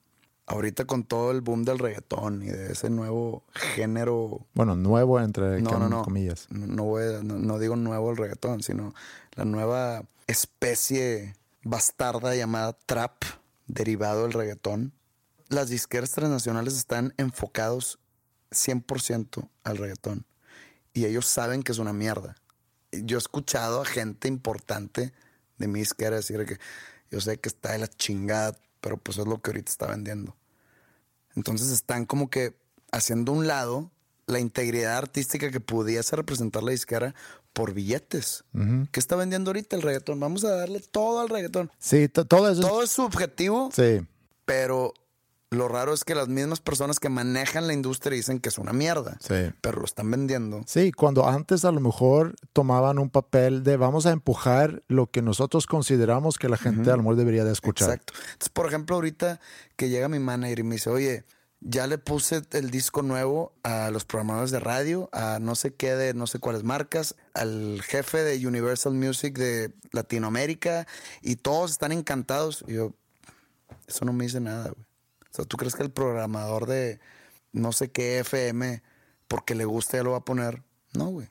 Ahorita 0.47 0.85
con 0.85 1.05
todo 1.05 1.31
el 1.31 1.41
boom 1.41 1.65
del 1.65 1.79
reggaetón 1.79 2.43
y 2.43 2.49
de 2.49 2.73
ese 2.73 2.91
nuevo 2.91 3.45
género 3.55 4.47
Bueno, 4.53 4.77
nuevo 4.77 5.19
entre 5.19 5.63
no, 5.63 5.79
no, 5.79 5.89
no. 5.89 6.03
comillas. 6.03 6.47
No, 6.51 6.67
no 6.67 6.85
voy 6.85 7.05
a- 7.15 7.23
no- 7.23 7.39
no 7.39 7.59
digo 7.59 7.77
nuevo 7.77 8.11
el 8.11 8.19
reggaetón, 8.19 8.63
sino 8.63 8.93
la 9.37 9.47
nueva 9.47 10.05
especie 10.27 11.35
bastarda 11.63 12.35
llamada 12.37 12.75
trap, 12.87 13.23
derivado 13.67 14.25
del 14.25 14.35
reggaetón. 14.35 14.93
Las 15.49 15.71
disqueras 15.71 16.11
transnacionales 16.11 16.77
están 16.77 17.15
enfocados 17.17 17.99
100% 18.51 19.49
al 19.65 19.79
reggaetón. 19.79 20.27
Y 20.93 21.07
ellos 21.07 21.27
saben 21.27 21.63
que 21.63 21.73
es 21.73 21.79
una 21.79 21.93
mierda. 21.93 22.37
Yo 22.93 23.17
he 23.17 23.19
escuchado 23.19 23.81
a 23.83 23.85
gente 23.85 24.29
importante 24.29 25.13
de 25.59 25.69
mi 25.69 25.81
disquera 25.81 26.17
decir 26.17 26.45
que 26.45 26.59
yo 27.15 27.21
sé 27.21 27.39
que 27.39 27.49
está 27.49 27.73
de 27.73 27.79
la 27.79 27.87
chingada, 27.87 28.57
pero 28.81 28.97
pues 28.97 29.19
es 29.19 29.27
lo 29.27 29.41
que 29.41 29.51
ahorita 29.51 29.71
está 29.71 29.87
vendiendo. 29.87 30.35
Entonces 31.37 31.71
están 31.71 32.07
como 32.07 32.29
que 32.29 32.55
haciendo 32.93 33.33
un 33.33 33.47
lado 33.47 33.91
la 34.27 34.41
integridad 34.41 34.97
artística 34.97 35.51
que 35.51 35.61
pudiese 35.61 36.17
representar 36.17 36.63
la 36.63 36.71
disquera 36.73 37.15
por 37.53 37.73
billetes. 37.73 38.43
¿Qué 38.91 38.99
está 38.99 39.17
vendiendo 39.17 39.51
ahorita 39.51 39.77
el 39.77 39.83
reggaetón? 39.83 40.19
Vamos 40.19 40.45
a 40.45 40.51
darle 40.57 40.81
todo 40.81 41.21
al 41.21 41.29
reggaetón. 41.29 41.71
Sí, 41.79 42.09
to- 42.09 42.25
todo 42.25 42.51
eso. 42.51 42.61
es- 42.63 42.67
Todo 42.69 42.83
es 42.83 42.91
subjetivo, 42.91 43.71
Sí, 43.73 44.01
pero 44.45 44.93
lo 45.55 45.69
raro 45.69 45.93
es 45.93 46.05
que 46.05 46.15
las 46.15 46.29
mismas 46.29 46.61
personas 46.61 47.01
que 47.01 47.09
manejan 47.09 47.67
la 47.67 47.73
industria 47.73 48.17
dicen 48.17 48.41
que 48.41 48.49
es 48.49 48.59
una 48.59 48.73
mierda. 48.73 49.17
sí. 49.21 49.35
Pero 49.61 49.79
lo 49.79 49.85
están 49.85 50.11
vendiendo. 50.11 50.63
Sí, 50.67 50.93
cuando 50.93 51.29
antes 51.29 51.65
a 51.65 51.73
lo 51.73 51.81
mejor 51.81 52.35
tomaban 52.53 52.99
un 52.99 53.11
papel 53.11 53.63
de 53.63 53.77
vamos 53.77 54.07
a 54.07 54.11
empujar 54.11 54.83
lo 54.89 55.11
que 55.11 55.23
nosotros 55.23 55.67
consideramos 55.67 56.39
que 56.39 56.49
la 56.49 56.57
gente 56.57 56.91
a 56.91 56.97
lo 56.97 57.03
mejor 57.03 57.17
debería 57.17 57.45
de 57.45 57.53
escuchar. 57.53 57.91
Exacto. 57.91 58.13
Entonces, 58.17 58.49
por 58.51 58.67
ejemplo, 58.67 58.97
ahorita 58.97 59.41
que 59.77 59.89
llega 59.89 60.09
mi 60.09 60.19
manager 60.19 60.59
y 60.59 60.63
me 60.63 60.75
dice, 60.77 60.91
oye, 60.91 61.25
ya 61.61 61.87
le 61.87 61.97
puse 61.99 62.43
el 62.53 62.71
disco 62.71 63.03
nuevo 63.03 63.55
a 63.63 63.91
los 63.91 64.05
programadores 64.05 64.51
de 64.51 64.61
radio, 64.61 65.09
a 65.13 65.39
no 65.41 65.55
sé 65.55 65.75
qué 65.75 65.95
de 65.95 66.13
no 66.13 66.27
sé 66.27 66.39
cuáles 66.39 66.63
marcas, 66.63 67.17
al 67.33 67.81
jefe 67.83 68.23
de 68.23 68.47
Universal 68.47 68.93
Music 68.93 69.37
de 69.39 69.73
Latinoamérica 69.93 70.87
y 71.23 71.37
todos 71.37 71.71
están 71.71 71.91
encantados. 71.93 72.65
Y 72.69 72.75
yo, 72.75 72.93
eso 73.87 74.05
no 74.05 74.13
me 74.13 74.25
dice 74.25 74.41
nada, 74.41 74.71
güey. 74.71 74.87
O 75.35 75.37
sea, 75.37 75.45
¿tú 75.47 75.57
crees 75.57 75.75
que 75.75 75.83
el 75.83 75.91
programador 75.91 76.67
de 76.67 77.01
no 77.53 77.73
sé 77.73 77.91
qué 77.91 78.21
FM, 78.21 78.83
porque 79.27 79.57
le 79.57 79.65
gusta, 79.65 79.97
ya 79.97 80.05
lo 80.05 80.13
va 80.13 80.19
a 80.19 80.25
poner? 80.25 80.63
No, 80.93 81.07
güey. 81.07 81.29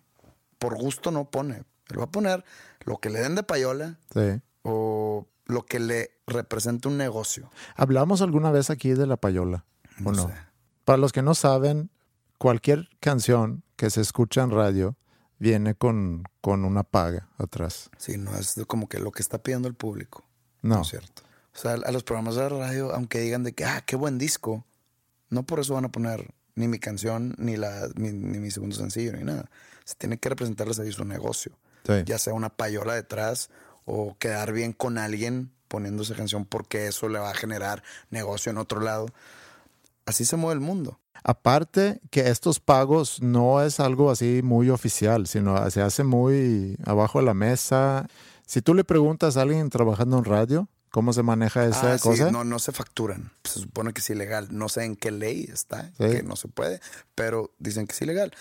Por 0.60 0.76
gusto 0.76 1.10
no 1.10 1.30
pone. 1.32 1.63
Él 1.89 2.00
va 2.00 2.04
a 2.04 2.12
poner 2.12 2.44
lo 2.82 2.98
que 2.98 3.10
le 3.10 3.22
den 3.22 3.36
de 3.36 3.44
payola 3.44 3.98
Sí. 4.13 4.42
o 4.63 5.26
lo 5.46 5.66
que 5.66 5.80
le 5.80 6.12
representa 6.28 6.89
un 6.89 6.98
negocio. 6.98 7.50
¿Hablamos 7.78 8.22
alguna 8.22 8.52
vez 8.52 8.70
aquí 8.70 8.89
de 8.94 9.08
la 9.08 9.16
payola? 9.16 9.63
¿O 10.04 10.12
No 10.12 10.12
no? 10.12 10.28
sé. 10.28 10.34
Para 10.84 10.98
los 10.98 11.13
que 11.13 11.22
no 11.22 11.34
saben, 11.34 11.89
cualquier 12.38 12.89
canción 13.00 13.63
que 13.78 13.89
se 13.89 14.02
escucha 14.02 14.44
en 14.44 14.52
radio 14.52 14.98
viene 15.39 15.76
con, 15.76 16.24
con 16.42 16.66
una 16.66 16.84
paga 16.84 17.30
atrás. 17.38 17.89
Sí, 17.98 18.18
no 18.18 18.36
es 18.36 18.56
como 18.68 18.89
que 18.89 19.00
lo 19.00 19.12
que 19.12 19.22
está 19.22 19.38
pidiendo 19.42 19.70
el 19.70 19.76
público. 19.76 20.26
No. 20.62 20.82
es 20.82 20.89
cierto. 20.89 21.24
O 21.56 21.58
sea, 21.58 21.74
a 21.74 21.92
los 21.92 22.04
programas 22.04 22.36
de 22.36 22.50
radio, 22.50 22.94
aunque 22.94 23.20
digan 23.20 23.44
de 23.44 23.54
que, 23.54 23.66
ah, 23.66 23.84
qué 23.86 23.96
buen 23.96 24.18
disco, 24.18 24.66
no 25.30 25.44
por 25.44 25.60
eso 25.60 25.76
van 25.76 25.86
a 25.86 25.92
poner 25.92 26.34
ni 26.56 26.68
mi 26.68 26.80
canción, 26.80 27.36
ni, 27.38 27.58
la, 27.58 27.89
ni, 27.96 28.12
ni 28.12 28.39
mi 28.39 28.52
segundo 28.52 28.76
sencillo, 28.76 29.13
ni 29.13 29.24
nada. 29.24 29.50
Se 29.86 29.96
tiene 29.96 30.18
que 30.18 30.30
representarles 30.30 30.80
ahí 30.80 30.92
su 30.92 31.06
negocio. 31.06 31.54
Sí. 31.86 31.94
Ya 32.06 32.18
sea 32.18 32.34
una 32.34 32.50
payola 32.50 32.96
detrás 32.96 33.50
o 33.86 34.16
quedar 34.18 34.54
bien 34.54 34.74
con 34.74 34.98
alguien 34.98 35.52
poniendo 35.68 36.04
esa 36.04 36.16
canción 36.16 36.46
porque 36.46 36.88
eso 36.88 37.10
le 37.10 37.20
va 37.20 37.32
a 37.32 37.34
generar 37.34 37.84
negocio 38.10 38.52
en 38.52 38.58
otro 38.58 38.80
lado. 38.80 39.08
Así 40.06 40.26
se 40.26 40.38
mueve 40.38 40.54
el 40.54 40.60
mundo. 40.60 41.00
Aparte 41.24 42.02
que 42.12 42.30
estos 42.30 42.60
pagos 42.60 43.22
no 43.22 43.62
es 43.62 43.80
algo 43.80 44.12
así 44.12 44.42
muy 44.44 44.70
oficial, 44.70 45.26
sino 45.28 45.70
se 45.72 45.82
hace 45.82 46.04
muy 46.04 46.78
abajo 46.86 47.20
de 47.20 47.26
la 47.26 47.34
mesa. 47.34 48.08
Si 48.46 48.62
tú 48.62 48.74
le 48.74 48.84
preguntas 48.84 49.38
a 49.38 49.42
alguien 49.42 49.70
trabajando 49.70 50.18
en 50.18 50.26
radio 50.26 50.68
cómo 50.93 51.12
se 51.12 51.23
maneja 51.23 51.65
esa 51.65 51.93
Ah, 51.93 51.97
sí, 51.97 52.03
cosa, 52.08 52.29
no, 52.29 52.43
no 52.43 52.60
se 52.60 52.71
facturan. 52.71 53.32
Se 53.43 53.60
supone 53.60 53.93
que 53.93 53.99
es 54.01 54.10
ilegal. 54.12 54.49
No 54.51 54.69
sé 54.69 54.84
en 54.86 54.95
qué 54.95 55.10
ley 55.10 55.49
está, 55.51 55.88
Sí. 55.97 56.06
que 56.12 56.21
no 56.21 56.36
se 56.36 56.47
puede, 56.47 56.79
pero 57.15 57.51
dicen 57.58 57.88
que 57.88 57.93
es 57.93 58.01
ilegal. 58.03 58.32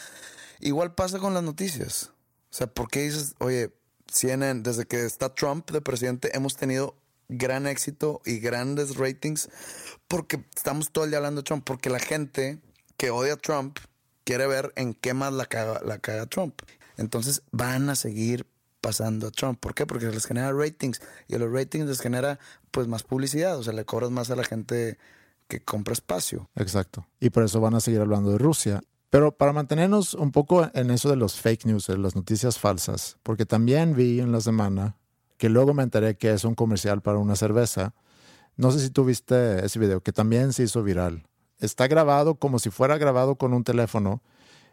Igual 0.60 0.94
pasa 0.94 1.18
con 1.18 1.32
las 1.32 1.42
noticias. 1.42 2.10
O 2.50 2.54
sea, 2.54 2.66
¿por 2.66 2.88
qué 2.90 3.04
dices, 3.04 3.34
oye, 3.38 3.72
CNN, 4.06 4.60
desde 4.62 4.84
que 4.84 5.06
está 5.06 5.34
Trump 5.34 5.70
de 5.70 5.80
presidente, 5.80 6.36
hemos 6.36 6.54
tenido 6.56 6.94
gran 7.30 7.66
éxito 7.66 8.20
y 8.26 8.38
grandes 8.38 8.96
ratings? 8.96 9.48
Porque 10.06 10.44
estamos 10.54 10.92
todo 10.92 11.04
el 11.04 11.10
día 11.10 11.16
hablando 11.16 11.40
de 11.40 11.46
Trump, 11.46 11.64
porque 11.64 11.88
la 11.88 12.00
gente 12.00 12.58
que 12.98 13.10
odia 13.10 13.32
a 13.32 13.36
Trump 13.38 13.78
quiere 14.24 14.46
ver 14.46 14.74
en 14.76 14.92
qué 14.92 15.14
más 15.14 15.32
la 15.32 15.46
caga, 15.46 15.80
la 15.86 15.98
caga 16.00 16.26
Trump. 16.26 16.60
Entonces 16.98 17.40
van 17.50 17.88
a 17.88 17.96
seguir 17.96 18.46
pasando 18.83 19.29
a 19.29 19.31
Trump. 19.31 19.59
¿Por 19.59 19.75
qué? 19.75 19.87
Porque 19.87 20.07
les 20.07 20.27
genera 20.27 20.53
ratings 20.53 21.01
y 21.29 21.35
a 21.35 21.38
los 21.38 21.51
ratings 21.51 21.87
les 21.87 22.01
genera 22.01 22.38
pues 22.71 22.88
más 22.88 23.05
publicidad, 23.05 23.57
o 23.57 23.62
sea, 23.62 23.73
le 23.73 23.87
cobras 23.87 24.11
más 24.11 24.31
a 24.31 24.37
la 24.37 24.45
gente 24.45 24.99
que 25.49 25.62
compra 25.62 25.95
espacio. 25.95 26.51
Exacto. 26.57 27.07
Y 27.21 27.31
por 27.31 27.45
eso 27.45 27.61
van 27.61 27.75
a 27.75 27.81
seguir 27.81 28.01
hablando 28.01 28.33
de 28.33 28.38
Rusia. 28.38 28.83
Pero 29.09 29.37
para 29.37 29.53
mantenernos 29.53 30.14
un 30.14 30.33
poco 30.33 30.71
en 30.75 30.90
eso 30.90 31.09
de 31.09 31.16
los 31.16 31.40
fake 31.40 31.66
news, 31.66 31.87
de 31.87 31.99
las 31.99 32.16
noticias 32.16 32.59
falsas, 32.59 33.18
porque 33.23 33.47
también 33.47 33.95
vi 33.95 34.21
en 34.21 34.33
la 34.33 34.40
semana 34.40 34.97
que 35.38 35.49
luego 35.49 35.75
me 35.75 35.83
enteré 35.83 36.16
que 36.16 36.33
es 36.33 36.45
un 36.45 36.55
comercial 36.55 37.03
para 37.03 37.18
una 37.18 37.37
cerveza. 37.37 37.95
No 38.57 38.71
sé 38.73 38.81
si 38.81 38.90
tú 38.90 39.05
viste 39.05 39.64
ese 39.64 39.79
video, 39.79 40.03
que 40.03 40.12
también 40.12 40.53
se 40.53 40.64
hizo 40.64 40.83
viral. 40.83 41.27
Está 41.59 41.87
grabado 41.87 42.37
como 42.37 42.59
si 42.59 42.71
fuera 42.71 42.99
grabado 42.99 43.37
con 43.37 43.53
un 43.53 43.64
teléfono 43.64 44.23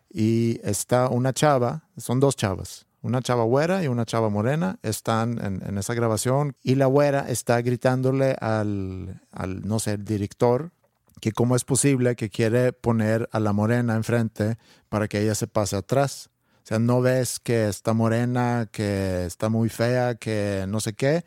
y 0.10 0.60
está 0.63 1.10
una 1.10 1.34
chava, 1.34 1.89
son 1.98 2.19
dos 2.19 2.36
chavas, 2.36 2.88
una 3.01 3.21
chava 3.21 3.43
güera 3.43 3.83
y 3.83 3.88
una 3.88 4.05
chava 4.05 4.29
morena, 4.29 4.77
están 4.83 5.39
en, 5.43 5.77
esa 5.77 5.93
grabación 5.93 6.55
y 6.62 6.75
la 6.75 6.85
güera 6.85 7.29
está 7.29 7.62
gritándole 7.62 8.35
al, 8.39 9.21
al, 9.31 9.67
no 9.67 9.79
sé, 9.79 9.93
el 9.93 10.05
director 10.05 10.71
que 11.19 11.31
cómo 11.31 11.55
es 11.55 11.63
posible 11.63 12.15
que 12.15 12.29
quiere 12.29 12.73
poner 12.73 13.29
a 13.31 13.39
la 13.39 13.53
morena 13.53 13.95
enfrente 13.95 14.57
para 14.89 15.07
que 15.07 15.21
ella 15.21 15.35
se 15.35 15.47
pase 15.47 15.75
atrás. 15.75 16.29
O 16.63 16.67
sea, 16.69 16.79
no 16.79 17.01
ves 17.01 17.39
que 17.39 17.67
está 17.67 17.93
morena, 17.93 18.67
que 18.71 19.25
está 19.25 19.49
muy 19.49 19.69
fea, 19.69 20.15
que 20.15 20.65
no 20.67 20.79
sé 20.79 20.93
qué. 20.93 21.25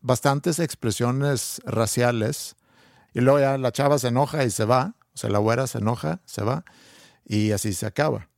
Bastantes 0.00 0.58
expresiones 0.58 1.60
raciales. 1.64 2.56
Y 3.14 3.20
luego 3.20 3.40
ya 3.40 3.58
la 3.58 3.72
chava 3.72 3.98
se 3.98 4.08
enoja 4.08 4.44
y 4.44 4.50
se 4.50 4.64
va. 4.64 4.94
O 5.14 5.16
sea, 5.16 5.30
la 5.30 5.38
güera 5.38 5.66
se 5.66 5.78
enoja, 5.78 6.20
se 6.24 6.42
va. 6.42 6.64
Y 7.24 7.52
así 7.52 7.72
se 7.72 7.86
acaba. 7.86 8.28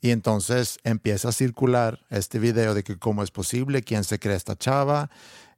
Y 0.00 0.10
entonces 0.10 0.78
empieza 0.82 1.28
a 1.28 1.32
circular 1.32 2.00
este 2.08 2.38
video 2.38 2.74
de 2.74 2.82
que 2.82 2.98
cómo 2.98 3.22
es 3.22 3.30
posible, 3.30 3.82
quién 3.82 4.04
se 4.04 4.18
cree 4.18 4.34
esta 4.34 4.56
chava, 4.56 5.10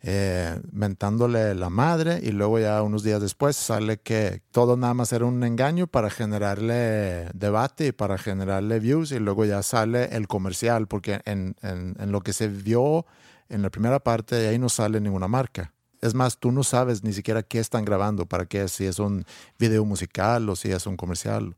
eh, 0.02 0.60
mentándole 0.72 1.54
la 1.54 1.70
madre 1.70 2.18
y 2.20 2.32
luego 2.32 2.58
ya 2.58 2.82
unos 2.82 3.04
días 3.04 3.20
después 3.20 3.54
sale 3.54 3.98
que 3.98 4.42
todo 4.50 4.76
nada 4.76 4.94
más 4.94 5.12
era 5.12 5.26
un 5.26 5.44
engaño 5.44 5.86
para 5.86 6.10
generarle 6.10 7.28
debate 7.34 7.86
y 7.86 7.92
para 7.92 8.18
generarle 8.18 8.80
views 8.80 9.12
y 9.12 9.20
luego 9.20 9.44
ya 9.44 9.62
sale 9.62 10.16
el 10.16 10.26
comercial 10.26 10.88
porque 10.88 11.20
en, 11.24 11.54
en, 11.62 11.94
en 12.00 12.10
lo 12.10 12.20
que 12.22 12.32
se 12.32 12.48
vio 12.48 13.06
en 13.48 13.62
la 13.62 13.70
primera 13.70 14.00
parte 14.00 14.48
ahí 14.48 14.58
no 14.58 14.68
sale 14.68 15.00
ninguna 15.00 15.28
marca. 15.28 15.72
Es 16.00 16.14
más, 16.14 16.38
tú 16.38 16.50
no 16.50 16.64
sabes 16.64 17.04
ni 17.04 17.12
siquiera 17.12 17.44
qué 17.44 17.60
están 17.60 17.84
grabando, 17.84 18.26
para 18.26 18.46
qué, 18.46 18.66
si 18.66 18.86
es 18.86 18.98
un 18.98 19.24
video 19.56 19.84
musical 19.84 20.48
o 20.48 20.56
si 20.56 20.72
es 20.72 20.84
un 20.86 20.96
comercial. 20.96 21.54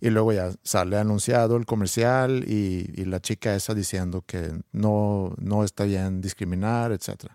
Y 0.00 0.10
luego 0.10 0.32
ya 0.32 0.50
sale 0.62 0.96
anunciado 0.96 1.56
el 1.56 1.66
comercial 1.66 2.44
y, 2.48 2.90
y 2.94 3.04
la 3.04 3.20
chica 3.20 3.54
esa 3.54 3.74
diciendo 3.74 4.22
que 4.26 4.50
no, 4.72 5.34
no 5.38 5.62
está 5.64 5.84
bien 5.84 6.20
discriminar, 6.20 6.92
etc. 6.92 7.26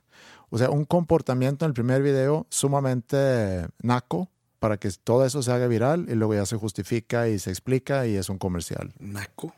O 0.49 0.57
sea, 0.57 0.69
un 0.71 0.85
comportamiento 0.85 1.65
en 1.65 1.69
el 1.69 1.73
primer 1.73 2.01
video 2.01 2.47
sumamente 2.49 3.67
naco 3.81 4.29
para 4.59 4.77
que 4.77 4.89
todo 5.03 5.25
eso 5.25 5.43
se 5.43 5.51
haga 5.51 5.67
viral 5.67 6.07
y 6.09 6.15
luego 6.15 6.33
ya 6.33 6.45
se 6.45 6.55
justifica 6.57 7.27
y 7.27 7.37
se 7.39 7.51
explica 7.51 8.07
y 8.07 8.15
es 8.15 8.29
un 8.29 8.37
comercial. 8.39 8.93
¿Naco? 8.99 9.53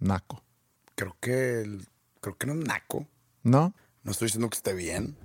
Naco. 0.00 0.42
Creo 0.96 1.16
que, 1.20 1.62
el- 1.62 1.86
creo 2.20 2.36
que 2.36 2.46
no 2.46 2.52
es 2.54 2.58
naco. 2.66 3.06
¿No? 3.42 3.74
No 4.02 4.12
estoy 4.12 4.26
diciendo 4.26 4.50
que 4.50 4.56
esté 4.56 4.74
bien 4.74 5.16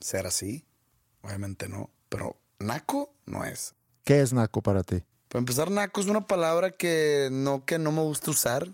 ser 0.00 0.26
así. 0.26 0.64
Obviamente 1.22 1.68
no. 1.68 1.90
Pero 2.08 2.36
naco 2.58 3.12
no 3.26 3.44
es. 3.44 3.74
¿Qué 4.04 4.20
es 4.20 4.32
naco 4.32 4.62
para 4.62 4.82
ti? 4.82 5.02
Para 5.28 5.40
empezar, 5.40 5.70
naco 5.70 6.00
es 6.00 6.06
una 6.06 6.26
palabra 6.26 6.70
que 6.70 7.28
no, 7.32 7.64
que 7.64 7.78
no 7.78 7.92
me 7.92 8.02
gusta 8.02 8.30
usar, 8.30 8.68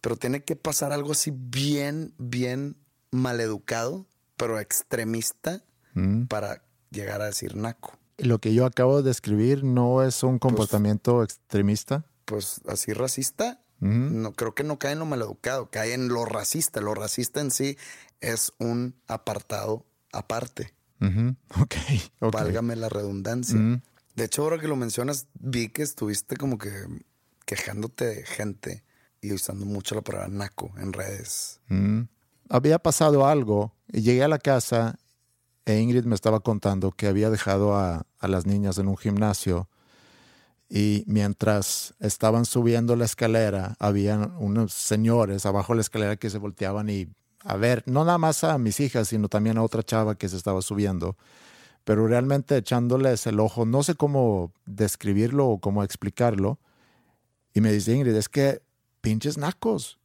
pero 0.00 0.16
tiene 0.16 0.42
que 0.44 0.56
pasar 0.56 0.92
algo 0.92 1.12
así 1.12 1.32
bien, 1.34 2.14
bien 2.18 2.76
maleducado, 3.10 4.06
pero 4.36 4.58
extremista 4.60 5.62
Mm. 5.94 6.26
para 6.26 6.62
llegar 6.90 7.20
a 7.20 7.26
decir 7.26 7.56
naco. 7.56 7.98
Lo 8.18 8.38
que 8.38 8.54
yo 8.54 8.64
acabo 8.64 9.02
de 9.02 9.10
escribir 9.10 9.64
no 9.64 10.02
es 10.04 10.22
un 10.22 10.38
comportamiento 10.38 11.22
extremista. 11.24 12.04
Pues 12.26 12.60
así 12.68 12.92
racista, 12.92 13.60
no 13.80 14.32
creo 14.32 14.54
que 14.54 14.62
no 14.62 14.78
cae 14.78 14.92
en 14.92 14.98
lo 15.00 15.06
maleducado, 15.06 15.70
cae 15.70 15.94
en 15.94 16.08
lo 16.08 16.26
racista. 16.26 16.80
Lo 16.80 16.94
racista 16.94 17.40
en 17.40 17.50
sí 17.50 17.76
es 18.20 18.52
un 18.58 18.94
apartado 19.08 19.84
aparte. 20.12 20.74
Ujú. 21.00 21.34
Ok. 21.62 21.74
ok. 22.20 22.32
Válgame 22.34 22.76
la 22.76 22.88
redundancia. 22.88 23.58
De 24.20 24.26
hecho, 24.26 24.42
ahora 24.42 24.58
que 24.58 24.68
lo 24.68 24.76
mencionas, 24.76 25.28
vi 25.32 25.70
que 25.70 25.80
estuviste 25.80 26.36
como 26.36 26.58
que 26.58 26.70
quejándote 27.46 28.04
de 28.04 28.26
gente 28.26 28.84
y 29.22 29.32
usando 29.32 29.64
mucho 29.64 29.94
la 29.94 30.02
palabra 30.02 30.28
naco 30.28 30.74
en 30.76 30.92
redes. 30.92 31.58
Mm. 31.68 32.02
Había 32.50 32.78
pasado 32.78 33.26
algo 33.26 33.72
y 33.90 34.02
llegué 34.02 34.22
a 34.22 34.28
la 34.28 34.38
casa 34.38 34.98
e 35.64 35.78
Ingrid 35.80 36.04
me 36.04 36.14
estaba 36.14 36.40
contando 36.40 36.90
que 36.90 37.06
había 37.06 37.30
dejado 37.30 37.74
a, 37.74 38.04
a 38.18 38.28
las 38.28 38.44
niñas 38.44 38.76
en 38.76 38.88
un 38.88 38.98
gimnasio 38.98 39.70
y 40.68 41.02
mientras 41.06 41.94
estaban 41.98 42.44
subiendo 42.44 42.96
la 42.96 43.06
escalera, 43.06 43.74
había 43.78 44.18
unos 44.38 44.74
señores 44.74 45.46
abajo 45.46 45.72
de 45.72 45.76
la 45.78 45.80
escalera 45.80 46.16
que 46.16 46.28
se 46.28 46.36
volteaban 46.36 46.90
y 46.90 47.08
a 47.42 47.56
ver, 47.56 47.84
no 47.86 48.04
nada 48.04 48.18
más 48.18 48.44
a 48.44 48.58
mis 48.58 48.80
hijas, 48.80 49.08
sino 49.08 49.30
también 49.30 49.56
a 49.56 49.62
otra 49.62 49.82
chava 49.82 50.14
que 50.14 50.28
se 50.28 50.36
estaba 50.36 50.60
subiendo, 50.60 51.16
pero 51.84 52.06
realmente 52.06 52.56
echándoles 52.56 53.26
el 53.26 53.40
ojo, 53.40 53.64
no 53.64 53.82
sé 53.82 53.94
cómo 53.94 54.52
describirlo 54.66 55.48
o 55.48 55.60
cómo 55.60 55.82
explicarlo. 55.82 56.58
Y 57.54 57.60
me 57.60 57.72
dice 57.72 57.94
Ingrid, 57.94 58.14
es 58.14 58.28
que 58.28 58.62
pinches 59.00 59.38
nacos, 59.38 59.98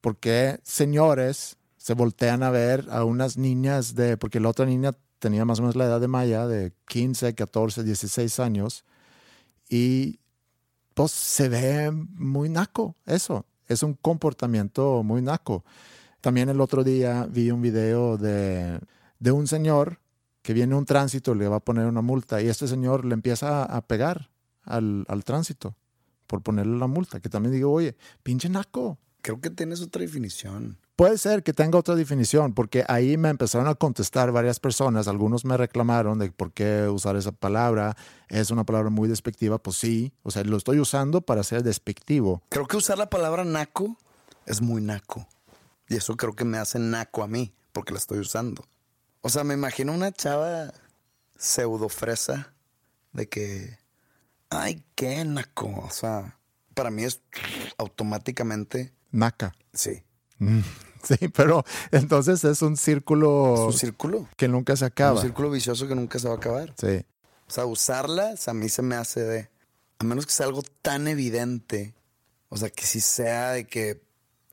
¿por 0.00 0.16
qué 0.18 0.60
señores 0.62 1.56
se 1.76 1.94
voltean 1.94 2.42
a 2.44 2.50
ver 2.50 2.86
a 2.90 3.04
unas 3.04 3.36
niñas 3.36 3.94
de, 3.96 4.16
porque 4.16 4.38
la 4.38 4.50
otra 4.50 4.66
niña 4.66 4.92
tenía 5.18 5.44
más 5.44 5.58
o 5.58 5.62
menos 5.62 5.74
la 5.74 5.86
edad 5.86 6.00
de 6.00 6.08
Maya, 6.08 6.46
de 6.46 6.72
15, 6.86 7.34
14, 7.34 7.82
16 7.82 8.38
años, 8.38 8.84
y 9.68 10.20
pues 10.94 11.10
se 11.10 11.48
ve 11.48 11.90
muy 11.90 12.48
naco 12.48 12.94
eso, 13.06 13.46
es 13.66 13.82
un 13.82 13.94
comportamiento 13.94 15.02
muy 15.02 15.22
naco. 15.22 15.64
También 16.20 16.48
el 16.48 16.60
otro 16.60 16.84
día 16.84 17.26
vi 17.28 17.50
un 17.50 17.62
video 17.62 18.16
de, 18.16 18.78
de 19.18 19.32
un 19.32 19.48
señor 19.48 19.98
que 20.42 20.52
viene 20.52 20.74
un 20.74 20.84
tránsito, 20.84 21.34
le 21.34 21.48
va 21.48 21.56
a 21.56 21.60
poner 21.60 21.86
una 21.86 22.02
multa 22.02 22.42
y 22.42 22.48
este 22.48 22.68
señor 22.68 23.04
le 23.04 23.14
empieza 23.14 23.62
a, 23.62 23.76
a 23.76 23.80
pegar 23.86 24.30
al, 24.64 25.04
al 25.08 25.24
tránsito 25.24 25.76
por 26.26 26.42
ponerle 26.42 26.78
la 26.78 26.86
multa, 26.86 27.20
que 27.20 27.28
también 27.28 27.52
digo, 27.54 27.70
oye, 27.72 27.96
pinche 28.22 28.48
naco. 28.48 28.98
Creo 29.20 29.40
que 29.40 29.50
tienes 29.50 29.80
otra 29.82 30.02
definición. 30.02 30.78
Puede 30.96 31.16
ser 31.16 31.42
que 31.42 31.52
tenga 31.52 31.78
otra 31.78 31.94
definición, 31.94 32.54
porque 32.54 32.84
ahí 32.88 33.16
me 33.16 33.28
empezaron 33.28 33.66
a 33.66 33.74
contestar 33.74 34.30
varias 34.30 34.60
personas, 34.60 35.08
algunos 35.08 35.44
me 35.44 35.56
reclamaron 35.56 36.18
de 36.18 36.30
por 36.30 36.52
qué 36.52 36.86
usar 36.88 37.16
esa 37.16 37.32
palabra, 37.32 37.96
es 38.28 38.50
una 38.50 38.64
palabra 38.64 38.90
muy 38.90 39.08
despectiva, 39.08 39.58
pues 39.58 39.76
sí, 39.76 40.12
o 40.22 40.30
sea, 40.30 40.44
lo 40.44 40.56
estoy 40.56 40.80
usando 40.80 41.20
para 41.20 41.42
ser 41.44 41.62
despectivo. 41.62 42.42
Creo 42.50 42.66
que 42.66 42.76
usar 42.76 42.98
la 42.98 43.10
palabra 43.10 43.44
naco 43.44 43.96
es 44.46 44.60
muy 44.60 44.82
naco. 44.82 45.26
Y 45.88 45.96
eso 45.96 46.16
creo 46.16 46.34
que 46.34 46.44
me 46.44 46.58
hace 46.58 46.78
naco 46.78 47.22
a 47.22 47.28
mí, 47.28 47.54
porque 47.72 47.92
la 47.92 47.98
estoy 47.98 48.18
usando. 48.18 48.64
O 49.22 49.28
sea, 49.30 49.42
me 49.44 49.54
imagino 49.54 49.92
una 49.92 50.12
chava 50.12 50.72
pseudo 51.38 51.88
fresa 51.88 52.52
de 53.12 53.28
que, 53.28 53.78
ay, 54.50 54.84
qué 54.94 55.24
naco. 55.24 55.66
O 55.84 55.90
sea, 55.90 56.38
para 56.74 56.90
mí 56.90 57.04
es 57.04 57.20
automáticamente, 57.78 58.92
Naca. 59.10 59.54
sí, 59.72 60.02
Sí, 61.04 61.28
pero 61.34 61.64
entonces 61.90 62.44
es 62.44 62.62
un 62.62 62.76
círculo 62.76 63.54
es 63.54 63.60
un 63.60 63.72
círculo. 63.72 64.28
que 64.36 64.46
nunca 64.46 64.76
se 64.76 64.84
Un 64.84 64.88
acaba. 64.88 65.20
círculo 65.20 65.50
vicioso 65.50 65.88
que 65.88 65.96
nunca 65.96 66.20
se 66.20 66.28
va 66.28 66.34
a 66.34 66.36
acabar. 66.36 66.72
Sí. 66.80 67.04
O 67.48 67.50
sea, 67.50 67.66
usarlas 67.66 68.46
a 68.46 68.54
mí 68.54 68.68
se 68.68 68.82
me 68.82 68.94
hace 68.94 69.20
de. 69.24 69.50
A 69.98 70.04
menos 70.04 70.26
que 70.26 70.32
sea 70.32 70.46
algo 70.46 70.62
tan 70.80 71.08
evidente. 71.08 71.94
O 72.48 72.56
sea, 72.56 72.70
que 72.70 72.84
si 72.86 73.00
sea 73.00 73.50
de 73.50 73.66
que 73.66 74.00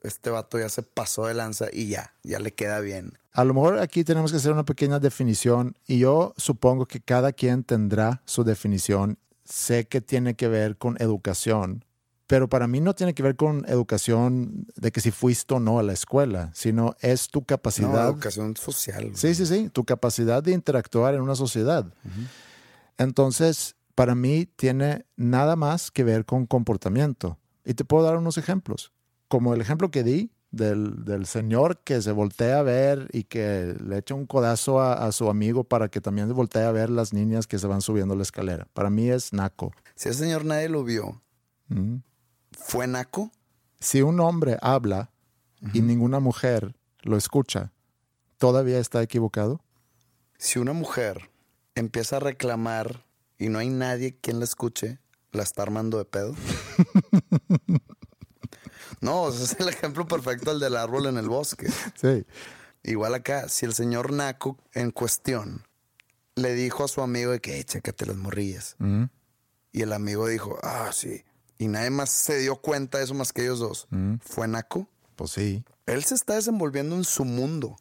este 0.03 0.29
vato 0.29 0.57
ya 0.59 0.69
se 0.69 0.83
pasó 0.83 1.25
de 1.25 1.33
lanza 1.33 1.67
y 1.71 1.87
ya, 1.89 2.13
ya 2.23 2.39
le 2.39 2.53
queda 2.53 2.79
bien. 2.79 3.13
A 3.33 3.43
lo 3.43 3.53
mejor 3.53 3.79
aquí 3.79 4.03
tenemos 4.03 4.31
que 4.31 4.37
hacer 4.37 4.51
una 4.51 4.65
pequeña 4.65 4.99
definición 4.99 5.77
y 5.87 5.99
yo 5.99 6.33
supongo 6.37 6.85
que 6.85 6.99
cada 6.99 7.31
quien 7.31 7.63
tendrá 7.63 8.21
su 8.25 8.43
definición. 8.43 9.17
Sé 9.43 9.87
que 9.87 10.01
tiene 10.01 10.35
que 10.35 10.47
ver 10.47 10.77
con 10.77 10.95
educación, 11.01 11.85
pero 12.27 12.47
para 12.49 12.67
mí 12.67 12.81
no 12.81 12.93
tiene 12.95 13.13
que 13.15 13.23
ver 13.23 13.35
con 13.35 13.65
educación 13.67 14.67
de 14.75 14.91
que 14.91 15.01
si 15.01 15.09
fuiste 15.11 15.53
o 15.55 15.59
no 15.59 15.79
a 15.79 15.83
la 15.83 15.93
escuela, 15.93 16.51
sino 16.53 16.95
es 17.01 17.27
tu 17.29 17.39
No, 17.39 17.45
capacidad. 17.45 18.09
educación 18.09 18.55
social. 18.57 19.11
Sí, 19.15 19.33
sí, 19.33 19.45
sí, 19.45 19.69
tu 19.69 19.85
capacidad 19.85 20.43
de 20.43 20.51
interactuar 20.51 21.15
en 21.15 21.21
una 21.21 21.35
sociedad. 21.35 21.91
Entonces, 22.97 23.75
para 23.95 24.15
mí 24.15 24.45
tiene 24.55 25.05
nada 25.15 25.55
más 25.55 25.91
que 25.91 26.03
ver 26.03 26.25
con 26.25 26.45
comportamiento. 26.45 27.37
Y 27.65 27.73
te 27.73 27.85
puedo 27.85 28.03
dar 28.05 28.17
unos 28.17 28.37
ejemplos, 28.37 28.91
como 29.29 29.53
el 29.53 29.61
ejemplo 29.61 29.89
que 29.91 30.03
di 30.03 30.31
del, 30.51 31.05
del 31.05 31.25
señor 31.27 31.77
que 31.83 32.01
se 32.01 32.11
voltea 32.11 32.59
a 32.59 32.63
ver 32.63 33.07
y 33.13 33.23
que 33.23 33.75
le 33.81 33.99
echa 33.99 34.15
un 34.15 34.25
codazo 34.25 34.81
a, 34.81 35.05
a 35.05 35.11
su 35.13 35.29
amigo 35.29 35.63
para 35.63 35.87
que 35.89 36.01
también 36.01 36.27
se 36.27 36.33
voltee 36.33 36.63
a 36.63 36.71
ver 36.71 36.89
las 36.89 37.13
niñas 37.13 37.47
que 37.47 37.57
se 37.59 37.67
van 37.67 37.81
subiendo 37.81 38.15
la 38.15 38.23
escalera. 38.23 38.67
Para 38.73 38.89
mí 38.89 39.09
es 39.09 39.31
naco. 39.31 39.71
Si 39.95 40.09
ese 40.09 40.19
señor 40.23 40.43
nadie 40.45 40.67
lo 40.67 40.83
vio, 40.83 41.21
Ujú. 41.69 42.01
¿fue 42.51 42.87
naco? 42.87 43.31
Si 43.79 44.01
un 44.01 44.19
hombre 44.19 44.57
habla 44.61 45.11
y 45.73 45.81
ninguna 45.81 46.19
mujer 46.19 46.75
lo 47.03 47.15
escucha, 47.15 47.71
¿todavía 48.37 48.79
está 48.79 49.01
equivocado? 49.03 49.61
Si 50.37 50.57
una 50.57 50.73
mujer 50.73 51.29
empieza 51.75 52.17
a 52.17 52.19
reclamar 52.21 53.05
y 53.37 53.49
no 53.49 53.59
hay 53.59 53.69
nadie 53.69 54.17
quien 54.19 54.39
la 54.39 54.45
escuche, 54.45 54.97
¿la 55.31 55.43
está 55.43 55.61
armando 55.61 55.97
de 55.99 56.05
pedo? 56.05 56.33
no, 59.01 59.29
ese 59.29 59.43
es 59.53 59.59
el 59.59 59.69
ejemplo 59.69 60.07
perfecto 60.07 60.51
el 60.51 60.59
del 60.59 60.75
árbol 60.75 61.07
en 61.07 61.17
el 61.17 61.27
bosque. 61.29 61.67
Sí. 61.95 62.25
Igual 62.83 63.13
acá, 63.13 63.49
si 63.49 63.65
el 63.65 63.73
señor 63.73 64.11
Naco 64.13 64.57
en 64.73 64.91
cuestión 64.91 65.65
le 66.35 66.53
dijo 66.53 66.85
a 66.85 66.87
su 66.87 67.01
amigo 67.01 67.31
de 67.31 67.41
que, 67.41 67.55
"Ey, 67.57 67.63
chécate 67.65 68.05
las 68.05 68.15
morrillas. 68.15 68.77
Y 69.71 69.81
el 69.81 69.93
amigo 69.93 70.27
dijo, 70.27 70.57
ah, 70.63 70.89
sí. 70.93 71.23
Y 71.57 71.67
nadie 71.67 71.89
más 71.89 72.09
se 72.09 72.37
dio 72.39 72.55
cuenta 72.55 72.97
de 72.97 73.03
eso 73.03 73.13
más 73.13 73.33
que 73.33 73.41
ellos 73.43 73.59
dos. 73.59 73.87
¿Fue 74.21 74.47
Naco? 74.47 74.87
Pues 75.15 75.31
sí. 75.31 75.63
Él 75.85 76.03
se 76.05 76.15
está 76.15 76.35
desenvolviendo 76.35 76.95
en 76.95 77.03
su 77.03 77.25
mundo, 77.25 77.75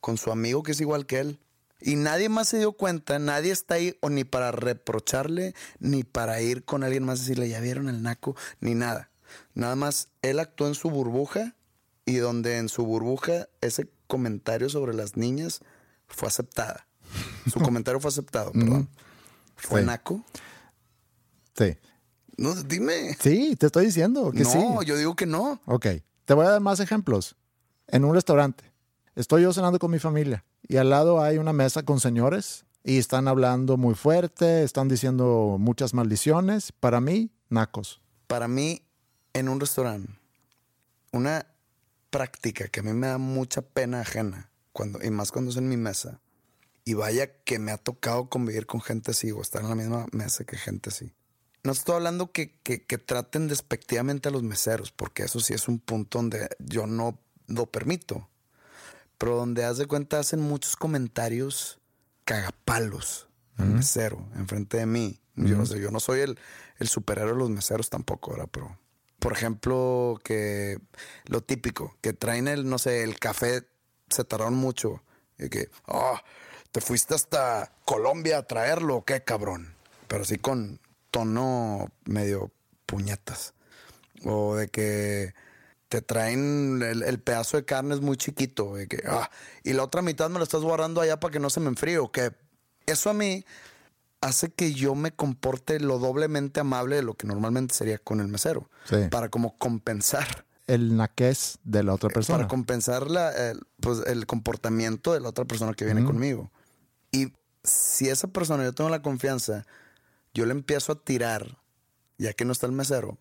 con 0.00 0.16
su 0.16 0.30
amigo 0.30 0.62
que 0.62 0.72
es 0.72 0.80
igual 0.80 1.06
que 1.06 1.18
él. 1.18 1.40
Y 1.80 1.96
nadie 1.96 2.28
más 2.28 2.48
se 2.48 2.58
dio 2.58 2.72
cuenta, 2.72 3.18
nadie 3.18 3.50
está 3.52 3.74
ahí 3.74 3.98
o 4.00 4.08
ni 4.08 4.22
para 4.24 4.52
reprocharle, 4.52 5.54
ni 5.80 6.04
para 6.04 6.40
ir 6.40 6.64
con 6.64 6.84
alguien 6.84 7.04
más 7.04 7.18
y 7.18 7.22
decirle, 7.22 7.48
ya 7.48 7.60
vieron 7.60 7.88
el 7.88 8.02
naco, 8.02 8.36
ni 8.60 8.74
nada. 8.74 9.10
Nada 9.54 9.76
más 9.76 10.08
él 10.22 10.40
actuó 10.40 10.66
en 10.66 10.74
su 10.74 10.90
burbuja 10.90 11.54
y 12.06 12.16
donde 12.16 12.58
en 12.58 12.68
su 12.68 12.84
burbuja 12.84 13.48
ese 13.60 13.88
comentario 14.06 14.68
sobre 14.68 14.94
las 14.94 15.16
niñas 15.16 15.60
fue 16.08 16.28
aceptada. 16.28 16.86
Su 17.52 17.60
comentario 17.60 18.00
fue 18.00 18.08
aceptado, 18.10 18.52
perdón. 18.52 18.88
¿Fue 19.56 19.80
Sí. 19.80 19.86
naco? 19.86 20.24
Sí. 21.56 21.76
No, 22.36 22.54
dime. 22.54 23.16
Sí, 23.20 23.54
te 23.56 23.66
estoy 23.66 23.86
diciendo 23.86 24.32
que 24.32 24.40
no, 24.40 24.50
sí. 24.50 24.58
yo 24.86 24.96
digo 24.96 25.14
que 25.14 25.26
no. 25.26 25.60
Ok, 25.66 25.86
te 26.24 26.34
voy 26.34 26.46
a 26.46 26.50
dar 26.50 26.60
más 26.60 26.80
ejemplos. 26.80 27.36
En 27.86 28.04
un 28.04 28.14
restaurante, 28.14 28.64
estoy 29.14 29.42
yo 29.42 29.52
cenando 29.52 29.78
con 29.78 29.90
mi 29.90 29.98
familia 30.00 30.44
y 30.66 30.76
al 30.78 30.90
lado 30.90 31.22
hay 31.22 31.38
una 31.38 31.52
mesa 31.52 31.84
con 31.84 32.00
señores 32.00 32.64
y 32.82 32.98
están 32.98 33.28
hablando 33.28 33.76
muy 33.76 33.94
fuerte, 33.94 34.64
están 34.64 34.88
diciendo 34.88 35.56
muchas 35.60 35.94
maldiciones. 35.94 36.72
Para 36.72 37.00
mí, 37.00 37.30
nacos. 37.50 38.00
Para 38.26 38.48
mí, 38.48 38.82
en 39.34 39.48
un 39.48 39.60
restaurante, 39.60 40.10
una 41.12 41.46
práctica 42.10 42.68
que 42.68 42.80
a 42.80 42.82
mí 42.82 42.92
me 42.92 43.08
da 43.08 43.18
mucha 43.18 43.60
pena 43.60 44.00
ajena, 44.00 44.50
cuando, 44.72 45.02
y 45.02 45.10
más 45.10 45.30
cuando 45.32 45.50
es 45.50 45.56
en 45.56 45.68
mi 45.68 45.76
mesa, 45.76 46.20
Y 46.86 46.94
vaya 46.94 47.42
que 47.44 47.58
me 47.58 47.72
ha 47.72 47.78
tocado 47.78 48.28
convivir 48.28 48.66
con 48.66 48.80
gente 48.82 49.12
así 49.12 49.32
o 49.32 49.40
estar 49.40 49.62
en 49.62 49.70
la 49.70 49.74
misma 49.74 50.06
mesa 50.12 50.44
que 50.44 50.58
gente 50.58 50.90
así. 50.90 51.14
No 51.62 51.72
estoy 51.72 51.94
hablando 51.94 52.30
que, 52.30 52.58
que, 52.60 52.98
traten 52.98 53.48
despectivamente 53.48 54.28
a 54.28 54.32
los 54.32 54.42
meseros, 54.42 54.92
porque 54.92 55.22
eso 55.22 55.40
sí 55.40 55.54
es 55.54 55.66
un 55.66 55.78
punto 55.78 56.18
donde 56.18 56.46
yo 56.58 56.86
no 56.86 57.18
lo 57.46 57.66
permito. 57.66 58.28
Pero 59.16 59.36
donde 59.36 59.64
haz 59.64 59.78
de 59.78 59.86
cuenta 59.86 60.18
hacen 60.18 60.40
muchos 60.40 60.76
comentarios 60.76 61.80
cagapalos 62.26 63.28
al 63.56 63.68
mesero 63.68 64.28
enfrente 64.36 64.76
de 64.76 64.84
mí. 64.84 65.20
Yo 65.36 65.56
no 65.56 65.64
sé, 65.64 65.80
yo 65.80 65.90
no 65.90 66.00
soy 66.00 66.20
el, 66.20 66.38
el 66.78 66.88
superhéroe 66.88 67.32
de 67.32 67.38
los 67.38 67.50
meseros 67.50 67.88
tampoco, 67.88 68.32
¿verdad? 68.32 68.48
Pero, 68.52 68.78
por 69.24 69.32
ejemplo, 69.32 70.20
que 70.22 70.76
lo 71.24 71.40
típico, 71.40 71.96
que 72.02 72.12
traen 72.12 72.46
el, 72.46 72.68
no 72.68 72.76
sé, 72.76 73.02
el 73.02 73.18
café, 73.18 73.62
se 74.10 74.22
tardaron 74.22 74.54
mucho. 74.54 75.02
Y 75.38 75.48
que, 75.48 75.70
oh, 75.86 76.18
te 76.72 76.82
fuiste 76.82 77.14
hasta 77.14 77.72
Colombia 77.86 78.36
a 78.36 78.42
traerlo, 78.42 79.02
qué 79.06 79.24
cabrón. 79.24 79.76
Pero 80.08 80.24
así 80.24 80.36
con 80.36 80.78
tono 81.10 81.90
medio 82.04 82.52
puñetas. 82.84 83.54
O 84.26 84.56
de 84.56 84.68
que 84.68 85.32
te 85.88 86.02
traen 86.02 86.82
el, 86.82 87.18
pedazo 87.18 87.56
de 87.56 87.64
carne 87.64 87.94
es 87.94 88.02
muy 88.02 88.18
chiquito. 88.18 88.78
Y, 88.78 88.88
que, 88.88 89.04
ah, 89.08 89.30
y 89.62 89.72
la 89.72 89.84
otra 89.84 90.02
mitad 90.02 90.28
me 90.28 90.36
lo 90.36 90.44
estás 90.44 90.60
guardando 90.60 91.00
allá 91.00 91.18
para 91.18 91.32
que 91.32 91.40
no 91.40 91.48
se 91.48 91.60
me 91.60 91.68
enfríe. 91.68 91.96
O 91.96 92.12
que 92.12 92.32
eso 92.84 93.08
a 93.08 93.14
mí 93.14 93.42
hace 94.24 94.50
que 94.50 94.72
yo 94.72 94.94
me 94.94 95.12
comporte 95.12 95.78
lo 95.80 95.98
doblemente 95.98 96.60
amable 96.60 96.96
de 96.96 97.02
lo 97.02 97.14
que 97.14 97.26
normalmente 97.26 97.74
sería 97.74 97.98
con 97.98 98.20
el 98.20 98.28
mesero. 98.28 98.70
Para 99.10 99.28
como 99.28 99.56
compensar. 99.58 100.46
El 100.66 100.96
naquez 100.96 101.58
de 101.62 101.82
la 101.82 101.92
otra 101.92 102.08
persona. 102.08 102.38
Para 102.38 102.48
compensar 102.48 103.10
la, 103.10 103.30
el, 103.32 103.60
pues, 103.80 104.02
el 104.06 104.26
comportamiento 104.26 105.12
de 105.12 105.20
la 105.20 105.28
otra 105.28 105.44
persona 105.44 105.74
que 105.74 105.84
viene 105.84 106.04
conmigo. 106.04 106.50
Y 107.12 107.34
si 107.62 108.08
esa 108.08 108.28
persona, 108.28 108.64
yo 108.64 108.72
tengo 108.72 108.88
la 108.88 109.02
confianza, 109.02 109.66
yo 110.32 110.46
le 110.46 110.52
empiezo 110.52 110.92
a 110.92 111.00
tirar, 111.00 111.58
ya 112.16 112.32
que 112.32 112.46
no 112.46 112.52
está 112.52 112.66
el 112.66 112.72
mesero, 112.72 113.18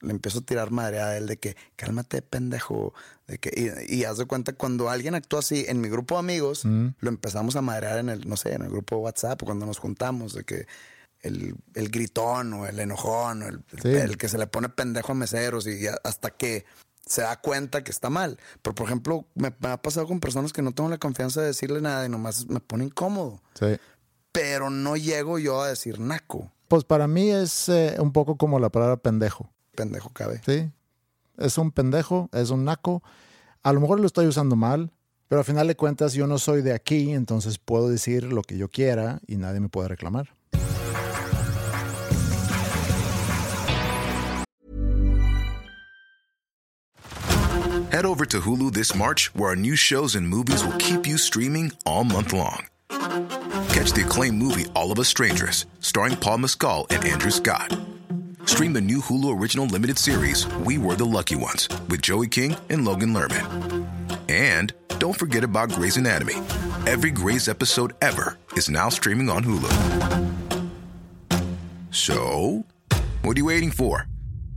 le 0.00 0.10
empiezo 0.10 0.40
a 0.40 0.42
tirar 0.42 0.70
madre 0.70 1.00
a 1.00 1.16
él 1.16 1.26
de 1.26 1.38
que 1.38 1.56
cálmate, 1.76 2.22
pendejo. 2.22 2.94
De 3.26 3.38
que, 3.38 3.86
y, 3.88 4.04
haz 4.04 4.18
de 4.18 4.26
cuenta, 4.26 4.52
cuando 4.52 4.90
alguien 4.90 5.14
actúa 5.14 5.40
así 5.40 5.64
en 5.68 5.80
mi 5.80 5.88
grupo 5.88 6.14
de 6.14 6.20
amigos, 6.20 6.64
lo 6.64 7.08
empezamos 7.08 7.56
a 7.56 7.62
madrear 7.62 7.98
en 7.98 8.08
el, 8.08 8.28
no 8.28 8.36
sé, 8.36 8.54
en 8.54 8.62
el 8.62 8.70
grupo 8.70 8.96
de 8.96 9.02
WhatsApp, 9.02 9.42
cuando 9.42 9.66
nos 9.66 9.78
juntamos, 9.78 10.34
de 10.34 10.44
que 10.44 10.66
el, 11.20 11.56
el 11.74 11.88
gritón 11.88 12.52
o 12.52 12.66
el 12.66 12.78
enojón, 12.78 13.42
o 13.42 13.48
el, 13.48 13.64
el, 13.84 14.16
que 14.16 14.28
se 14.28 14.38
le 14.38 14.46
pone 14.46 14.68
pendejo 14.68 15.12
a 15.12 15.14
meseros 15.14 15.66
y 15.66 15.86
hasta 16.04 16.30
que 16.30 16.64
se 17.04 17.22
da 17.22 17.40
cuenta 17.40 17.82
que 17.82 17.90
está 17.90 18.10
mal. 18.10 18.38
Pero, 18.62 18.74
por 18.74 18.86
ejemplo, 18.86 19.26
me, 19.34 19.48
ha 19.62 19.80
pasado 19.80 20.06
con 20.06 20.20
personas 20.20 20.52
que 20.52 20.62
no 20.62 20.72
tengo 20.72 20.88
la 20.88 20.98
confianza 20.98 21.40
de 21.40 21.48
decirle 21.48 21.80
nada 21.80 22.06
y 22.06 22.08
nomás 22.08 22.46
me 22.46 22.60
pone 22.60 22.84
incómodo. 22.84 23.42
Sí. 23.58 23.76
Pero 24.30 24.70
no 24.70 24.96
llego 24.96 25.38
yo 25.38 25.62
a 25.62 25.68
decir 25.68 25.98
naco. 25.98 26.52
Pues 26.68 26.84
para 26.84 27.08
mí 27.08 27.30
es 27.30 27.68
eh, 27.68 27.96
un 27.98 28.12
poco 28.12 28.36
como 28.36 28.58
la 28.58 28.70
palabra 28.70 28.96
pendejo 28.96 29.50
pendejo 29.76 30.10
cabe. 30.10 30.40
Sí, 30.44 30.68
es 31.38 31.58
un 31.58 31.70
pendejo, 31.70 32.28
es 32.32 32.50
un 32.50 32.64
naco. 32.64 33.04
A 33.62 33.72
lo 33.72 33.80
mejor 33.80 34.00
lo 34.00 34.06
estoy 34.06 34.26
usando 34.26 34.56
mal, 34.56 34.90
pero 35.28 35.40
al 35.40 35.44
final 35.44 35.68
de 35.68 35.76
cuentas 35.76 36.14
yo 36.14 36.26
no 36.26 36.38
soy 36.38 36.62
de 36.62 36.72
aquí, 36.72 37.12
entonces 37.12 37.58
puedo 37.58 37.88
decir 37.88 38.24
lo 38.24 38.42
que 38.42 38.58
yo 38.58 38.68
quiera 38.68 39.20
y 39.26 39.36
nadie 39.36 39.60
me 39.60 39.68
puede 39.68 39.88
reclamar. 39.88 40.34
Head 47.96 48.04
over 48.04 48.26
to 48.26 48.40
Hulu 48.40 48.72
this 48.74 48.94
March, 48.94 49.30
where 49.34 49.50
our 49.50 49.56
new 49.56 49.74
shows 49.74 50.16
and 50.16 50.28
movies 50.28 50.62
will 50.62 50.76
keep 50.76 51.06
you 51.06 51.16
streaming 51.16 51.72
all 51.86 52.04
month 52.04 52.34
long. 52.34 52.66
Catch 53.70 53.92
the 53.92 54.02
acclaimed 54.04 54.36
movie 54.36 54.66
All 54.74 54.92
of 54.92 54.98
Us 54.98 55.08
Strangers, 55.08 55.64
starring 55.80 56.16
Paul 56.16 56.38
Mescal 56.38 56.86
and 56.90 57.02
Andrew 57.04 57.30
Scott. 57.30 57.72
Stream 58.46 58.72
the 58.72 58.80
new 58.80 58.98
Hulu 59.00 59.36
Original 59.38 59.66
Limited 59.66 59.98
series, 59.98 60.46
We 60.64 60.78
Were 60.78 60.94
the 60.94 61.04
Lucky 61.04 61.34
Ones, 61.34 61.68
with 61.88 62.00
Joey 62.00 62.28
King 62.28 62.56
and 62.70 62.84
Logan 62.84 63.12
Lerman. 63.12 63.88
And 64.28 64.72
don't 65.00 65.18
forget 65.18 65.42
about 65.42 65.70
Grey's 65.70 65.96
Anatomy. 65.96 66.36
Every 66.86 67.10
Grey's 67.10 67.48
episode 67.48 67.94
ever 68.00 68.38
is 68.52 68.70
now 68.70 68.88
streaming 68.88 69.28
on 69.30 69.42
Hulu. 69.42 69.72
So, 71.90 72.64
what 73.22 73.36
are 73.36 73.40
you 73.40 73.46
waiting 73.46 73.72
for? 73.72 74.06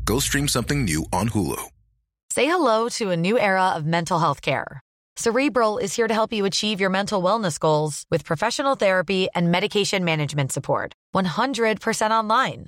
Go 0.06 0.20
stream 0.20 0.48
something 0.48 0.86
new 0.86 1.06
on 1.12 1.30
Hulu. 1.30 1.60
Say 2.30 2.46
hello 2.46 2.90
to 2.90 3.10
a 3.10 3.18
new 3.18 3.40
era 3.40 3.70
of 3.70 3.88
mental 3.88 4.20
health 4.20 4.44
care. 4.44 4.82
Cerebral 5.18 5.80
is 5.80 5.96
here 5.96 6.08
to 6.08 6.14
help 6.14 6.32
you 6.32 6.46
achieve 6.46 6.80
your 6.80 6.92
mental 6.92 7.24
wellness 7.24 7.60
goals 7.60 8.06
with 8.12 8.24
professional 8.24 8.76
therapy 8.76 9.30
and 9.34 9.52
medication 9.52 10.06
management 10.06 10.52
support. 10.52 10.94
100% 11.16 12.12
online 12.12 12.68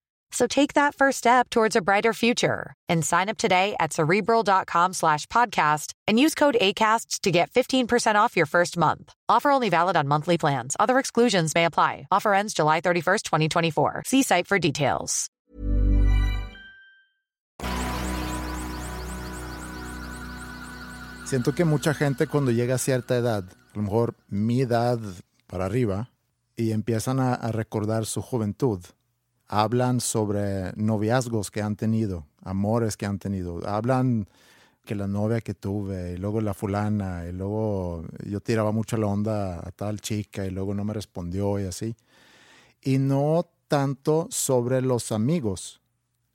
So 0.31 0.47
take 0.47 0.73
that 0.73 0.95
first 0.95 1.17
step 1.17 1.49
towards 1.49 1.75
a 1.75 1.81
brighter 1.81 2.13
future 2.13 2.73
and 2.87 3.05
sign 3.05 3.29
up 3.29 3.37
today 3.37 3.75
at 3.79 3.93
cerebral.com 3.93 4.93
slash 4.93 5.27
podcast 5.27 5.93
and 6.07 6.19
use 6.19 6.35
code 6.35 6.55
ACasts 6.59 7.19
to 7.21 7.31
get 7.31 7.51
15% 7.51 8.15
off 8.15 8.37
your 8.37 8.45
first 8.45 8.77
month. 8.77 9.13
Offer 9.27 9.51
only 9.51 9.69
valid 9.69 9.97
on 9.97 10.07
monthly 10.07 10.37
plans. 10.37 10.75
Other 10.79 10.99
exclusions 10.99 11.53
may 11.53 11.65
apply. 11.65 12.07
Offer 12.11 12.33
ends 12.33 12.53
July 12.53 12.81
31st, 12.81 13.23
2024. 13.23 14.03
See 14.05 14.23
site 14.23 14.47
for 14.47 14.57
details. 14.57 15.27
Siento 21.25 21.55
que 21.55 21.63
mucha 21.63 21.93
gente 21.93 22.27
cuando 22.27 22.51
llega 22.51 22.75
a 22.75 22.77
cierta 22.77 23.15
edad, 23.15 23.45
a 23.73 23.77
lo 23.77 23.83
mejor 23.83 24.15
mi 24.27 24.61
edad 24.61 24.99
para 25.47 25.63
arriba, 25.63 26.09
y 26.57 26.73
empiezan 26.73 27.21
a, 27.21 27.33
a 27.33 27.53
recordar 27.53 28.05
su 28.05 28.21
juventud 28.21 28.81
hablan 29.51 29.99
sobre 29.99 30.71
noviazgos 30.77 31.51
que 31.51 31.61
han 31.61 31.75
tenido, 31.75 32.25
amores 32.41 32.95
que 32.95 33.05
han 33.05 33.19
tenido, 33.19 33.61
hablan 33.67 34.29
que 34.85 34.95
la 34.95 35.07
novia 35.07 35.41
que 35.41 35.53
tuve, 35.53 36.13
y 36.13 36.17
luego 36.17 36.39
la 36.39 36.53
fulana, 36.53 37.25
y 37.27 37.33
luego 37.33 38.05
yo 38.25 38.39
tiraba 38.39 38.71
mucho 38.71 38.95
la 38.95 39.07
onda 39.07 39.59
a 39.59 39.71
tal 39.71 39.99
chica 39.99 40.45
y 40.45 40.51
luego 40.51 40.73
no 40.73 40.85
me 40.85 40.93
respondió 40.93 41.59
y 41.59 41.65
así. 41.65 41.95
Y 42.81 42.97
no 42.97 43.45
tanto 43.67 44.27
sobre 44.31 44.81
los 44.81 45.11
amigos 45.11 45.81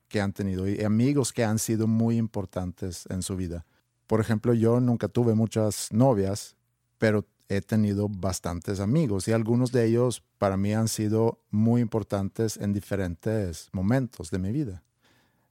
que 0.09 0.21
han 0.21 0.35
tenido 0.35 0.69
y 0.69 0.85
amigos 0.85 1.33
que 1.33 1.43
han 1.43 1.59
sido 1.59 1.87
muy 1.87 2.19
importantes 2.19 3.07
en 3.09 3.23
su 3.23 3.35
vida. 3.35 3.65
Por 4.07 4.21
ejemplo, 4.21 4.53
yo 4.53 4.79
nunca 4.79 5.09
tuve 5.09 5.35
muchas 5.35 5.91
novias, 5.91 6.55
pero 6.99 7.25
he 7.49 7.61
tenido 7.61 8.09
bastantes 8.09 8.81
amigos 8.81 9.29
y 9.29 9.33
algunos 9.33 9.73
de 9.73 9.87
ellos 9.87 10.23
para 10.39 10.57
mí 10.57 10.73
han 10.73 10.89
sido 10.89 11.39
muy 11.51 11.81
importantes 11.81 12.57
en 12.57 12.73
diferentes 12.73 13.69
momentos 13.73 14.31
de 14.31 14.39
mi 14.39 14.53
vida. 14.53 14.83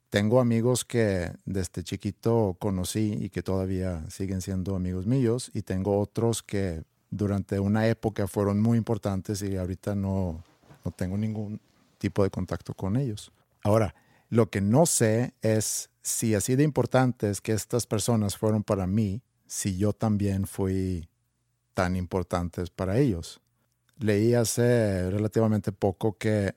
Tengo 0.10 0.40
amigos 0.40 0.86
que 0.86 1.32
desde 1.46 1.84
chiquito 1.84 2.56
conocí 2.60 3.18
y 3.20 3.30
que 3.30 3.44
todavía 3.44 4.04
siguen 4.10 4.42
siendo 4.42 4.76
amigos 4.76 5.06
míos 5.06 5.52
y 5.54 5.62
tengo 5.62 6.00
otros 6.00 6.44
que 6.44 6.84
durante 7.10 7.60
una 7.60 7.88
época 7.88 8.28
fueron 8.28 8.62
muy 8.62 8.78
importantes 8.78 9.42
y 9.42 9.58
ahorita 9.58 9.96
no, 9.96 10.44
no 10.84 10.92
tengo 10.92 11.18
ningún 11.18 11.60
tipo 11.98 12.24
de 12.24 12.30
contacto 12.30 12.74
con 12.74 12.98
ellos. 12.98 13.32
Ahora, 13.64 13.96
lo 14.30 14.50
que 14.50 14.62
no 14.62 14.86
sé 14.86 15.34
es 15.42 15.90
si 16.02 16.36
así 16.36 16.56
de 16.56 16.64
importantes 16.64 17.42
que 17.42 17.54
estas 17.54 17.88
personas 17.88 18.38
fueron 18.38 18.64
para 18.64 18.86
mí, 18.86 19.22
si 19.48 19.78
yo 19.78 19.94
también 19.94 20.46
fui 20.46 21.10
tan 21.76 21.96
importantes 21.96 22.72
para 22.72 22.98
ellos. 22.98 23.42
Leí 24.00 24.34
hace 24.34 25.12
relativamente 25.12 25.72
poco 25.72 26.18
que 26.18 26.56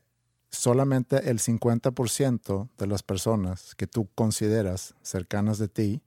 solamente 0.51 1.29
el 1.29 1.41
50% 1.41 2.71
de 2.79 2.87
las 2.87 3.03
personas 3.03 3.75
que 3.75 3.87
tú 3.87 4.09
consideras 4.14 4.95
cercanas 5.03 5.59
de 5.59 5.69
ti 5.69 6.03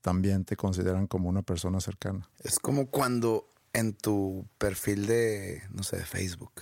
también 0.00 0.44
te 0.44 0.56
consideran 0.56 1.06
como 1.06 1.28
una 1.28 1.42
persona 1.42 1.80
cercana. 1.80 2.28
Es 2.40 2.58
como 2.58 2.88
cuando 2.88 3.48
en 3.72 3.94
tu 3.94 4.46
perfil 4.58 5.06
de, 5.06 5.62
no 5.70 5.82
sé, 5.82 5.98
de 5.98 6.04
Facebook, 6.04 6.52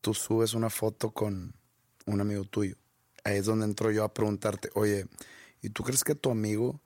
tú 0.00 0.14
subes 0.14 0.54
una 0.54 0.70
foto 0.70 1.10
con 1.10 1.54
un 2.06 2.20
amigo 2.20 2.44
tuyo. 2.44 2.76
Ahí 3.24 3.38
es 3.38 3.46
donde 3.46 3.66
entro 3.66 3.90
yo 3.90 4.04
a 4.04 4.14
preguntarte, 4.14 4.70
oye, 4.74 5.06
¿y 5.60 5.70
tú 5.70 5.82
crees 5.82 6.02
que 6.02 6.14
tu 6.14 6.30
amigo 6.30 6.80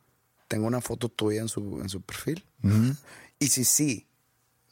tenga 0.48 0.66
una 0.66 0.80
foto 0.80 1.08
tuya 1.08 1.40
en 1.40 1.48
su, 1.48 1.80
en 1.80 1.88
su 1.88 2.02
perfil? 2.02 2.44
Y 3.38 3.48
si 3.48 3.64
sí, 3.64 4.06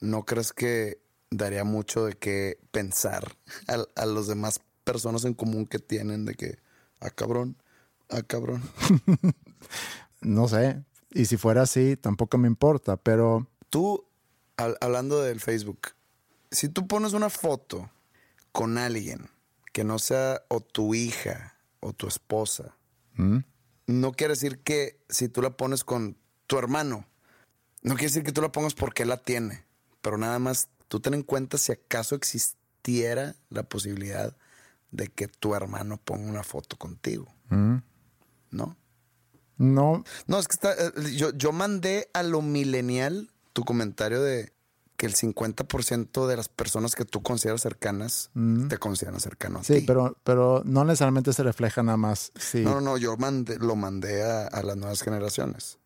¿no 0.01 0.25
crees 0.25 0.53
que 0.53 1.01
daría 1.31 1.65
mucho 1.65 2.05
de 2.07 2.15
qué 2.15 2.59
pensar 2.73 3.37
a, 3.69 3.85
a 4.03 4.07
los 4.07 4.27
demás 4.27 4.61
personas 4.85 5.25
en 5.25 5.35
común 5.35 5.67
que 5.67 5.79
tienen 5.79 6.25
de 6.25 6.35
que, 6.35 6.59
ah, 7.01 7.11
cabrón, 7.11 7.57
ah, 8.09 8.23
cabrón. 8.23 8.63
No 10.21 10.49
sé. 10.49 10.85
Y 11.13 11.25
si 11.25 11.37
fuera 11.37 11.63
así, 11.63 11.97
tampoco 11.97 12.37
me 12.39 12.47
importa, 12.49 12.97
pero 12.97 13.47
Tú, 13.71 14.05
al- 14.57 14.77
hablando 14.81 15.23
del 15.23 15.41
Facebook, 15.41 15.89
si 16.51 16.69
tú 16.69 16.87
pones 16.87 17.13
una 17.15 17.31
foto 17.31 17.91
con 18.53 18.77
alguien 18.79 19.31
que 19.73 19.83
no 19.85 19.99
sea 19.99 20.43
o 20.49 20.61
tu 20.61 20.95
hija 20.95 21.57
o 21.81 21.93
tu 21.93 22.07
esposa, 22.09 22.77
no 23.87 24.13
quiere 24.13 24.33
decir 24.35 24.59
que 24.61 25.01
si 25.09 25.29
tú 25.29 25.41
la 25.43 25.57
pones 25.57 25.85
con 25.85 26.17
tu 26.47 26.59
hermano, 26.59 27.07
no 27.83 27.95
quiere 27.95 28.09
decir 28.09 28.23
que 28.25 28.33
tú 28.33 28.43
la 28.43 28.51
pongas 28.53 28.75
porque 28.75 29.05
él 29.05 29.09
la 29.11 29.23
tiene, 29.23 29.65
pero 30.01 30.19
nada 30.19 30.39
más 30.39 30.69
tú 30.89 31.01
ten 31.01 31.15
en 31.15 31.23
cuenta 31.23 31.59
si 31.59 31.73
acaso 31.73 32.15
existiera 32.15 33.37
la 33.51 33.63
posibilidad 33.65 34.37
de 34.91 35.09
que 35.09 35.29
tu 35.29 35.55
hermano 35.55 35.99
ponga 35.99 36.29
una 36.29 36.43
foto 36.43 36.77
contigo, 36.77 37.33
¿no? 38.51 38.77
no, 39.59 40.05
No, 40.27 40.39
es 40.39 40.49
que 40.49 40.55
está, 40.55 40.73
eh, 40.73 40.93
yo, 41.17 41.31
yo 41.33 41.53
mandé 41.53 42.09
a 42.15 42.23
lo 42.23 42.43
millennial 42.43 43.31
tu 43.53 43.65
comentario 43.65 44.23
de 44.23 44.53
que 44.97 45.07
el 45.07 45.15
50% 45.15 46.27
de 46.27 46.37
las 46.37 46.49
personas 46.49 46.95
que 46.95 47.05
tú 47.05 47.23
consideras 47.23 47.61
cercanas 47.63 48.31
te 48.69 48.77
consideran 48.79 49.21
cercano 49.21 49.61
a 49.61 49.65
sí, 49.65 49.81
ti. 49.81 49.87
pero, 49.87 50.17
pero 50.25 50.63
no 50.65 50.85
necesariamente 50.85 51.33
se 51.33 51.43
refleja 51.43 51.83
nada 51.83 51.97
más. 51.97 52.33
Sí. 52.39 52.63
No, 52.63 52.73
no, 52.75 52.81
no, 52.81 52.99
yo 52.99 53.17
mandé, 53.17 53.59
lo 53.59 53.77
mandé 53.77 54.23
a, 54.23 54.47
a 54.47 54.63
las 54.63 54.77
nuevas 54.77 55.03
generaciones. 55.03 55.79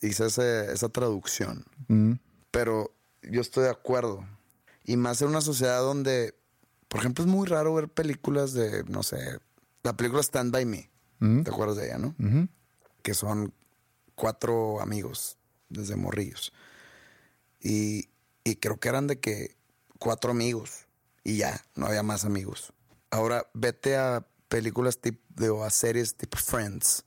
Hice 0.00 0.26
ese- 0.26 0.72
esa 0.72 0.88
traducción. 0.88 1.64
Mm, 1.88 2.12
Pero 2.50 2.94
yo 3.22 3.40
estoy 3.40 3.64
de 3.64 3.70
acuerdo. 3.70 4.26
Y 4.84 4.96
más 4.96 5.22
en 5.22 5.28
una 5.28 5.40
sociedad 5.40 5.80
donde, 5.80 6.34
por 6.88 7.00
ejemplo, 7.00 7.24
es 7.24 7.30
muy 7.30 7.46
raro 7.46 7.74
ver 7.74 7.88
películas 7.88 8.52
de, 8.52 8.84
no 8.84 9.02
sé, 9.02 9.38
la 9.82 9.96
película 9.96 10.22
Stand 10.22 10.52
By 10.52 10.64
Me. 10.66 10.90
¿Te 11.44 11.50
acuerdas 11.50 11.76
de 11.76 11.86
ella, 11.86 11.98
no? 11.98 12.14
que 13.02 13.14
son 13.14 13.52
cuatro 14.14 14.80
amigos 14.80 15.36
desde 15.68 15.96
morrillos. 15.96 16.52
Y, 17.60 18.08
y 18.44 18.56
creo 18.56 18.78
que 18.78 18.88
eran 18.88 19.06
de 19.06 19.20
que 19.20 19.56
cuatro 19.98 20.32
amigos 20.32 20.86
y 21.24 21.36
ya, 21.36 21.64
no 21.76 21.86
había 21.86 22.02
más 22.02 22.24
amigos. 22.24 22.72
Ahora 23.10 23.46
vete 23.54 23.96
a 23.96 24.26
películas 24.48 24.98
tipo, 24.98 25.20
de, 25.36 25.50
o 25.50 25.64
a 25.64 25.70
series 25.70 26.14
tipo 26.16 26.36
Friends 26.36 27.04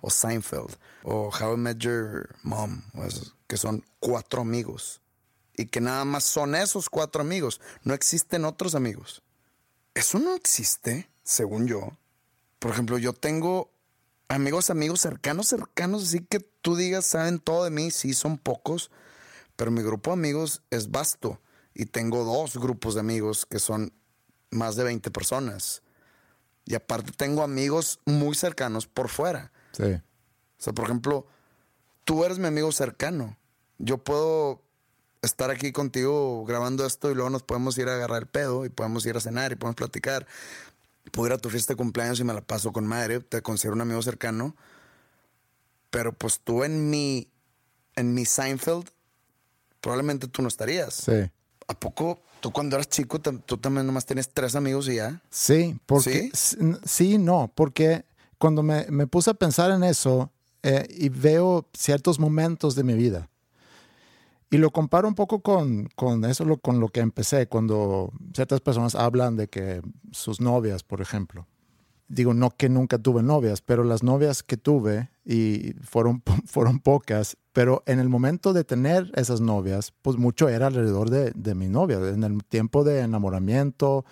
o 0.00 0.10
Seinfeld 0.10 0.76
o 1.04 1.30
How 1.30 1.54
I 1.54 1.56
Met 1.56 1.78
Your 1.78 2.34
Mom, 2.42 2.82
o 2.94 3.04
esos, 3.04 3.36
que 3.46 3.56
son 3.56 3.84
cuatro 4.00 4.42
amigos. 4.42 5.00
Y 5.56 5.66
que 5.66 5.80
nada 5.80 6.04
más 6.04 6.24
son 6.24 6.54
esos 6.54 6.88
cuatro 6.88 7.20
amigos. 7.22 7.60
No 7.82 7.94
existen 7.94 8.44
otros 8.44 8.74
amigos. 8.74 9.22
Eso 9.94 10.18
no 10.18 10.34
existe, 10.34 11.10
según 11.22 11.66
yo. 11.66 11.98
Por 12.58 12.70
ejemplo, 12.70 12.96
yo 12.96 13.12
tengo 13.12 13.70
amigos, 14.28 14.70
amigos 14.70 15.00
cercanos, 15.00 15.48
cercanos, 15.48 16.04
así 16.04 16.20
que 16.20 16.40
tú 16.40 16.76
digas, 16.76 17.06
saben 17.06 17.38
todo 17.38 17.64
de 17.64 17.70
mí, 17.70 17.90
sí, 17.90 18.14
son 18.14 18.38
pocos, 18.38 18.90
pero 19.56 19.70
mi 19.70 19.82
grupo 19.82 20.10
de 20.10 20.14
amigos 20.14 20.62
es 20.70 20.90
vasto 20.90 21.40
y 21.74 21.86
tengo 21.86 22.24
dos 22.24 22.56
grupos 22.56 22.94
de 22.94 23.00
amigos 23.00 23.46
que 23.46 23.58
son 23.58 23.92
más 24.50 24.76
de 24.76 24.84
20 24.84 25.10
personas. 25.10 25.82
Y 26.64 26.74
aparte 26.74 27.12
tengo 27.12 27.42
amigos 27.42 28.00
muy 28.04 28.34
cercanos 28.34 28.86
por 28.86 29.08
fuera. 29.08 29.52
Sí. 29.72 29.84
O 29.84 30.02
sea, 30.58 30.72
por 30.72 30.84
ejemplo, 30.84 31.26
tú 32.04 32.24
eres 32.24 32.38
mi 32.38 32.46
amigo 32.46 32.70
cercano. 32.72 33.36
Yo 33.78 33.98
puedo 33.98 34.62
estar 35.22 35.50
aquí 35.50 35.70
contigo 35.70 36.44
grabando 36.44 36.84
esto 36.84 37.10
y 37.10 37.14
luego 37.14 37.30
nos 37.30 37.44
podemos 37.44 37.78
ir 37.78 37.88
a 37.88 37.94
agarrar 37.94 38.22
el 38.22 38.28
pedo 38.28 38.66
y 38.66 38.68
podemos 38.68 39.06
ir 39.06 39.16
a 39.16 39.20
cenar 39.20 39.52
y 39.52 39.54
podemos 39.54 39.76
platicar. 39.76 40.26
Puedo 41.12 41.28
ir 41.28 41.32
a 41.32 41.38
tu 41.38 41.48
fiesta 41.48 41.72
de 41.72 41.76
cumpleaños 41.76 42.20
y 42.20 42.24
me 42.24 42.34
la 42.34 42.40
paso 42.40 42.72
con 42.72 42.86
madre, 42.86 43.20
te 43.20 43.40
considero 43.40 43.74
un 43.74 43.80
amigo 43.80 44.02
cercano. 44.02 44.56
Pero 45.90 46.12
pues 46.12 46.40
tú 46.40 46.64
en 46.64 46.90
mi, 46.90 47.28
en 47.94 48.14
mi 48.14 48.24
Seinfeld, 48.24 48.88
probablemente 49.80 50.26
tú 50.26 50.42
no 50.42 50.48
estarías. 50.48 50.94
Sí. 50.94 51.30
¿A 51.68 51.74
poco 51.74 52.20
tú 52.40 52.50
cuando 52.50 52.76
eras 52.76 52.88
chico 52.88 53.20
tú 53.20 53.58
también 53.58 53.86
nomás 53.86 54.06
tienes 54.06 54.28
tres 54.28 54.56
amigos 54.56 54.88
y 54.88 54.96
ya? 54.96 55.22
Sí, 55.30 55.78
porque 55.86 56.30
¿Sí? 56.34 56.56
sí, 56.84 57.18
no, 57.18 57.52
porque 57.54 58.04
cuando 58.38 58.62
me, 58.62 58.86
me 58.88 59.06
puse 59.06 59.30
a 59.30 59.34
pensar 59.34 59.70
en 59.70 59.84
eso 59.84 60.32
eh, 60.62 60.86
y 60.90 61.08
veo 61.08 61.68
ciertos 61.74 62.18
momentos 62.18 62.74
de 62.74 62.82
mi 62.82 62.94
vida 62.94 63.28
y 64.52 64.58
lo 64.58 64.70
comparo 64.70 65.08
un 65.08 65.14
poco 65.14 65.40
con, 65.40 65.88
con 65.96 66.26
eso, 66.26 66.44
lo, 66.44 66.58
con 66.58 66.78
lo 66.78 66.88
que 66.88 67.00
empecé, 67.00 67.48
cuando 67.48 68.12
ciertas 68.34 68.60
personas 68.60 68.94
hablan 68.94 69.34
de 69.34 69.48
que 69.48 69.80
sus 70.10 70.42
novias, 70.42 70.82
por 70.82 71.00
ejemplo. 71.00 71.46
Digo, 72.06 72.34
no 72.34 72.50
que 72.50 72.68
nunca 72.68 72.98
tuve 72.98 73.22
novias, 73.22 73.62
pero 73.62 73.82
las 73.82 74.02
novias 74.02 74.42
que 74.42 74.58
tuve, 74.58 75.08
y 75.24 75.72
fueron, 75.80 76.22
fueron 76.44 76.80
pocas, 76.80 77.38
pero 77.54 77.82
en 77.86 77.98
el 77.98 78.10
momento 78.10 78.52
de 78.52 78.62
tener 78.62 79.10
esas 79.14 79.40
novias, 79.40 79.94
pues 80.02 80.18
mucho 80.18 80.50
era 80.50 80.66
alrededor 80.66 81.08
de, 81.08 81.32
de 81.34 81.54
mi 81.54 81.70
novia. 81.70 81.96
En 81.96 82.22
el 82.22 82.44
tiempo 82.44 82.84
de 82.84 83.00
enamoramiento, 83.00 84.04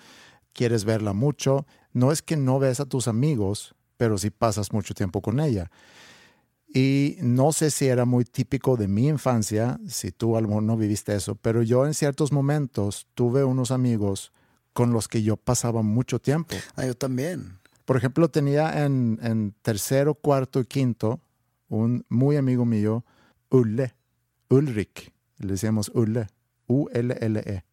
quieres 0.53 0.85
verla 0.85 1.13
mucho. 1.13 1.67
No 1.93 2.11
es 2.11 2.23
que 2.23 2.35
no 2.35 2.57
ves 2.57 2.79
a 2.79 2.85
tus 2.85 3.07
amigos, 3.07 3.75
pero 3.95 4.17
sí 4.17 4.31
pasas 4.31 4.73
mucho 4.73 4.95
tiempo 4.95 5.21
con 5.21 5.39
ella. 5.39 5.69
Y 6.73 7.17
no 7.21 7.51
sé 7.51 7.69
si 7.69 7.87
era 7.87 8.05
muy 8.05 8.23
típico 8.23 8.77
de 8.77 8.87
mi 8.87 9.07
infancia, 9.07 9.79
si 9.87 10.11
tú 10.11 10.37
a 10.37 10.41
lo 10.41 10.47
mejor 10.47 10.63
no 10.63 10.77
viviste 10.77 11.13
eso, 11.13 11.35
pero 11.35 11.63
yo 11.63 11.85
en 11.85 11.93
ciertos 11.93 12.31
momentos 12.31 13.07
tuve 13.13 13.43
unos 13.43 13.71
amigos 13.71 14.31
con 14.73 14.93
los 14.93 15.07
que 15.09 15.21
yo 15.21 15.35
pasaba 15.35 15.81
mucho 15.81 16.19
tiempo. 16.19 16.55
Ah, 16.75 16.85
yo 16.85 16.95
también. 16.95 17.59
Por 17.83 17.97
ejemplo, 17.97 18.29
tenía 18.29 18.85
en, 18.85 19.19
en 19.21 19.53
tercero, 19.61 20.15
cuarto 20.15 20.61
y 20.61 20.65
quinto 20.65 21.19
un 21.67 22.05
muy 22.09 22.35
amigo 22.37 22.65
mío, 22.65 23.03
Ulle, 23.49 23.93
Ulrich, 24.49 25.11
le 25.39 25.53
decíamos 25.53 25.89
Ulle, 25.93 26.27
U-L-L-E. 26.67 27.65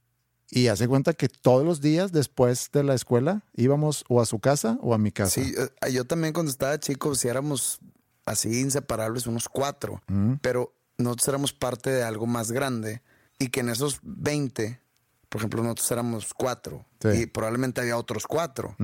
Y 0.50 0.68
hace 0.68 0.88
cuenta 0.88 1.12
que 1.12 1.28
todos 1.28 1.64
los 1.64 1.80
días 1.80 2.10
después 2.10 2.70
de 2.72 2.82
la 2.82 2.94
escuela 2.94 3.42
íbamos 3.54 4.04
o 4.08 4.20
a 4.22 4.26
su 4.26 4.38
casa 4.38 4.78
o 4.80 4.94
a 4.94 4.98
mi 4.98 5.12
casa. 5.12 5.42
Sí, 5.42 5.52
eh, 5.56 5.92
yo 5.92 6.06
también 6.06 6.32
cuando 6.32 6.50
estaba 6.50 6.78
chico, 6.80 7.14
si 7.14 7.28
éramos 7.28 7.80
así 8.28 8.60
inseparables, 8.60 9.26
unos 9.26 9.48
cuatro, 9.48 10.02
pero 10.40 10.74
nosotros 10.98 11.28
éramos 11.28 11.52
parte 11.52 11.90
de 11.90 12.02
algo 12.02 12.26
más 12.26 12.50
grande 12.52 13.02
y 13.38 13.48
que 13.48 13.60
en 13.60 13.68
esos 13.68 14.00
20, 14.02 14.80
por 15.28 15.40
ejemplo, 15.40 15.62
nosotros 15.62 15.90
éramos 15.92 16.34
cuatro 16.34 16.84
Sí. 17.00 17.08
y 17.22 17.26
probablemente 17.26 17.80
había 17.80 17.96
otros 17.96 18.26
cuatro 18.26 18.74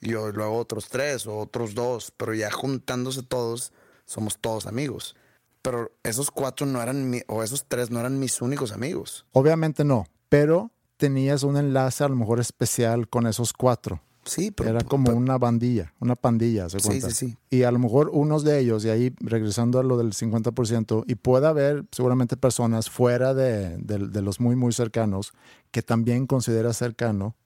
y 0.00 0.10
luego 0.10 0.56
otros 0.56 0.88
tres 0.88 1.26
o 1.26 1.38
otros 1.38 1.74
dos, 1.74 2.12
pero 2.16 2.34
ya 2.34 2.50
juntándose 2.50 3.22
todos, 3.22 3.72
somos 4.04 4.38
todos 4.38 4.66
amigos. 4.66 5.16
Pero 5.62 5.90
esos 6.04 6.30
cuatro 6.30 6.64
no 6.66 6.80
eran, 6.80 7.10
mi- 7.10 7.22
o 7.26 7.42
esos 7.42 7.64
tres 7.66 7.90
no 7.90 7.98
eran 7.98 8.20
mis 8.20 8.40
únicos 8.40 8.70
amigos. 8.72 9.26
Obviamente 9.32 9.82
no, 9.84 10.06
pero 10.28 10.70
tenías 10.96 11.42
un 11.42 11.56
enlace 11.56 12.04
a 12.04 12.08
lo 12.08 12.14
mejor 12.16 12.38
especial 12.40 13.08
con 13.08 13.26
esos 13.26 13.52
cuatro. 13.52 14.00
Sí, 14.26 14.50
pero 14.50 14.68
Era 14.70 14.82
como 14.82 15.04
pero- 15.06 15.16
una 15.16 15.38
bandilla, 15.38 15.94
una 16.00 16.16
pandilla, 16.16 16.68
¿se 16.68 16.80
Sí, 16.80 16.86
cuenta? 16.88 17.08
sí, 17.10 17.28
sí. 17.30 17.36
Y 17.48 17.62
a 17.62 17.70
lo 17.70 17.78
mejor 17.78 18.10
unos 18.12 18.44
de 18.44 18.58
ellos, 18.58 18.84
y 18.84 18.90
ahí 18.90 19.14
regresando 19.20 19.78
a 19.78 19.82
lo 19.82 19.96
del 19.96 20.12
50%, 20.12 21.04
y 21.06 21.14
puede 21.14 21.46
haber 21.46 21.84
seguramente 21.92 22.36
personas 22.36 22.90
fuera 22.90 23.32
de, 23.34 23.78
de- 23.78 24.08
de 24.08 24.22
los 24.22 24.40
muy, 24.40 24.56
muy 24.56 24.72
cercanos 24.72 25.32
que 25.70 25.80
también 25.82 26.26
consideras 26.26 26.76
cercano, 26.76 27.36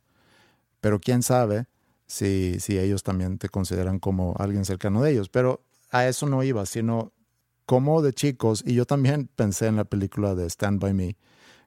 pero 0.80 0.98
quién 1.00 1.22
sabe 1.22 1.66
si, 2.06 2.58
si 2.60 2.78
ellos 2.78 3.02
también 3.02 3.38
te 3.38 3.48
consideran 3.48 3.98
como 3.98 4.34
alguien 4.38 4.64
cercano 4.64 5.02
de 5.02 5.12
ellos. 5.12 5.28
Pero 5.28 5.62
a 5.90 6.06
eso 6.08 6.26
no 6.26 6.42
iba, 6.42 6.64
sino 6.66 7.12
como 7.66 8.02
de 8.02 8.12
chicos, 8.14 8.64
y 8.66 8.74
yo 8.74 8.84
también 8.86 9.28
pensé 9.36 9.66
en 9.66 9.76
la 9.76 9.84
película 9.84 10.34
de 10.34 10.46
Stand 10.48 10.80
By 10.80 10.92
Me, 10.94 11.16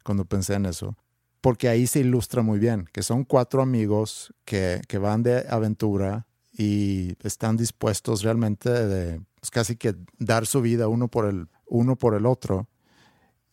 cuando 0.03 0.25
pensé 0.25 0.55
en 0.55 0.65
eso, 0.65 0.97
porque 1.43 1.67
ahí 1.67 1.87
se 1.87 1.99
ilustra 1.99 2.41
muy 2.41 2.57
bien, 2.57 2.87
que 2.93 3.03
son 3.03 3.25
cuatro 3.25 3.61
amigos 3.61 4.33
que, 4.45 4.79
que 4.87 4.97
van 4.97 5.23
de 5.23 5.45
aventura 5.49 6.25
y 6.57 7.17
están 7.21 7.57
dispuestos 7.57 8.21
realmente 8.21 8.69
de 8.69 9.19
pues, 9.41 9.51
casi 9.51 9.75
que 9.75 9.93
dar 10.19 10.45
su 10.45 10.61
vida 10.61 10.87
uno 10.87 11.09
por 11.09 11.25
el, 11.25 11.49
uno 11.65 11.97
por 11.97 12.15
el 12.15 12.27
otro. 12.27 12.69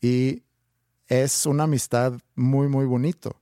Y 0.00 0.44
es 1.08 1.46
una 1.46 1.64
amistad 1.64 2.12
muy, 2.36 2.68
muy 2.68 2.86
bonito. 2.86 3.40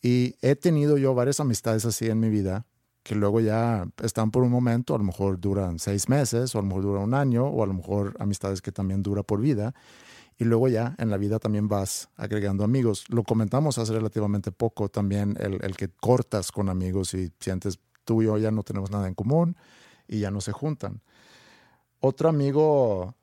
Y 0.00 0.36
he 0.40 0.54
tenido 0.54 0.96
yo 0.96 1.12
varias 1.16 1.40
amistades 1.40 1.84
así 1.84 2.06
en 2.06 2.20
mi 2.20 2.30
vida 2.30 2.66
que 3.02 3.16
luego 3.16 3.40
ya 3.40 3.88
están 4.04 4.30
por 4.30 4.44
un 4.44 4.52
momento, 4.52 4.94
a 4.94 4.98
lo 4.98 5.04
mejor 5.04 5.40
duran 5.40 5.80
seis 5.80 6.08
meses, 6.08 6.54
o 6.54 6.58
a 6.58 6.62
lo 6.62 6.68
mejor 6.68 6.82
duran 6.82 7.02
un 7.02 7.14
año, 7.14 7.44
o 7.44 7.64
a 7.64 7.66
lo 7.66 7.74
mejor 7.74 8.14
amistades 8.20 8.62
que 8.62 8.70
también 8.70 9.02
dura 9.02 9.24
por 9.24 9.40
vida. 9.40 9.74
Y 10.40 10.44
luego 10.44 10.68
ya 10.68 10.94
en 10.96 11.10
la 11.10 11.18
vida 11.18 11.38
también 11.38 11.68
vas 11.68 12.08
agregando 12.16 12.64
amigos. 12.64 13.04
Lo 13.10 13.24
comentamos 13.24 13.76
hace 13.76 13.92
relativamente 13.92 14.50
poco 14.50 14.88
también, 14.88 15.36
el, 15.38 15.62
el 15.62 15.76
que 15.76 15.90
cortas 15.90 16.50
con 16.50 16.70
amigos 16.70 17.12
y 17.12 17.30
sientes 17.40 17.78
tú 18.04 18.22
y 18.22 18.24
yo 18.24 18.38
ya 18.38 18.50
no 18.50 18.62
tenemos 18.62 18.90
nada 18.90 19.06
en 19.06 19.14
común 19.14 19.54
y 20.08 20.20
ya 20.20 20.30
no 20.30 20.40
se 20.40 20.52
juntan. 20.52 21.02
Otro 22.00 22.30
amigo 22.30 23.14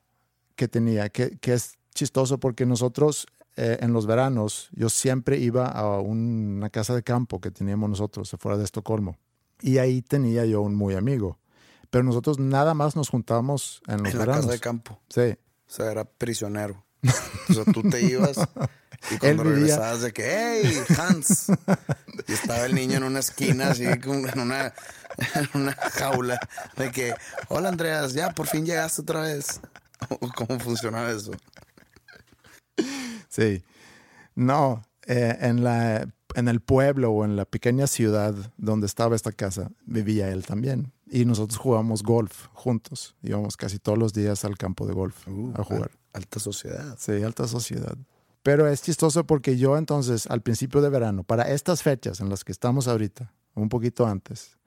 que 0.54 0.68
tenía, 0.68 1.08
que, 1.08 1.38
que 1.38 1.54
es 1.54 1.76
chistoso 1.92 2.38
porque 2.38 2.64
nosotros 2.66 3.26
eh, 3.56 3.78
en 3.80 3.92
los 3.92 4.06
veranos, 4.06 4.68
yo 4.70 4.88
siempre 4.88 5.38
iba 5.38 5.66
a 5.66 5.98
una 5.98 6.70
casa 6.70 6.94
de 6.94 7.02
campo 7.02 7.40
que 7.40 7.50
teníamos 7.50 7.90
nosotros 7.90 8.30
fuera 8.38 8.56
de 8.56 8.62
Estocolmo. 8.62 9.16
Y 9.60 9.78
ahí 9.78 10.02
tenía 10.02 10.44
yo 10.46 10.62
un 10.62 10.76
muy 10.76 10.94
amigo. 10.94 11.40
Pero 11.90 12.04
nosotros 12.04 12.38
nada 12.38 12.74
más 12.74 12.94
nos 12.94 13.08
juntábamos 13.08 13.82
en 13.88 14.04
los 14.04 14.12
En 14.12 14.18
la 14.18 14.24
veranos. 14.24 14.44
casa 14.44 14.52
de 14.52 14.60
campo. 14.60 15.00
Sí. 15.08 15.34
O 15.66 15.70
sea, 15.70 15.90
era 15.90 16.04
prisionero. 16.04 16.84
O 17.48 17.52
sea, 17.52 17.64
tú 17.72 17.82
te 17.88 18.02
ibas 18.02 18.38
y 19.10 19.18
cuando 19.18 19.42
Él 19.42 19.48
regresabas 19.48 20.02
de 20.02 20.12
que, 20.12 20.24
hey, 20.62 20.82
Hans. 20.98 21.50
Y 22.26 22.32
estaba 22.32 22.66
el 22.66 22.74
niño 22.74 22.96
en 22.96 23.04
una 23.04 23.20
esquina, 23.20 23.70
así, 23.70 23.84
como 24.00 24.26
en 24.28 24.40
una, 24.40 24.74
en 25.34 25.48
una 25.54 25.72
jaula, 25.72 26.38
de 26.76 26.90
que, 26.90 27.14
hola 27.48 27.68
Andreas, 27.68 28.12
ya 28.12 28.30
por 28.30 28.46
fin 28.46 28.66
llegaste 28.66 29.02
otra 29.02 29.22
vez. 29.22 29.60
¿O 30.08 30.18
¿Cómo 30.34 30.58
funcionaba 30.60 31.10
eso? 31.10 31.32
Sí. 33.28 33.62
No, 34.34 34.84
eh, 35.06 35.36
en, 35.40 35.64
la, 35.64 36.08
en 36.34 36.48
el 36.48 36.60
pueblo 36.60 37.10
o 37.10 37.24
en 37.24 37.36
la 37.36 37.44
pequeña 37.44 37.86
ciudad 37.86 38.34
donde 38.56 38.86
estaba 38.86 39.16
esta 39.16 39.32
casa 39.32 39.70
vivía 39.86 40.28
él 40.28 40.44
también. 40.44 40.92
Y 41.10 41.24
nosotros 41.24 41.58
jugábamos 41.58 42.02
golf 42.02 42.48
juntos. 42.52 43.16
Íbamos 43.22 43.56
casi 43.56 43.78
todos 43.78 43.98
los 43.98 44.12
días 44.12 44.44
al 44.44 44.58
campo 44.58 44.86
de 44.86 44.92
golf 44.92 45.26
Uh, 45.26 45.52
a 45.56 45.64
jugar. 45.64 45.90
Alta 46.18 46.40
sociedad. 46.40 46.96
Sí, 46.98 47.22
alta 47.22 47.46
sociedad. 47.46 47.96
Pero 48.42 48.66
es 48.66 48.82
chistoso 48.82 49.24
porque 49.24 49.56
yo 49.56 49.78
entonces, 49.78 50.26
al 50.26 50.42
principio 50.42 50.80
de 50.80 50.88
verano, 50.88 51.22
para 51.22 51.44
estas 51.44 51.84
fechas 51.84 52.18
en 52.18 52.28
las 52.28 52.42
que 52.42 52.50
estamos 52.50 52.88
ahorita, 52.88 53.32
un 53.54 53.68
poquito 53.68 54.04
antes, 54.04 54.58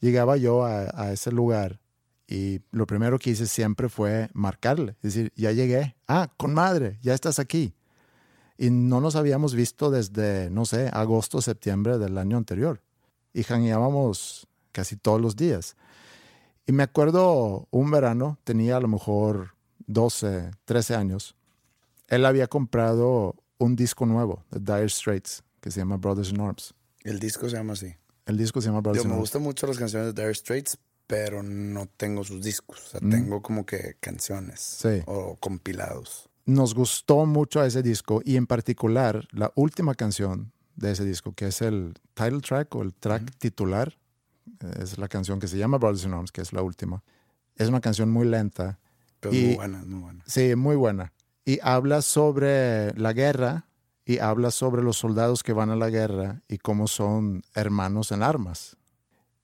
llegaba 0.00 0.36
yo 0.36 0.64
a, 0.64 1.12
ese 1.12 1.30
lugar 1.30 1.78
y 2.26 2.62
lo 2.72 2.84
primero 2.88 3.20
que 3.20 3.30
hice 3.30 3.46
siempre 3.46 3.88
fue 3.88 4.28
marcarle, 4.32 4.96
decir, 5.02 5.32
ya 5.36 5.52
llegué, 5.52 5.94
ah, 6.08 6.32
con 6.36 6.52
madre, 6.52 6.98
ya 7.00 7.14
estás 7.14 7.38
aquí. 7.38 7.74
Y 8.56 8.70
no 8.70 9.00
nos 9.00 9.14
habíamos 9.14 9.54
visto 9.54 9.92
desde, 9.92 10.50
no 10.50 10.64
sé, 10.64 10.90
agosto, 10.92 11.40
septiembre 11.40 11.96
del 11.98 12.18
año 12.18 12.36
anterior. 12.36 12.82
Y 13.32 13.44
jangueábamos 13.44 14.48
casi 14.72 14.96
todos 14.96 15.20
los 15.20 15.36
días. 15.36 15.76
Y 16.66 16.72
me 16.72 16.82
acuerdo 16.82 17.68
un 17.70 17.88
verano, 17.92 18.36
tenía 18.42 18.78
a 18.78 18.80
lo 18.80 18.88
mejor 18.88 19.57
12, 19.88 20.50
13 20.64 20.94
años. 20.94 21.34
Él 22.06 22.24
había 22.24 22.46
comprado 22.46 23.34
un 23.58 23.74
disco 23.74 24.06
nuevo 24.06 24.44
de 24.50 24.60
Dire 24.60 24.88
Straits 24.88 25.42
que 25.60 25.70
se 25.70 25.80
llama 25.80 25.96
Brothers 25.96 26.30
in 26.30 26.40
Arms. 26.40 26.74
El 27.02 27.18
disco 27.18 27.48
se 27.48 27.56
llama 27.56 27.72
así. 27.72 27.94
El 28.26 28.36
disco 28.36 28.60
se 28.60 28.68
llama 28.68 28.80
Brothers 28.80 29.02
Yo, 29.04 29.08
in 29.08 29.14
me 29.14 29.20
gustan 29.20 29.42
mucho 29.42 29.66
las 29.66 29.78
canciones 29.78 30.14
de 30.14 30.22
Dire 30.22 30.34
Straits, 30.34 30.78
pero 31.06 31.42
no 31.42 31.86
tengo 31.96 32.22
sus 32.22 32.42
discos. 32.44 32.78
O 32.86 32.90
sea, 32.90 33.00
Mm. 33.02 33.10
tengo 33.10 33.42
como 33.42 33.64
que 33.66 33.96
canciones 34.00 34.60
Sí. 34.60 35.02
o 35.06 35.36
compilados. 35.40 36.28
Nos 36.46 36.74
gustó 36.74 37.26
mucho 37.26 37.62
ese 37.64 37.82
disco 37.82 38.20
y 38.24 38.36
en 38.36 38.46
particular 38.46 39.26
la 39.32 39.52
última 39.56 39.94
canción 39.94 40.52
de 40.76 40.92
ese 40.92 41.04
disco, 41.04 41.32
que 41.32 41.48
es 41.48 41.60
el 41.60 41.94
title 42.14 42.40
track 42.40 42.74
o 42.76 42.82
el 42.82 42.94
track 42.94 43.36
titular, 43.38 43.98
es 44.78 44.96
la 44.98 45.08
canción 45.08 45.40
que 45.40 45.48
se 45.48 45.58
llama 45.58 45.78
Brothers 45.78 46.04
in 46.04 46.12
Arms, 46.14 46.30
que 46.32 46.40
es 46.40 46.52
la 46.52 46.62
última. 46.62 47.02
Es 47.56 47.68
una 47.68 47.80
canción 47.80 48.10
muy 48.10 48.26
lenta. 48.26 48.78
Pero 49.20 49.34
Y- 49.34 49.44
muy 49.46 49.54
buena, 49.56 49.82
muy 49.84 50.00
buena. 50.00 50.24
Sí, 50.26 50.54
muy 50.56 50.76
buena. 50.76 51.12
Y 51.44 51.58
habla 51.62 52.02
sobre 52.02 52.92
la 52.98 53.12
guerra 53.12 53.66
y 54.04 54.18
habla 54.18 54.50
sobre 54.50 54.82
los 54.82 54.96
soldados 54.98 55.42
que 55.42 55.52
van 55.52 55.70
a 55.70 55.76
la 55.76 55.90
guerra 55.90 56.42
y 56.48 56.58
cómo 56.58 56.88
son 56.88 57.42
hermanos 57.54 58.12
en 58.12 58.22
armas. 58.22 58.76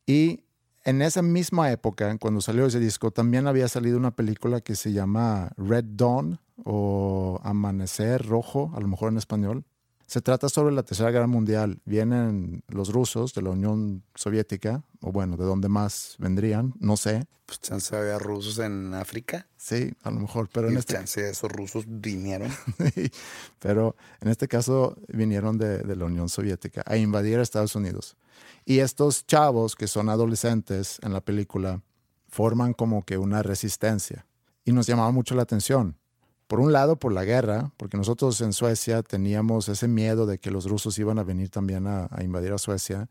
Y 0.06 0.44
en 0.84 1.00
esa 1.02 1.22
misma 1.22 1.70
época, 1.72 2.16
cuando 2.18 2.40
salió 2.40 2.66
ese 2.66 2.78
disco, 2.78 3.10
también 3.10 3.46
había 3.46 3.68
salido 3.68 3.96
una 3.96 4.14
película 4.14 4.60
que 4.60 4.76
se 4.76 4.92
llama 4.92 5.50
Red 5.56 5.84
Dawn 5.96 6.38
o 6.62 7.40
Amanecer 7.42 8.24
Rojo, 8.26 8.70
a 8.74 8.80
lo 8.80 8.88
mejor 8.88 9.10
en 9.10 9.18
español. 9.18 9.64
Se 10.06 10.20
trata 10.20 10.48
sobre 10.48 10.74
la 10.74 10.82
Tercera 10.82 11.10
Guerra 11.10 11.26
Mundial. 11.26 11.80
Vienen 11.84 12.62
los 12.68 12.92
rusos 12.92 13.34
de 13.34 13.42
la 13.42 13.50
Unión 13.50 14.04
Soviética, 14.14 14.84
o 15.00 15.12
bueno, 15.12 15.36
de 15.36 15.44
dónde 15.44 15.68
más 15.68 16.16
vendrían, 16.18 16.74
no 16.78 16.96
sé. 16.96 17.26
Pues 17.46 17.60
chance 17.60 17.94
había 17.96 18.18
rusos 18.18 18.58
en 18.58 18.94
África. 18.94 19.46
Sí, 19.56 19.92
a 20.02 20.10
lo 20.10 20.20
mejor, 20.20 20.48
pero 20.52 20.68
y 20.68 20.72
en 20.72 20.78
este 20.78 20.94
chance 20.94 21.28
esos 21.28 21.50
rusos 21.50 21.84
vinieron. 21.86 22.50
pero 23.58 23.96
en 24.20 24.28
este 24.28 24.48
caso 24.48 24.96
vinieron 25.08 25.58
de, 25.58 25.78
de 25.78 25.96
la 25.96 26.04
Unión 26.06 26.28
Soviética 26.28 26.82
a 26.86 26.96
invadir 26.96 27.38
a 27.38 27.42
Estados 27.42 27.74
Unidos. 27.74 28.16
Y 28.64 28.78
estos 28.78 29.26
chavos 29.26 29.76
que 29.76 29.88
son 29.88 30.08
adolescentes 30.08 30.98
en 31.02 31.12
la 31.12 31.20
película 31.20 31.82
forman 32.28 32.72
como 32.72 33.04
que 33.04 33.18
una 33.18 33.42
resistencia. 33.42 34.26
Y 34.64 34.72
nos 34.72 34.86
llamaba 34.86 35.10
mucho 35.12 35.34
la 35.34 35.42
atención. 35.42 35.98
Por 36.46 36.60
un 36.60 36.72
lado, 36.72 36.96
por 36.96 37.12
la 37.12 37.24
guerra, 37.24 37.72
porque 37.76 37.96
nosotros 37.96 38.40
en 38.40 38.52
Suecia 38.52 39.02
teníamos 39.02 39.68
ese 39.68 39.88
miedo 39.88 40.26
de 40.26 40.38
que 40.38 40.50
los 40.50 40.68
rusos 40.68 40.98
iban 40.98 41.18
a 41.18 41.24
venir 41.24 41.50
también 41.50 41.86
a, 41.86 42.08
a 42.10 42.22
invadir 42.22 42.52
a 42.52 42.58
Suecia. 42.58 43.08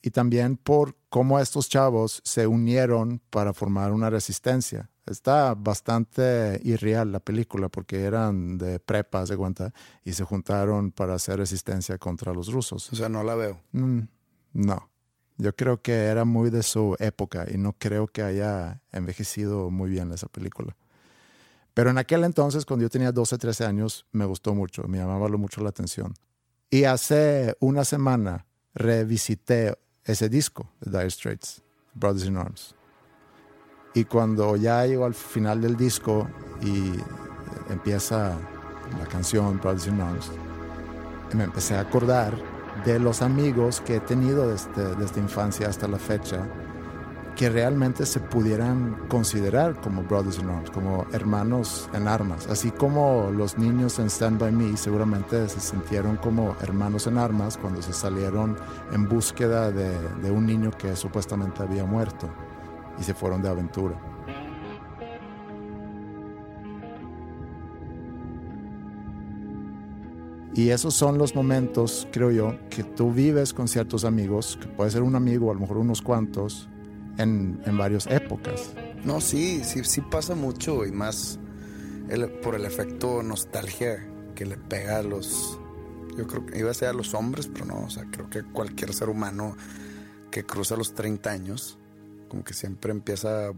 Y 0.00 0.10
también 0.10 0.56
por 0.56 0.96
cómo 1.08 1.38
estos 1.38 1.68
chavos 1.68 2.22
se 2.24 2.46
unieron 2.46 3.20
para 3.30 3.52
formar 3.52 3.92
una 3.92 4.10
resistencia. 4.10 4.90
Está 5.06 5.54
bastante 5.54 6.60
irreal 6.62 7.10
la 7.12 7.20
película 7.20 7.68
porque 7.68 8.02
eran 8.02 8.56
de 8.56 8.78
prepa, 8.78 9.26
se 9.26 9.36
cuenta, 9.36 9.72
y 10.04 10.12
se 10.12 10.24
juntaron 10.24 10.92
para 10.92 11.14
hacer 11.14 11.38
resistencia 11.38 11.98
contra 11.98 12.32
los 12.32 12.52
rusos. 12.52 12.92
O 12.92 12.96
sea, 12.96 13.08
no 13.08 13.22
la 13.24 13.34
veo. 13.34 13.60
Mm, 13.72 14.00
no, 14.54 14.90
yo 15.38 15.56
creo 15.56 15.82
que 15.82 15.92
era 15.92 16.24
muy 16.24 16.50
de 16.50 16.62
su 16.62 16.96
época 17.00 17.46
y 17.52 17.58
no 17.58 17.72
creo 17.72 18.06
que 18.06 18.22
haya 18.22 18.80
envejecido 18.92 19.70
muy 19.70 19.90
bien 19.90 20.12
esa 20.12 20.28
película. 20.28 20.76
Pero 21.74 21.90
en 21.90 21.98
aquel 21.98 22.24
entonces, 22.24 22.66
cuando 22.66 22.84
yo 22.84 22.90
tenía 22.90 23.12
12, 23.12 23.38
13 23.38 23.64
años, 23.64 24.06
me 24.12 24.24
gustó 24.24 24.54
mucho, 24.54 24.82
me 24.84 24.98
llamaba 24.98 25.28
mucho 25.28 25.62
la 25.62 25.70
atención. 25.70 26.14
Y 26.70 26.84
hace 26.84 27.56
una 27.60 27.84
semana 27.84 28.46
revisité 28.74 29.78
ese 30.04 30.28
disco 30.28 30.70
de 30.80 30.90
Dire 30.90 31.10
Straits, 31.10 31.62
Brothers 31.94 32.26
in 32.26 32.36
Arms. 32.36 32.74
Y 33.94 34.04
cuando 34.04 34.56
ya 34.56 34.84
llegó 34.86 35.04
al 35.04 35.14
final 35.14 35.60
del 35.60 35.76
disco 35.76 36.28
y 36.62 36.92
empieza 37.70 38.38
la 38.98 39.06
canción 39.06 39.58
Brothers 39.58 39.86
in 39.86 40.00
Arms, 40.00 40.30
me 41.34 41.44
empecé 41.44 41.76
a 41.76 41.80
acordar 41.80 42.34
de 42.84 42.98
los 42.98 43.22
amigos 43.22 43.80
que 43.80 43.96
he 43.96 44.00
tenido 44.00 44.48
desde, 44.48 44.94
desde 44.96 45.20
infancia 45.20 45.68
hasta 45.68 45.86
la 45.88 45.98
fecha 45.98 46.46
que 47.36 47.48
realmente 47.48 48.06
se 48.06 48.20
pudieran 48.20 49.06
considerar 49.08 49.80
como 49.80 50.02
brothers 50.02 50.38
in 50.38 50.48
arms, 50.50 50.70
como 50.70 51.06
hermanos 51.12 51.88
en 51.94 52.06
armas. 52.06 52.46
Así 52.46 52.70
como 52.70 53.30
los 53.30 53.58
niños 53.58 53.98
en 53.98 54.06
Stand 54.06 54.38
By 54.38 54.52
Me 54.52 54.76
seguramente 54.76 55.48
se 55.48 55.60
sintieron 55.60 56.16
como 56.16 56.54
hermanos 56.60 57.06
en 57.06 57.18
armas 57.18 57.56
cuando 57.56 57.80
se 57.82 57.92
salieron 57.92 58.56
en 58.92 59.08
búsqueda 59.08 59.70
de, 59.70 59.98
de 60.22 60.30
un 60.30 60.46
niño 60.46 60.70
que 60.70 60.94
supuestamente 60.94 61.62
había 61.62 61.84
muerto 61.84 62.28
y 62.98 63.02
se 63.02 63.14
fueron 63.14 63.42
de 63.42 63.48
aventura. 63.48 63.96
Y 70.54 70.68
esos 70.68 70.92
son 70.92 71.16
los 71.16 71.34
momentos, 71.34 72.06
creo 72.12 72.30
yo, 72.30 72.54
que 72.68 72.84
tú 72.84 73.10
vives 73.10 73.54
con 73.54 73.68
ciertos 73.68 74.04
amigos, 74.04 74.58
que 74.60 74.68
puede 74.68 74.90
ser 74.90 75.02
un 75.02 75.14
amigo, 75.16 75.50
a 75.50 75.54
lo 75.54 75.60
mejor 75.60 75.78
unos 75.78 76.02
cuantos, 76.02 76.68
en, 77.18 77.60
en 77.66 77.78
varias 77.78 78.06
épocas. 78.06 78.70
No, 79.04 79.20
sí, 79.20 79.62
sí, 79.64 79.82
sí 79.84 80.00
pasa 80.00 80.34
mucho 80.34 80.84
y 80.86 80.92
más 80.92 81.38
el- 82.08 82.30
por 82.30 82.54
el 82.54 82.64
efecto 82.64 83.22
nostalgia 83.22 84.06
que 84.34 84.46
le 84.46 84.56
pega 84.56 84.98
a 84.98 85.02
los. 85.02 85.58
Yo 86.16 86.26
creo 86.26 86.44
que 86.46 86.58
iba 86.58 86.70
a 86.70 86.74
ser 86.74 86.88
a 86.88 86.92
los 86.92 87.14
hombres, 87.14 87.48
pero 87.52 87.64
no, 87.66 87.80
o 87.84 87.90
sea, 87.90 88.04
creo 88.10 88.28
que 88.30 88.42
cualquier 88.42 88.92
ser 88.94 89.08
humano 89.08 89.56
que 90.30 90.44
cruza 90.44 90.76
los 90.76 90.94
30 90.94 91.30
años, 91.30 91.78
como 92.28 92.44
que 92.44 92.54
siempre 92.54 92.92
empieza 92.92 93.50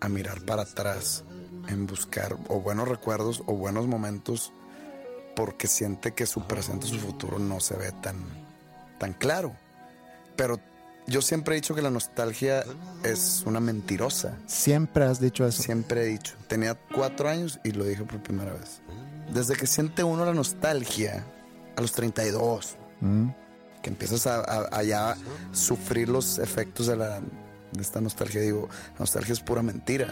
a 0.00 0.08
mirar 0.08 0.42
para 0.42 0.62
atrás 0.62 1.24
en 1.68 1.86
buscar 1.86 2.36
o 2.48 2.60
buenos 2.60 2.86
recuerdos 2.88 3.42
o 3.46 3.54
buenos 3.54 3.86
momentos 3.86 4.52
porque 5.34 5.66
siente 5.66 6.12
que 6.12 6.26
su 6.26 6.42
presente, 6.46 6.86
su 6.86 6.98
futuro 6.98 7.38
no 7.38 7.60
se 7.60 7.76
ve 7.76 7.92
tan, 8.02 8.16
tan 8.98 9.12
claro. 9.14 9.54
Pero 10.36 10.60
yo 11.06 11.22
siempre 11.22 11.54
he 11.54 11.56
dicho 11.56 11.74
que 11.74 11.82
la 11.82 11.90
nostalgia 11.90 12.64
es 13.04 13.42
una 13.46 13.60
mentirosa. 13.60 14.36
Siempre 14.46 15.04
has 15.04 15.20
dicho 15.20 15.46
eso. 15.46 15.62
Siempre 15.62 16.02
he 16.02 16.06
dicho. 16.06 16.34
Tenía 16.48 16.74
cuatro 16.74 17.28
años 17.28 17.58
y 17.64 17.70
lo 17.72 17.84
dije 17.84 18.02
por 18.04 18.22
primera 18.22 18.52
vez. 18.52 18.80
Desde 19.32 19.54
que 19.56 19.66
siente 19.66 20.02
uno 20.04 20.24
la 20.24 20.34
nostalgia, 20.34 21.24
a 21.76 21.80
los 21.80 21.92
32, 21.92 22.76
Mm. 23.00 23.28
que 23.82 23.90
empiezas 23.90 24.26
a, 24.26 24.40
a- 24.40 24.68
a 24.78 24.82
ya 24.82 25.16
sufrir 25.52 26.08
los 26.08 26.38
efectos 26.38 26.86
de, 26.86 26.96
la, 26.96 27.20
de 27.20 27.82
esta 27.82 28.00
nostalgia, 28.00 28.40
digo, 28.40 28.68
la 28.94 29.00
nostalgia 29.00 29.32
es 29.34 29.40
pura 29.40 29.62
mentira. 29.62 30.08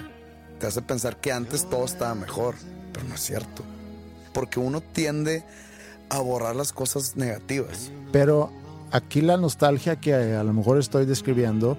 Te 0.61 0.66
hace 0.66 0.82
pensar 0.82 1.16
que 1.20 1.32
antes 1.32 1.68
todo 1.68 1.84
estaba 1.84 2.14
mejor, 2.14 2.55
pero 2.92 3.07
no 3.09 3.14
es 3.14 3.20
cierto. 3.22 3.64
Porque 4.32 4.61
uno 4.61 4.80
tiende 4.80 5.45
a 6.11 6.18
borrar 6.20 6.55
las 6.55 6.72
cosas 6.72 7.16
negativas. 7.16 7.90
Pero 8.12 8.53
aquí 8.95 9.20
la 9.20 9.36
nostalgia 9.36 9.97
que 9.97 10.14
a 10.14 10.45
lo 10.45 10.53
mejor 10.53 10.78
estoy 10.78 11.05
describiendo 11.05 11.76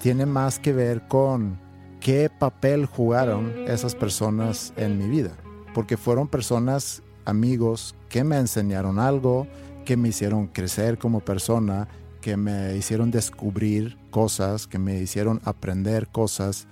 tiene 0.00 0.26
más 0.26 0.60
que 0.60 0.72
ver 0.72 1.08
con 1.08 1.58
qué 1.98 2.30
papel 2.30 2.86
jugaron 2.86 3.52
esas 3.66 3.96
personas 3.96 4.72
en 4.76 4.96
mi 4.96 5.08
vida. 5.08 5.32
porque 5.74 5.96
fueron 5.96 6.28
personas, 6.28 7.02
amigos, 7.24 7.94
que 8.10 8.24
me 8.24 8.36
enseñaron 8.36 8.98
algo, 8.98 9.46
que 9.86 9.96
me 9.96 10.10
hicieron 10.10 10.48
crecer 10.48 10.98
como 10.98 11.20
persona, 11.20 11.88
que 12.20 12.36
me 12.36 12.76
hicieron 12.76 13.10
descubrir 13.10 13.96
cosas, 14.10 14.66
que 14.66 14.78
me 14.78 15.00
hicieron 15.00 15.40
aprender 15.44 16.08
cosas. 16.08 16.66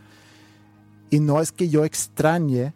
Y 1.09 1.21
no 1.21 1.41
es 1.41 1.51
que 1.51 1.71
yo 1.71 1.87
extrañe 1.87 2.75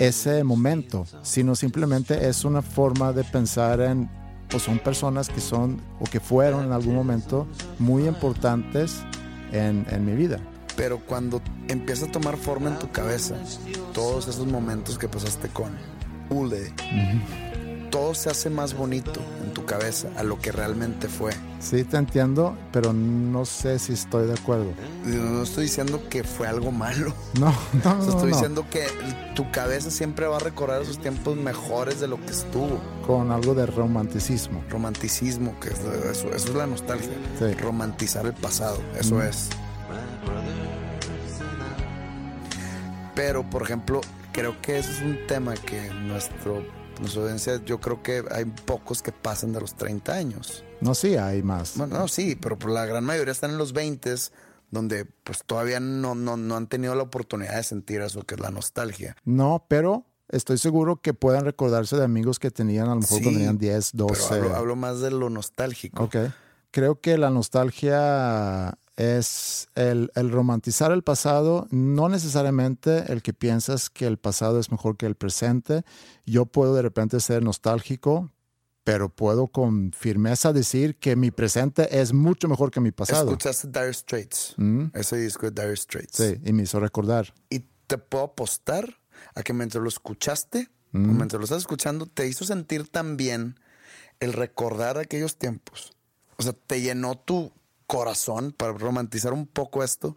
ese 0.00 0.42
momento, 0.42 1.06
sino 1.22 1.54
simplemente 1.54 2.28
es 2.28 2.44
una 2.44 2.60
forma 2.60 3.12
de 3.12 3.22
pensar 3.22 3.80
en, 3.80 4.10
pues 4.48 4.62
son 4.62 4.78
personas 4.78 5.28
que 5.28 5.40
son 5.40 5.80
o 6.00 6.04
que 6.04 6.20
fueron 6.20 6.64
en 6.64 6.72
algún 6.72 6.94
momento 6.94 7.46
muy 7.78 8.06
importantes 8.06 9.02
en, 9.52 9.86
en 9.90 10.04
mi 10.04 10.14
vida. 10.14 10.38
Pero 10.76 10.98
cuando 10.98 11.40
empieza 11.68 12.06
a 12.06 12.12
tomar 12.12 12.36
forma 12.36 12.68
en 12.68 12.78
tu 12.78 12.90
cabeza, 12.90 13.36
todos 13.94 14.28
esos 14.28 14.46
momentos 14.46 14.98
que 14.98 15.08
pasaste 15.08 15.48
con 15.48 15.70
Ule, 16.28 16.72
todo 17.90 18.14
se 18.14 18.30
hace 18.30 18.50
más 18.50 18.74
bonito 18.74 19.20
en 19.42 19.52
tu 19.52 19.64
cabeza 19.64 20.08
a 20.16 20.22
lo 20.22 20.38
que 20.38 20.52
realmente 20.52 21.08
fue. 21.08 21.32
Sí, 21.60 21.84
te 21.84 21.96
entiendo, 21.96 22.56
pero 22.72 22.92
no 22.92 23.44
sé 23.44 23.78
si 23.78 23.92
estoy 23.92 24.26
de 24.26 24.34
acuerdo. 24.34 24.72
No 25.04 25.42
estoy 25.42 25.64
diciendo 25.64 26.02
que 26.08 26.24
fue 26.24 26.46
algo 26.46 26.72
malo. 26.72 27.12
No, 27.40 27.54
no, 27.84 27.94
no. 27.96 28.08
estoy 28.08 28.30
no. 28.30 28.36
diciendo 28.36 28.66
que 28.70 28.86
tu 29.34 29.50
cabeza 29.50 29.90
siempre 29.90 30.26
va 30.26 30.36
a 30.36 30.40
recordar 30.40 30.80
esos 30.80 30.98
tiempos 30.98 31.36
mejores 31.36 32.00
de 32.00 32.08
lo 32.08 32.16
que 32.16 32.32
estuvo. 32.32 32.80
Con 33.06 33.30
algo 33.30 33.54
de 33.54 33.66
romanticismo. 33.66 34.64
Romanticismo, 34.70 35.58
que 35.60 35.68
es 35.68 35.80
eso, 35.80 36.28
eso 36.28 36.48
es 36.48 36.54
la 36.54 36.66
nostalgia. 36.66 37.12
Sí. 37.38 37.52
Romantizar 37.54 38.24
el 38.26 38.32
pasado, 38.32 38.78
eso 38.98 39.22
es. 39.22 39.50
Pero, 43.14 43.48
por 43.48 43.62
ejemplo, 43.62 44.00
creo 44.32 44.60
que 44.60 44.78
ese 44.78 44.92
es 44.92 45.00
un 45.00 45.18
tema 45.26 45.54
que 45.54 45.90
nuestro, 45.90 46.62
audiencia, 47.16 47.62
yo 47.64 47.80
creo 47.80 48.02
que 48.02 48.24
hay 48.30 48.44
pocos 48.44 49.02
que 49.02 49.12
pasan 49.12 49.52
de 49.52 49.60
los 49.60 49.74
30 49.74 50.12
años. 50.12 50.64
No, 50.80 50.94
sí, 50.94 51.16
hay 51.16 51.42
más. 51.42 51.76
Bueno, 51.76 51.98
no, 51.98 52.08
sí, 52.08 52.36
pero 52.36 52.58
por 52.58 52.70
la 52.70 52.86
gran 52.86 53.04
mayoría 53.04 53.32
están 53.32 53.52
en 53.52 53.58
los 53.58 53.72
20 53.72 54.14
donde 54.70 55.04
pues 55.04 55.44
todavía 55.44 55.80
no, 55.80 56.14
no, 56.14 56.36
no 56.36 56.56
han 56.56 56.66
tenido 56.66 56.94
la 56.94 57.04
oportunidad 57.04 57.56
de 57.56 57.62
sentir 57.62 58.00
eso 58.00 58.22
que 58.22 58.34
es 58.34 58.40
la 58.40 58.50
nostalgia. 58.50 59.16
No, 59.24 59.64
pero 59.68 60.06
estoy 60.28 60.58
seguro 60.58 61.00
que 61.00 61.14
puedan 61.14 61.44
recordarse 61.44 61.96
de 61.96 62.04
amigos 62.04 62.38
que 62.38 62.50
tenían, 62.50 62.86
a 62.86 62.94
lo 62.94 63.00
mejor 63.00 63.18
Sí, 63.18 63.22
cuando 63.22 63.38
tenían 63.38 63.58
10, 63.58 63.90
12. 63.94 64.22
Pero 64.28 64.44
hablo, 64.44 64.56
hablo 64.56 64.76
más 64.76 65.00
de 65.00 65.10
lo 65.10 65.30
nostálgico. 65.30 66.04
Ok. 66.04 66.16
Creo 66.70 67.00
que 67.00 67.16
la 67.16 67.30
nostalgia 67.30 68.76
es 68.96 69.68
el, 69.74 70.10
el 70.14 70.30
romantizar 70.30 70.90
el 70.92 71.02
pasado, 71.02 71.66
no 71.70 72.08
necesariamente 72.08 73.12
el 73.12 73.22
que 73.22 73.32
piensas 73.34 73.90
que 73.90 74.06
el 74.06 74.16
pasado 74.18 74.58
es 74.58 74.70
mejor 74.70 74.96
que 74.96 75.06
el 75.06 75.14
presente. 75.16 75.84
Yo 76.24 76.46
puedo 76.46 76.74
de 76.74 76.82
repente 76.82 77.20
ser 77.20 77.42
nostálgico, 77.42 78.30
pero 78.84 79.08
puedo 79.08 79.48
con 79.48 79.92
firmeza 79.92 80.52
decir 80.52 80.96
que 80.96 81.16
mi 81.16 81.30
presente 81.30 82.00
es 82.00 82.12
mucho 82.12 82.48
mejor 82.48 82.70
que 82.70 82.80
mi 82.80 82.92
pasado. 82.92 83.24
Escuchaste 83.30 83.68
Dire 83.68 83.92
Straits, 83.92 84.54
Mm. 84.56 84.84
ese 84.94 85.16
disco 85.18 85.50
de 85.50 85.62
Dire 85.62 85.76
Straits. 85.76 86.16
Sí, 86.16 86.40
y 86.44 86.52
me 86.52 86.62
hizo 86.62 86.80
recordar. 86.80 87.34
Y 87.50 87.64
te 87.86 87.98
puedo 87.98 88.24
apostar 88.24 88.96
a 89.34 89.42
que 89.42 89.52
mientras 89.52 89.82
lo 89.82 89.88
escuchaste, 89.88 90.68
o 90.94 90.98
Mm. 90.98 91.16
mientras 91.16 91.38
lo 91.38 91.44
estás 91.44 91.58
escuchando, 91.58 92.06
te 92.06 92.28
hizo 92.28 92.44
sentir 92.44 92.88
también 92.88 93.58
el 94.20 94.32
recordar 94.32 94.96
aquellos 94.98 95.36
tiempos. 95.36 95.92
O 96.38 96.42
sea, 96.42 96.52
te 96.54 96.80
llenó 96.80 97.18
tu 97.18 97.52
corazón, 97.86 98.52
para 98.52 98.72
romantizar 98.72 99.32
un 99.32 99.46
poco 99.46 99.82
esto, 99.84 100.16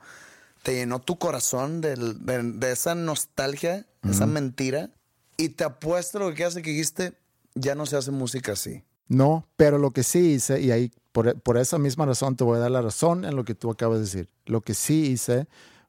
te 0.63 0.74
llenó 0.76 0.99
tu 0.99 1.17
corazón 1.17 1.82
del- 1.82 2.26
de, 2.26 2.43
de 2.43 2.72
esa 2.72 2.95
nostalgia, 2.95 3.86
esa 4.03 4.26
mentira, 4.26 4.89
y 5.38 5.49
te 5.49 5.63
apuesto 5.63 6.20
lo 6.20 6.34
que 6.34 6.43
hace 6.45 6.61
que 6.61 6.72
dijiste, 6.72 7.13
ya 7.55 7.76
no 7.76 7.86
se 7.86 7.97
hace 7.97 8.11
música 8.11 8.53
así. 8.53 8.84
No, 9.07 9.47
pero 9.55 9.78
lo 9.78 9.91
que 9.91 10.03
sí 10.03 10.34
hice, 10.34 10.61
y 10.61 10.72
ahí 10.72 10.91
por, 11.11 11.39
por 11.41 11.57
esa 11.57 11.78
misma 11.80 12.05
razón 12.05 12.36
te 12.36 12.43
voy 12.43 12.57
a 12.57 12.59
dar 12.59 12.72
la 12.72 12.82
razón 12.82 13.26
en 13.26 13.36
lo 13.36 13.43
que 13.43 13.55
tú 13.55 13.72
acabas 13.72 13.97
de 13.99 14.05
decir. 14.05 14.30
Lo 14.45 14.61
que 14.61 14.74
sí 14.74 15.07
hice, 15.07 15.47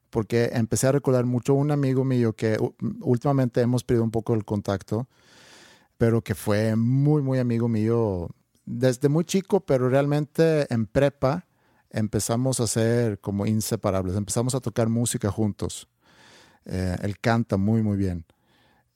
porque 0.09 0.49
empecé 0.53 0.87
a 0.87 0.91
recordar 0.91 1.25
mucho 1.25 1.53
a 1.53 1.55
un 1.55 1.71
amigo 1.71 2.03
mío 2.03 2.33
que 2.33 2.57
últimamente 3.01 3.61
hemos 3.61 3.83
perdido 3.83 4.03
un 4.03 4.11
poco 4.11 4.33
el 4.33 4.43
contacto, 4.45 5.07
pero 5.97 6.21
que 6.21 6.33
fue 6.35 6.75
muy, 6.75 7.21
muy 7.21 7.39
amigo 7.39 7.67
mío 7.67 8.29
desde 8.65 9.07
muy 9.09 9.23
chico, 9.25 9.59
pero 9.59 9.87
realmente 9.89 10.71
en 10.73 10.85
prepa 10.87 11.45
empezamos 11.91 12.59
a 12.59 12.67
ser 12.67 13.19
como 13.19 13.45
inseparables, 13.45 14.15
empezamos 14.15 14.55
a 14.55 14.59
tocar 14.59 14.89
música 14.89 15.29
juntos. 15.29 15.87
Eh, 16.65 16.95
él 17.01 17.19
canta 17.19 17.57
muy, 17.57 17.81
muy 17.81 17.97
bien. 17.97 18.25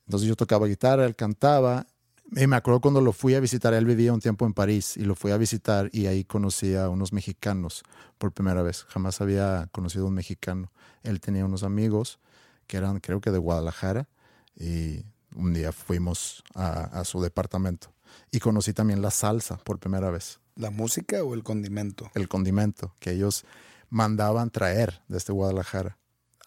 Entonces 0.05 0.27
yo 0.27 0.35
tocaba 0.35 0.67
guitarra, 0.67 1.05
él 1.05 1.15
cantaba. 1.15 1.87
Y 2.35 2.47
me 2.47 2.55
acuerdo 2.55 2.81
cuando 2.81 3.01
lo 3.01 3.13
fui 3.13 3.35
a 3.35 3.39
visitar, 3.39 3.73
él 3.73 3.85
vivía 3.85 4.11
un 4.11 4.19
tiempo 4.19 4.45
en 4.45 4.53
París 4.53 4.97
y 4.97 5.01
lo 5.01 5.15
fui 5.15 5.31
a 5.31 5.37
visitar 5.37 5.89
y 5.91 6.07
ahí 6.07 6.23
conocí 6.23 6.75
a 6.75 6.89
unos 6.89 7.13
mexicanos 7.13 7.83
por 8.17 8.31
primera 8.31 8.63
vez. 8.63 8.83
Jamás 8.89 9.21
había 9.21 9.69
conocido 9.71 10.05
a 10.05 10.07
un 10.07 10.15
mexicano. 10.15 10.71
Él 11.03 11.21
tenía 11.21 11.45
unos 11.45 11.63
amigos 11.63 12.19
que 12.67 12.77
eran 12.77 12.99
creo 12.99 13.21
que 13.21 13.31
de 13.31 13.37
Guadalajara 13.37 14.07
y 14.55 15.05
un 15.35 15.53
día 15.53 15.71
fuimos 15.71 16.43
a, 16.55 16.99
a 16.99 17.03
su 17.03 17.21
departamento 17.21 17.93
y 18.31 18.39
conocí 18.39 18.73
también 18.73 19.01
la 19.01 19.11
salsa 19.11 19.57
por 19.57 19.79
primera 19.79 20.09
vez, 20.09 20.39
¿La 20.55 20.71
música 20.71 21.23
o 21.23 21.33
el 21.33 21.43
condimento? 21.43 22.09
el 22.15 22.27
condimento 22.27 22.93
que 22.99 23.11
ellos 23.11 23.45
mandaban 23.89 24.49
traer 24.49 25.01
desde 25.07 25.33
Guadalajara. 25.33 25.97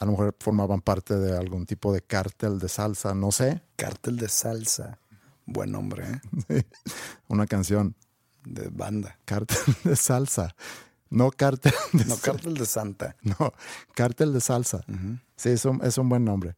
A 0.01 0.05
lo 0.05 0.13
mejor 0.13 0.37
formaban 0.39 0.81
parte 0.81 1.17
de 1.17 1.37
algún 1.37 1.67
tipo 1.67 1.93
de 1.93 2.03
cártel 2.03 2.59
de 2.59 2.69
salsa, 2.69 3.15
no 3.15 3.33
sé, 3.33 3.63
Cártel 3.77 4.17
de 4.17 4.29
salsa. 4.29 4.99
Buen 5.45 5.73
nombre, 5.73 6.21
¿eh? 6.49 6.63
una 7.29 7.47
canción. 7.47 7.95
De 8.45 8.69
banda. 8.69 9.19
Cártel 9.25 9.59
de 9.85 9.97
salsa. 9.97 10.55
No 11.11 11.31
cártel 11.31 11.73
de 11.93 12.05
No, 12.05 12.17
cártel 12.17 12.55
de 12.55 12.67
Santa. 12.67 13.17
No, 13.23 13.53
cártel 13.95 14.33
de 14.33 14.41
salsa. 14.41 14.85
Sí, 15.37 15.51
es 15.51 15.65
un, 15.65 15.83
es 15.85 15.99
un 15.99 16.09
buen 16.09 16.25
nombre. 16.25 16.57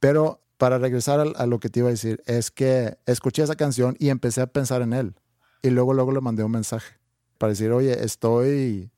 Pero 0.00 0.40
para 0.56 0.78
regresar 0.78 1.20
a, 1.20 1.46
lo 1.46 1.58
que 1.58 1.68
te 1.68 1.80
iba 1.80 1.88
a 1.88 1.92
decir, 1.92 2.22
es 2.26 2.50
que 2.50 2.98
escuché 3.06 3.42
esa 3.42 3.56
canción 3.56 3.96
y 3.98 4.10
empecé 4.10 4.40
a 4.40 4.46
pensar 4.46 4.82
en 4.82 4.92
él. 4.92 5.14
Y 5.62 5.70
luego, 5.70 5.94
luego 5.94 6.12
le 6.12 6.20
mandé 6.20 6.42
un 6.44 6.50
mensaje 6.52 6.94
para 7.38 7.50
decir, 7.50 7.70
oye, 7.70 8.04
estoy... 8.04 8.90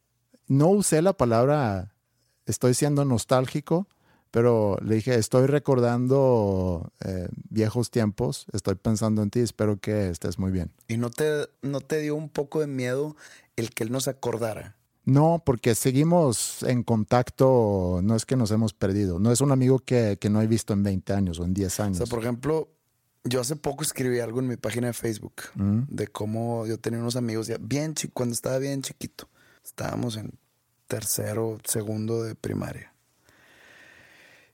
No 0.46 0.68
usé 0.68 1.00
la 1.00 1.14
palabra, 1.14 1.94
estoy 2.46 2.74
siendo 2.74 3.04
nostálgico, 3.06 3.88
pero 4.30 4.76
le 4.84 4.96
dije, 4.96 5.14
estoy 5.14 5.46
recordando 5.46 6.92
eh, 7.04 7.28
viejos 7.48 7.90
tiempos, 7.90 8.46
estoy 8.52 8.74
pensando 8.74 9.22
en 9.22 9.30
ti, 9.30 9.40
espero 9.40 9.78
que 9.78 10.10
estés 10.10 10.38
muy 10.38 10.50
bien. 10.52 10.70
¿Y 10.88 10.98
no 10.98 11.08
te, 11.10 11.48
no 11.62 11.80
te 11.80 12.00
dio 12.00 12.14
un 12.14 12.28
poco 12.28 12.60
de 12.60 12.66
miedo 12.66 13.16
el 13.56 13.70
que 13.70 13.84
él 13.84 13.92
no 13.92 14.00
se 14.00 14.10
acordara? 14.10 14.76
No, 15.06 15.42
porque 15.44 15.74
seguimos 15.74 16.62
en 16.62 16.82
contacto, 16.82 18.00
no 18.02 18.16
es 18.16 18.26
que 18.26 18.36
nos 18.36 18.50
hemos 18.50 18.72
perdido, 18.74 19.18
no 19.18 19.32
es 19.32 19.40
un 19.40 19.52
amigo 19.52 19.78
que, 19.78 20.18
que 20.20 20.30
no 20.30 20.42
he 20.42 20.46
visto 20.46 20.72
en 20.72 20.82
20 20.82 21.12
años 21.12 21.38
o 21.38 21.44
en 21.44 21.54
10 21.54 21.80
O 21.80 21.82
años. 21.82 21.96
sea, 21.98 22.06
por 22.06 22.20
ejemplo, 22.20 22.68
yo 23.24 23.40
hace 23.40 23.56
poco 23.56 23.82
escribí 23.82 24.20
algo 24.20 24.40
en 24.40 24.48
mi 24.48 24.56
página 24.56 24.88
de 24.88 24.92
Facebook 24.92 25.34
Mm. 25.54 25.82
de 25.88 26.06
cómo 26.08 26.66
yo 26.66 26.78
tenía 26.78 27.00
unos 27.00 27.16
amigos 27.16 27.46
ya 27.46 27.56
bien 27.60 27.94
chi- 27.94 28.08
cuando 28.12 28.34
estaba 28.34 28.58
bien 28.58 28.82
chiquito. 28.82 29.28
Estábamos 29.64 30.16
en 30.16 30.38
tercero, 30.86 31.58
segundo 31.64 32.22
de 32.22 32.34
primaria. 32.34 32.92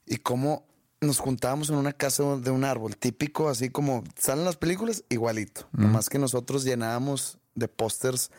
Y 0.07 0.17
cómo 0.19 0.67
nos 1.01 1.19
juntábamos 1.19 1.71
en 1.71 1.77
una 1.77 1.93
casa 1.93 2.23
de 2.37 2.51
un 2.51 2.65
árbol, 2.65 2.97
típico, 2.97 3.49
así 3.49 3.71
como 3.71 4.05
salen 4.17 4.45
las 4.45 4.57
películas, 4.57 5.05
igualito. 5.09 5.69
Nomás 5.73 6.09
que 6.09 6.19
nosotros 6.19 6.63
llenábamos 6.65 7.39
de 7.55 7.69
pósters, 7.69 8.31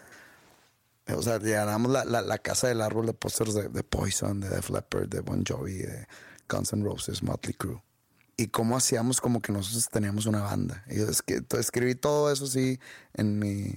eh, 1.08 1.14
o 1.14 1.22
sea, 1.22 1.40
llenábamos 1.40 1.92
la, 1.92 2.06
la- 2.06 2.22
la 2.22 2.38
casa 2.38 2.68
del 2.68 2.82
árbol 2.82 3.06
de 3.08 3.14
pósters 3.14 3.54
de, 3.56 3.68
de 3.70 3.84
Poison, 3.84 4.40
de 4.40 4.50
Def 4.50 4.70
Leppard, 4.70 5.08
de 5.10 5.22
Bon 5.22 5.44
Jovi, 5.46 5.74
de 5.80 6.08
Guns 6.48 6.72
N' 6.74 6.84
Roses, 6.84 7.24
Motley 7.24 7.54
Crue 7.56 7.82
y 8.42 8.48
cómo 8.48 8.76
hacíamos 8.78 9.22
como 9.22 9.42
que 9.42 9.52
nosotros 9.52 9.88
teníamos 9.89 10.26
una 10.26 10.42
banda. 10.42 10.84
Y 10.89 10.98
yo 10.98 11.08
es 11.10 11.22
que 11.22 11.42
to- 11.42 11.60
escribí 11.60 11.96
todo 11.96 12.32
eso 12.32 12.48
sí 12.48 12.80
en 13.14 13.39
mi 13.39 13.74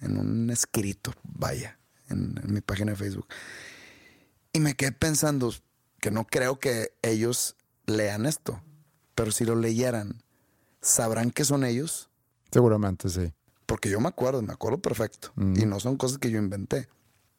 en 0.00 0.16
un 0.18 0.48
escrito, 0.50 1.12
vaya, 1.24 1.78
en, 2.08 2.38
en 2.42 2.52
mi 2.54 2.60
página 2.60 2.92
de 2.92 2.96
Facebook. 2.96 3.26
Y 4.52 4.60
me 4.60 4.74
quedé 4.74 4.92
pensando 4.92 5.52
que 6.00 6.10
no 6.10 6.24
creo 6.24 6.58
que 6.60 6.92
ellos 7.02 7.56
lean 7.86 8.24
esto, 8.26 8.62
pero 9.14 9.32
si 9.32 9.44
lo 9.44 9.56
leyeran, 9.56 10.22
sabrán 10.80 11.30
que 11.32 11.44
son 11.44 11.64
ellos, 11.64 12.10
Seguramente 12.52 13.08
sí. 13.08 13.32
porque 13.66 13.90
yo 13.90 14.00
me 14.00 14.08
acuerdo, 14.08 14.40
me 14.42 14.52
acuerdo 14.52 14.78
perfecto, 14.80 15.32
y 15.36 15.66
no 15.66 15.80
son 15.80 15.96
cosas 15.96 16.18
que 16.18 16.30
yo 16.30 16.38
inventé. 16.38 16.88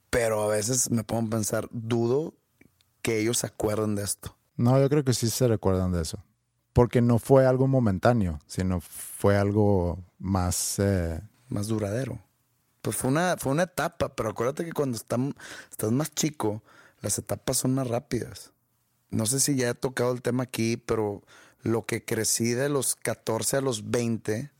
Pero 0.09 0.43
a 0.43 0.47
veces 0.47 0.89
me 0.91 1.03
pongo 1.03 1.27
a 1.27 1.29
pensar, 1.29 1.69
dudo 1.71 2.33
que 3.01 3.19
ellos 3.19 3.37
se 3.37 3.47
acuerden 3.47 3.95
de 3.95 4.03
esto. 4.03 4.35
No, 4.57 4.77
yo 4.79 4.89
creo 4.89 5.03
que 5.05 5.13
sí 5.13 5.29
se 5.29 5.47
recuerdan 5.47 5.91
de 5.93 6.01
eso. 6.01 6.21
Porque 6.73 7.01
no 7.01 7.19
fue 7.19 7.45
algo 7.45 7.67
momentáneo, 7.67 8.39
sino 8.47 8.79
fue 8.81 9.37
algo 9.37 9.99
más... 10.19 10.79
eh, 10.79 11.21
más 11.49 11.67
duradero. 11.67 12.19
Pues 12.81 12.95
fue 12.95 13.09
una, 13.09 13.35
fue 13.37 13.51
una 13.51 13.63
etapa, 13.63 14.15
pero 14.15 14.29
acuérdate 14.29 14.63
que 14.63 14.71
cuando 14.71 14.95
están- 14.95 15.35
estás 15.71 15.91
más 15.91 16.11
chico, 16.13 16.61
las 17.01 17.17
etapas 17.17 17.57
son 17.57 17.73
más 17.73 17.87
rápidas. 17.87 18.51
No 19.09 19.25
sé 19.25 19.39
si 19.39 19.55
ya 19.55 19.69
he 19.69 19.73
tocado 19.73 20.11
el 20.13 20.21
tema 20.21 20.43
aquí, 20.43 20.77
pero 20.77 21.23
lo 21.63 21.85
que 21.85 22.05
crecí 22.05 22.51
de 22.53 22.69
los 22.69 22.95
14 22.95 23.57
a 23.57 23.61
los 23.61 23.89
20. 23.89 24.51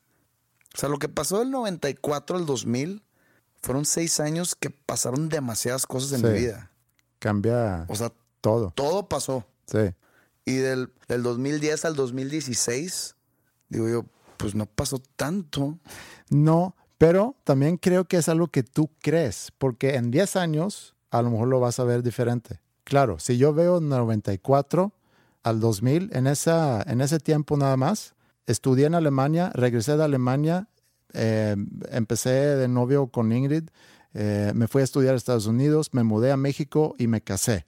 O 0.74 0.78
sea, 0.78 0.90
lo 0.90 0.98
que 0.98 1.08
pasó 1.10 1.40
del 1.40 1.52
94 1.52 2.38
al 2.38 2.46
2000 2.48 3.04
fueron 3.62 3.86
seis 3.86 4.20
años 4.20 4.56
que 4.56 4.70
pasaron 4.72 5.30
demasiadas 5.30 5.86
cosas 5.86 6.12
en 6.14 6.22
Sí. 6.22 6.26
mi 6.28 6.34
vida. 6.40 6.72
Cambia 7.20 7.86
O 7.88 7.96
sea, 7.96 8.12
todo. 8.42 8.72
todo 8.72 9.08
pasó. 9.08 9.46
Sí. 9.66 9.94
Y 10.50 10.56
del, 10.56 10.90
del 11.08 11.22
2010 11.22 11.86
al 11.86 11.96
2016, 11.96 13.16
digo 13.70 13.88
yo, 13.88 14.06
pues 14.38 14.56
no 14.56 14.66
pasó 14.66 15.00
tanto. 15.16 15.78
No, 16.32 16.76
pero 16.98 17.36
también 17.44 17.78
creo 17.78 18.06
que 18.06 18.18
es 18.18 18.30
algo 18.30 18.48
que 18.48 18.64
tú 18.64 18.90
crees, 19.00 19.52
porque 19.60 19.94
en 19.94 20.10
10 20.10 20.38
años 20.38 20.96
a 21.12 21.22
lo 21.22 21.30
mejor 21.30 21.50
lo 21.50 21.60
vas 21.60 21.80
a 21.80 21.84
ver 21.84 22.02
diferente. 22.02 22.62
Claro, 22.84 23.20
si 23.20 23.38
yo 23.38 23.54
veo 23.54 23.80
94 23.80 24.92
al 25.44 25.60
2000, 25.60 26.10
en, 26.14 26.26
esa, 26.26 26.82
en 26.82 27.02
ese 27.02 27.20
tiempo 27.20 27.56
nada 27.56 27.78
más, 27.78 28.16
estudié 28.48 28.88
en 28.88 28.96
Alemania, 28.96 29.52
regresé 29.54 29.98
de 29.98 30.04
Alemania, 30.04 30.68
eh, 31.14 31.56
empecé 31.92 32.32
de 32.32 32.68
novio 32.68 33.10
con 33.10 33.32
Ingrid, 33.32 33.70
eh, 34.16 34.52
me 34.56 34.68
fui 34.68 34.82
a 34.82 34.86
estudiar 34.86 35.14
a 35.14 35.18
Estados 35.18 35.46
Unidos, 35.46 35.90
me 35.92 36.04
mudé 36.04 36.32
a 36.32 36.38
México 36.38 36.96
y 36.98 37.06
me 37.06 37.22
casé. 37.22 37.68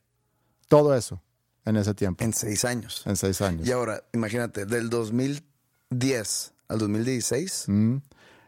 Todo 0.67 0.95
eso 0.95 1.21
en 1.65 1.75
ese 1.77 1.93
tiempo, 1.93 2.23
En 2.23 2.33
seis 2.33 2.65
años. 2.65 3.03
en 3.05 3.15
seis 3.15 3.41
años. 3.41 3.67
Y 3.67 3.71
ahora, 3.71 4.03
imagínate, 4.13 4.65
del 4.65 4.89
2010 4.89 6.53
al 6.67 6.79
2016, 6.79 7.65
Mm. 7.67 7.97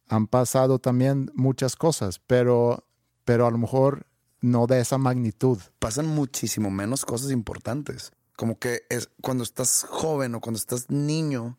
Han 0.10 0.28
pasado 0.28 0.80
también 0.80 1.32
muchas 1.34 1.76
cosas, 1.76 2.20
pero, 2.28 2.86
pero 3.26 3.48
a 3.48 3.52
lo 3.52 3.58
mejor 3.58 4.06
no 4.42 4.68
de 4.68 4.80
esa 4.82 4.98
magnitud. 4.98 5.58
pasan 5.80 6.08
muchísimo 6.08 6.70
menos 6.70 7.06
cosas 7.06 7.32
importantes. 7.32 8.12
Como 8.36 8.60
que 8.60 8.82
es 8.90 9.10
cuando 9.22 9.44
estás 9.44 9.86
joven 9.90 10.36
o 10.36 10.42
cuando 10.42 10.58
estás 10.58 10.90
niño, 10.90 11.58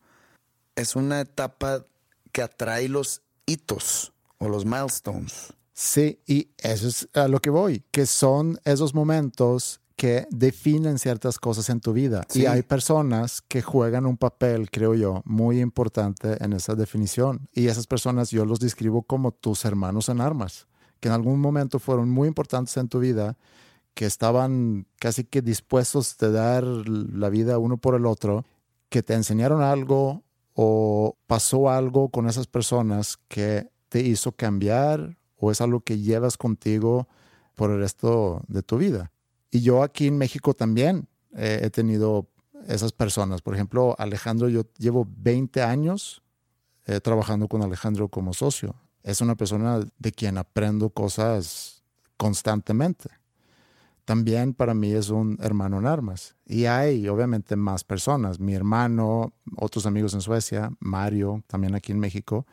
es 0.77 0.95
una 0.95 1.21
etapa 1.21 1.87
que 2.33 2.43
atrae 2.43 2.89
los 2.89 3.23
hitos 3.47 4.13
o 4.39 4.49
los 4.49 4.65
milestones. 4.65 5.53
Sí, 5.73 6.21
y 6.27 6.51
eso 6.59 6.87
es 6.89 7.09
a 7.15 7.27
lo 7.29 7.41
que 7.41 7.51
voy, 7.51 7.83
que 7.91 8.07
son 8.07 8.61
esos 8.65 8.95
momentos 8.95 9.81
que 9.97 10.27
definen 10.31 10.99
ciertas 10.99 11.39
cosas 11.39 11.71
en 11.71 11.81
tu 11.81 11.93
vida. 11.93 12.25
Sí. 12.29 12.43
Y 12.43 12.47
hay 12.47 12.63
personas 12.63 13.43
que 13.43 13.63
juegan 13.63 14.07
un 14.07 14.17
papel, 14.17 14.71
creo 14.71 14.95
yo, 14.95 15.23
muy 15.25 15.61
importante 15.61 16.43
en 16.45 16.53
esa 16.53 16.75
definición. 16.75 17.49
Y 17.53 17.69
esas 17.69 17.87
personas 17.87 18.31
yo 18.31 18.45
los 18.45 18.59
describo 18.59 19.03
como 19.03 19.33
tus 19.33 19.65
hermanos 19.65 20.09
en 20.09 20.21
armas, 20.21 20.67
que 21.01 21.09
en 21.09 21.15
algún 21.15 21.41
momento 21.41 21.79
fueron 21.79 22.11
muy 22.11 22.29
importantes 22.29 22.77
en 22.77 22.89
tu 22.89 22.99
vida, 22.99 23.37
que 23.95 24.07
estaban 24.07 24.87
casi 24.99 25.25
que 25.25 25.43
dispuestos 25.43 26.19
de 26.19 26.33
dar 26.33 26.65
la 26.65 27.29
vida 27.29 27.59
uno 27.59 27.77
por 27.77 27.95
el 27.95 28.07
otro, 28.07 28.45
que 28.89 29.03
te 29.03 29.15
enseñaron 29.15 29.63
algo 29.63 30.25
o 30.55 31.17
pasó 31.27 31.71
algo 31.71 32.09
con 32.09 32.29
esas 32.29 32.47
personas 32.47 33.19
que 33.29 33.71
te 33.89 34.01
hizo 34.01 34.33
cambiar 34.33 35.17
o 35.37 35.53
es 35.53 35.61
algo 35.61 35.81
que 35.81 35.99
llevas 35.99 36.37
contigo 36.37 37.07
por 37.55 37.71
el 37.71 37.79
resto 37.79 38.43
de 38.49 38.63
tu 38.63 38.79
vida. 38.79 39.13
Y 39.55 39.61
yo 39.61 39.85
aquí 39.85 40.09
en 40.09 40.19
México 40.19 40.53
también 40.53 41.07
eh, 41.37 41.61
he 41.63 41.71
tenido 41.71 42.27
esas 42.67 42.91
personas. 42.91 43.41
Por 43.41 43.55
ejemplo, 43.55 43.95
Alejandro, 44.01 44.49
yo 44.49 44.63
llevo 44.79 45.07
20 45.09 45.63
años 45.63 46.25
eh, 46.87 46.99
trabajando 47.01 47.47
con 47.47 47.63
Alejandro 47.63 48.09
como 48.09 48.35
socio. 48.35 48.75
Es 49.05 49.21
una 49.21 49.37
persona 49.37 49.79
de 49.97 50.11
quien 50.11 50.39
aprendo 50.39 50.91
cosas 50.91 51.85
constantemente. 52.17 53.11
También 54.05 54.55
para 54.55 54.75
mí 54.75 54.91
es 54.91 55.11
un 55.11 55.39
hermano 55.41 55.79
en 55.79 55.87
armas. 55.87 56.35
Y 56.45 56.65
hay 56.65 57.07
obviamente 57.07 57.55
más 57.55 57.85
personas. 57.85 58.41
Mi 58.41 58.55
hermano, 58.55 59.35
otros 59.57 59.87
amigos 59.87 60.15
en 60.15 60.21
Suecia, 60.21 60.73
Mario, 60.81 61.45
también 61.47 61.77
aquí 61.77 61.93
en 61.93 62.01
México. 62.01 62.45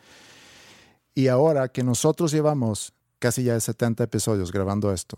Y 1.16 1.30
ahora 1.30 1.70
que 1.70 1.84
nosotros 1.84 2.32
llevamos 2.32 2.94
casi 3.18 3.42
ya 3.42 3.60
70 3.60 4.04
episodios 4.04 4.52
grabando 4.52 4.94
esto 4.94 5.18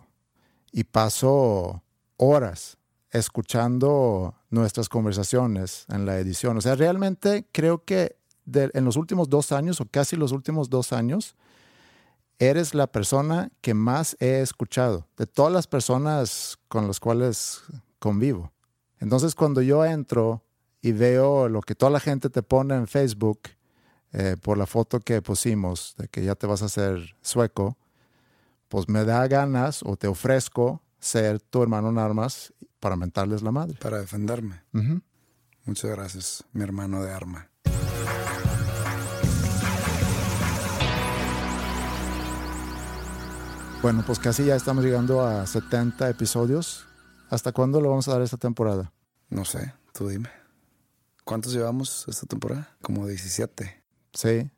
y 0.73 0.83
paso 0.83 1.83
horas 2.17 2.77
escuchando 3.11 4.35
nuestras 4.49 4.89
conversaciones 4.89 5.85
en 5.89 6.05
la 6.05 6.17
edición. 6.17 6.57
O 6.57 6.61
sea, 6.61 6.75
realmente 6.75 7.47
creo 7.51 7.85
que 7.85 8.17
en 8.51 8.83
los 8.83 8.97
últimos 8.97 9.29
dos 9.29 9.51
años 9.51 9.79
o 9.79 9.85
casi 9.85 10.17
los 10.17 10.33
últimos 10.33 10.69
dos 10.69 10.91
años, 10.91 11.35
eres 12.39 12.73
la 12.73 12.87
persona 12.87 13.51
que 13.61 13.73
más 13.73 14.17
he 14.19 14.41
escuchado 14.41 15.07
de 15.17 15.27
todas 15.27 15.53
las 15.53 15.67
personas 15.67 16.57
con 16.67 16.87
las 16.87 16.99
cuales 16.99 17.61
convivo. 17.99 18.51
Entonces, 18.99 19.35
cuando 19.35 19.61
yo 19.61 19.85
entro 19.85 20.43
y 20.81 20.91
veo 20.91 21.47
lo 21.47 21.61
que 21.61 21.75
toda 21.75 21.91
la 21.91 21.99
gente 21.99 22.29
te 22.29 22.41
pone 22.41 22.75
en 22.75 22.87
Facebook 22.87 23.41
eh, 24.11 24.35
por 24.41 24.57
la 24.57 24.65
foto 24.65 24.99
que 24.99 25.21
pusimos 25.21 25.95
de 25.97 26.07
que 26.07 26.23
ya 26.23 26.35
te 26.35 26.47
vas 26.47 26.61
a 26.63 26.65
hacer 26.65 27.15
sueco, 27.21 27.77
pues 28.73 28.89
me 28.89 29.05
da 29.05 29.27
ganas 29.27 29.83
o 29.83 29.95
te 29.97 30.07
ofrezco 30.07 30.81
ser 30.99 31.39
tu 31.39 31.61
hermano 31.61 31.89
en 31.89 31.99
armas 31.99 32.55
para 32.79 32.95
mentarles 32.95 33.43
la 33.43 33.51
madre. 33.51 33.77
para 33.79 33.99
defenderme. 33.99 34.63
Muchas 35.63 35.91
gracias, 35.91 36.43
mi 36.53 36.63
hermano 36.63 37.03
de 37.03 37.11
arma. 37.11 37.51
Bueno, 43.83 44.03
pues 44.07 44.17
casi 44.17 44.45
ya 44.45 44.55
estamos 44.55 44.83
llegando 44.83 45.21
a 45.21 45.45
70 45.45 46.09
episodios. 46.09 46.87
¿Hasta 47.29 47.51
cuándo 47.51 47.79
lo 47.79 47.89
vamos 47.89 48.07
a 48.07 48.13
dar 48.13 48.23
esta 48.23 48.37
temporada? 48.37 48.91
No 49.29 49.45
sé, 49.45 49.71
tú 49.93 50.07
dime. 50.07 50.29
¿Cuántos 51.23 51.53
llevamos 51.53 52.07
esta 52.07 52.25
temporada? 52.25 52.75
Como 52.81 53.05
17, 53.05 53.83
Sí, 54.13 54.49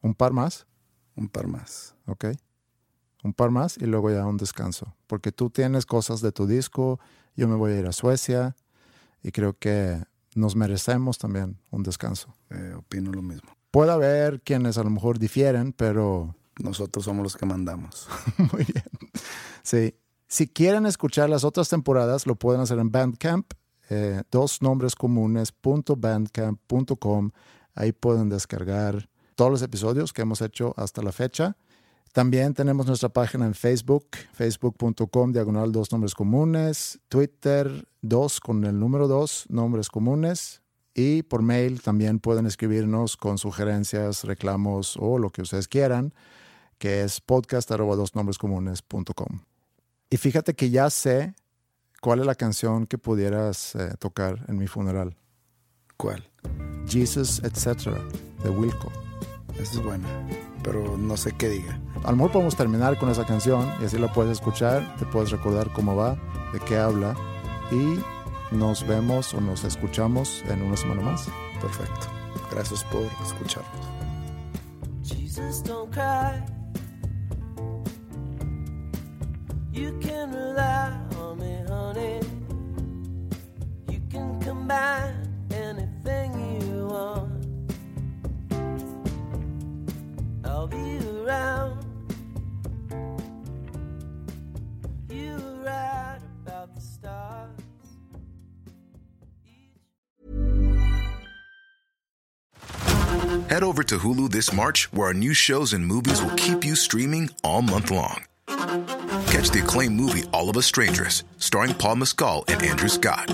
un 0.00 0.14
par 0.14 0.32
más, 0.32 0.66
un 1.14 1.28
par 1.28 1.46
más. 1.46 1.94
¿ok? 2.06 2.24
Un 3.24 3.32
par 3.32 3.50
más 3.50 3.76
y 3.78 3.86
luego 3.86 4.12
ya 4.12 4.24
un 4.26 4.36
descanso. 4.36 4.94
Porque 5.08 5.32
tú 5.32 5.50
tienes 5.50 5.86
cosas 5.86 6.20
de 6.20 6.30
tu 6.30 6.46
disco, 6.46 7.00
yo 7.34 7.48
me 7.48 7.56
voy 7.56 7.72
a 7.72 7.80
ir 7.80 7.86
a 7.86 7.92
Suecia 7.92 8.54
y 9.22 9.32
creo 9.32 9.58
que 9.58 10.04
nos 10.36 10.54
merecemos 10.54 11.18
también 11.18 11.58
un 11.70 11.82
descanso. 11.82 12.36
Eh, 12.50 12.74
opino 12.76 13.10
lo 13.10 13.22
mismo. 13.22 13.50
Puede 13.70 13.90
haber 13.90 14.42
quienes 14.42 14.76
a 14.78 14.84
lo 14.84 14.90
mejor 14.90 15.18
difieren, 15.18 15.72
pero 15.72 16.36
Nosotros 16.62 17.04
somos 17.04 17.24
los 17.24 17.36
que 17.36 17.46
mandamos. 17.46 18.06
Muy 18.52 18.64
bien. 18.64 18.84
Sí. 19.64 19.96
Si 20.28 20.46
quieren 20.48 20.86
escuchar 20.86 21.28
las 21.28 21.42
otras 21.44 21.68
temporadas, 21.68 22.26
lo 22.26 22.36
pueden 22.36 22.60
hacer 22.60 22.78
en 22.78 22.90
Bandcamp, 22.90 23.52
eh, 23.90 24.22
dosnombrescomunes.bandcamp.com. 24.30 27.30
Ahí 27.74 27.92
pueden 27.92 28.28
descargar 28.28 29.08
todos 29.34 29.50
los 29.50 29.62
episodios 29.62 30.12
que 30.12 30.22
hemos 30.22 30.40
hecho 30.40 30.74
hasta 30.76 31.02
la 31.02 31.10
fecha. 31.12 31.56
También 32.14 32.54
tenemos 32.54 32.86
nuestra 32.86 33.10
página 33.10 33.44
en 33.44 33.52
Facebook, 33.54 34.06
facebook.com, 34.32 35.32
diagonal 35.32 35.70
dos 35.70 35.92
nombres 35.92 36.14
comunes, 36.14 36.98
Twitter, 37.10 37.86
dos 38.00 38.40
con 38.40 38.64
el 38.64 38.78
número 38.78 39.06
dos, 39.06 39.44
nombres 39.50 39.90
comunes. 39.90 40.62
Y 40.94 41.24
por 41.24 41.42
mail 41.42 41.82
también 41.82 42.20
pueden 42.20 42.46
escribirnos 42.46 43.18
con 43.18 43.36
sugerencias, 43.36 44.24
reclamos 44.24 44.96
o 44.96 45.18
lo 45.18 45.28
que 45.28 45.42
ustedes 45.42 45.68
quieran 45.68 46.14
que 46.78 47.02
es 47.02 47.20
podcast 47.20 47.70
arroba 47.70 47.96
dos 47.96 48.14
nombres 48.14 48.38
comunes.com. 48.38 49.40
Y 50.10 50.16
fíjate 50.16 50.54
que 50.54 50.70
ya 50.70 50.90
sé 50.90 51.34
cuál 52.00 52.20
es 52.20 52.26
la 52.26 52.34
canción 52.34 52.86
que 52.86 52.98
pudieras 52.98 53.74
eh, 53.74 53.94
tocar 53.98 54.44
en 54.48 54.58
mi 54.58 54.66
funeral. 54.66 55.16
¿Cuál? 55.96 56.28
Jesus, 56.86 57.40
etc. 57.42 57.88
de 58.42 58.50
Wilco. 58.50 58.92
Esa 59.58 59.72
es 59.72 59.82
buena, 59.82 60.06
pero 60.64 60.96
no 60.96 61.16
sé 61.16 61.32
qué 61.32 61.48
diga. 61.48 61.78
A 62.02 62.10
lo 62.10 62.16
mejor 62.16 62.32
podemos 62.32 62.56
terminar 62.56 62.98
con 62.98 63.10
esa 63.10 63.24
canción 63.24 63.72
y 63.80 63.84
así 63.84 63.98
la 63.98 64.12
puedes 64.12 64.32
escuchar, 64.32 64.96
te 64.96 65.04
puedes 65.06 65.30
recordar 65.30 65.70
cómo 65.72 65.94
va, 65.94 66.16
de 66.52 66.58
qué 66.66 66.78
habla 66.78 67.14
y 67.70 68.00
nos 68.54 68.86
vemos 68.86 69.34
o 69.34 69.40
nos 69.40 69.62
escuchamos 69.64 70.42
en 70.48 70.62
una 70.62 70.76
semana 70.76 71.02
más. 71.02 71.28
Perfecto. 71.60 72.08
Gracias 72.50 72.82
por 72.84 73.02
escucharnos. 73.24 73.70
Jesus, 75.02 75.62
don't 75.62 75.92
cry. 75.92 76.42
You 79.72 79.92
can 80.00 80.32
rely 80.32 80.92
on 81.20 81.38
me, 81.38 81.64
honey. 81.68 82.20
You 83.88 84.00
can 84.08 84.40
combine 84.40 85.14
anything 85.14 85.23
Head 103.48 103.62
over 103.62 103.84
to 103.84 103.98
Hulu 103.98 104.30
this 104.32 104.52
March, 104.52 104.92
where 104.92 105.08
our 105.08 105.14
new 105.14 105.32
shows 105.32 105.74
and 105.74 105.86
movies 105.86 106.20
will 106.20 106.34
keep 106.34 106.64
you 106.64 106.74
streaming 106.74 107.30
all 107.44 107.62
month 107.62 107.90
long. 107.90 108.24
Catch 108.48 109.50
the 109.50 109.60
acclaimed 109.62 109.94
movie 109.94 110.24
All 110.32 110.50
of 110.50 110.56
Us 110.56 110.66
Strangers, 110.66 111.22
starring 111.38 111.74
Paul 111.74 111.96
Mescal 111.96 112.44
and 112.48 112.60
Andrew 112.62 112.88
Scott. 112.88 113.32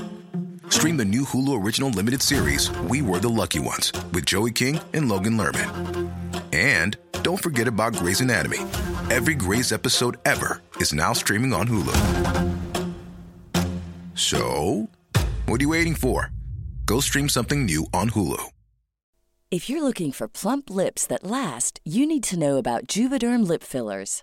Stream 0.68 0.98
the 0.98 1.06
new 1.06 1.22
Hulu 1.22 1.64
original 1.64 1.88
limited 1.88 2.20
series, 2.20 2.70
We 2.80 3.00
Were 3.00 3.18
the 3.18 3.30
Lucky 3.30 3.60
Ones, 3.60 3.92
with 4.12 4.26
Joey 4.26 4.50
King 4.50 4.80
and 4.92 5.08
Logan 5.08 5.38
Lerman. 5.38 6.10
And 6.52 6.98
don't 7.22 7.42
forget 7.42 7.66
about 7.66 7.94
Grey's 7.94 8.20
Anatomy. 8.20 8.58
Every 9.10 9.34
Grey's 9.34 9.72
episode 9.72 10.18
ever 10.24 10.62
is 10.76 10.92
now 10.92 11.12
streaming 11.12 11.52
on 11.52 11.66
Hulu. 11.66 11.96
So, 14.14 14.88
what 15.46 15.60
are 15.60 15.64
you 15.64 15.70
waiting 15.70 15.94
for? 15.94 16.30
Go 16.86 17.00
stream 17.00 17.28
something 17.28 17.64
new 17.64 17.86
on 17.92 18.10
Hulu. 18.10 18.50
If 19.50 19.68
you're 19.68 19.82
looking 19.82 20.12
for 20.12 20.28
plump 20.28 20.70
lips 20.70 21.06
that 21.08 21.24
last, 21.24 21.80
you 21.84 22.06
need 22.06 22.22
to 22.24 22.38
know 22.38 22.56
about 22.58 22.86
Juvederm 22.86 23.46
lip 23.48 23.64
fillers. 23.64 24.22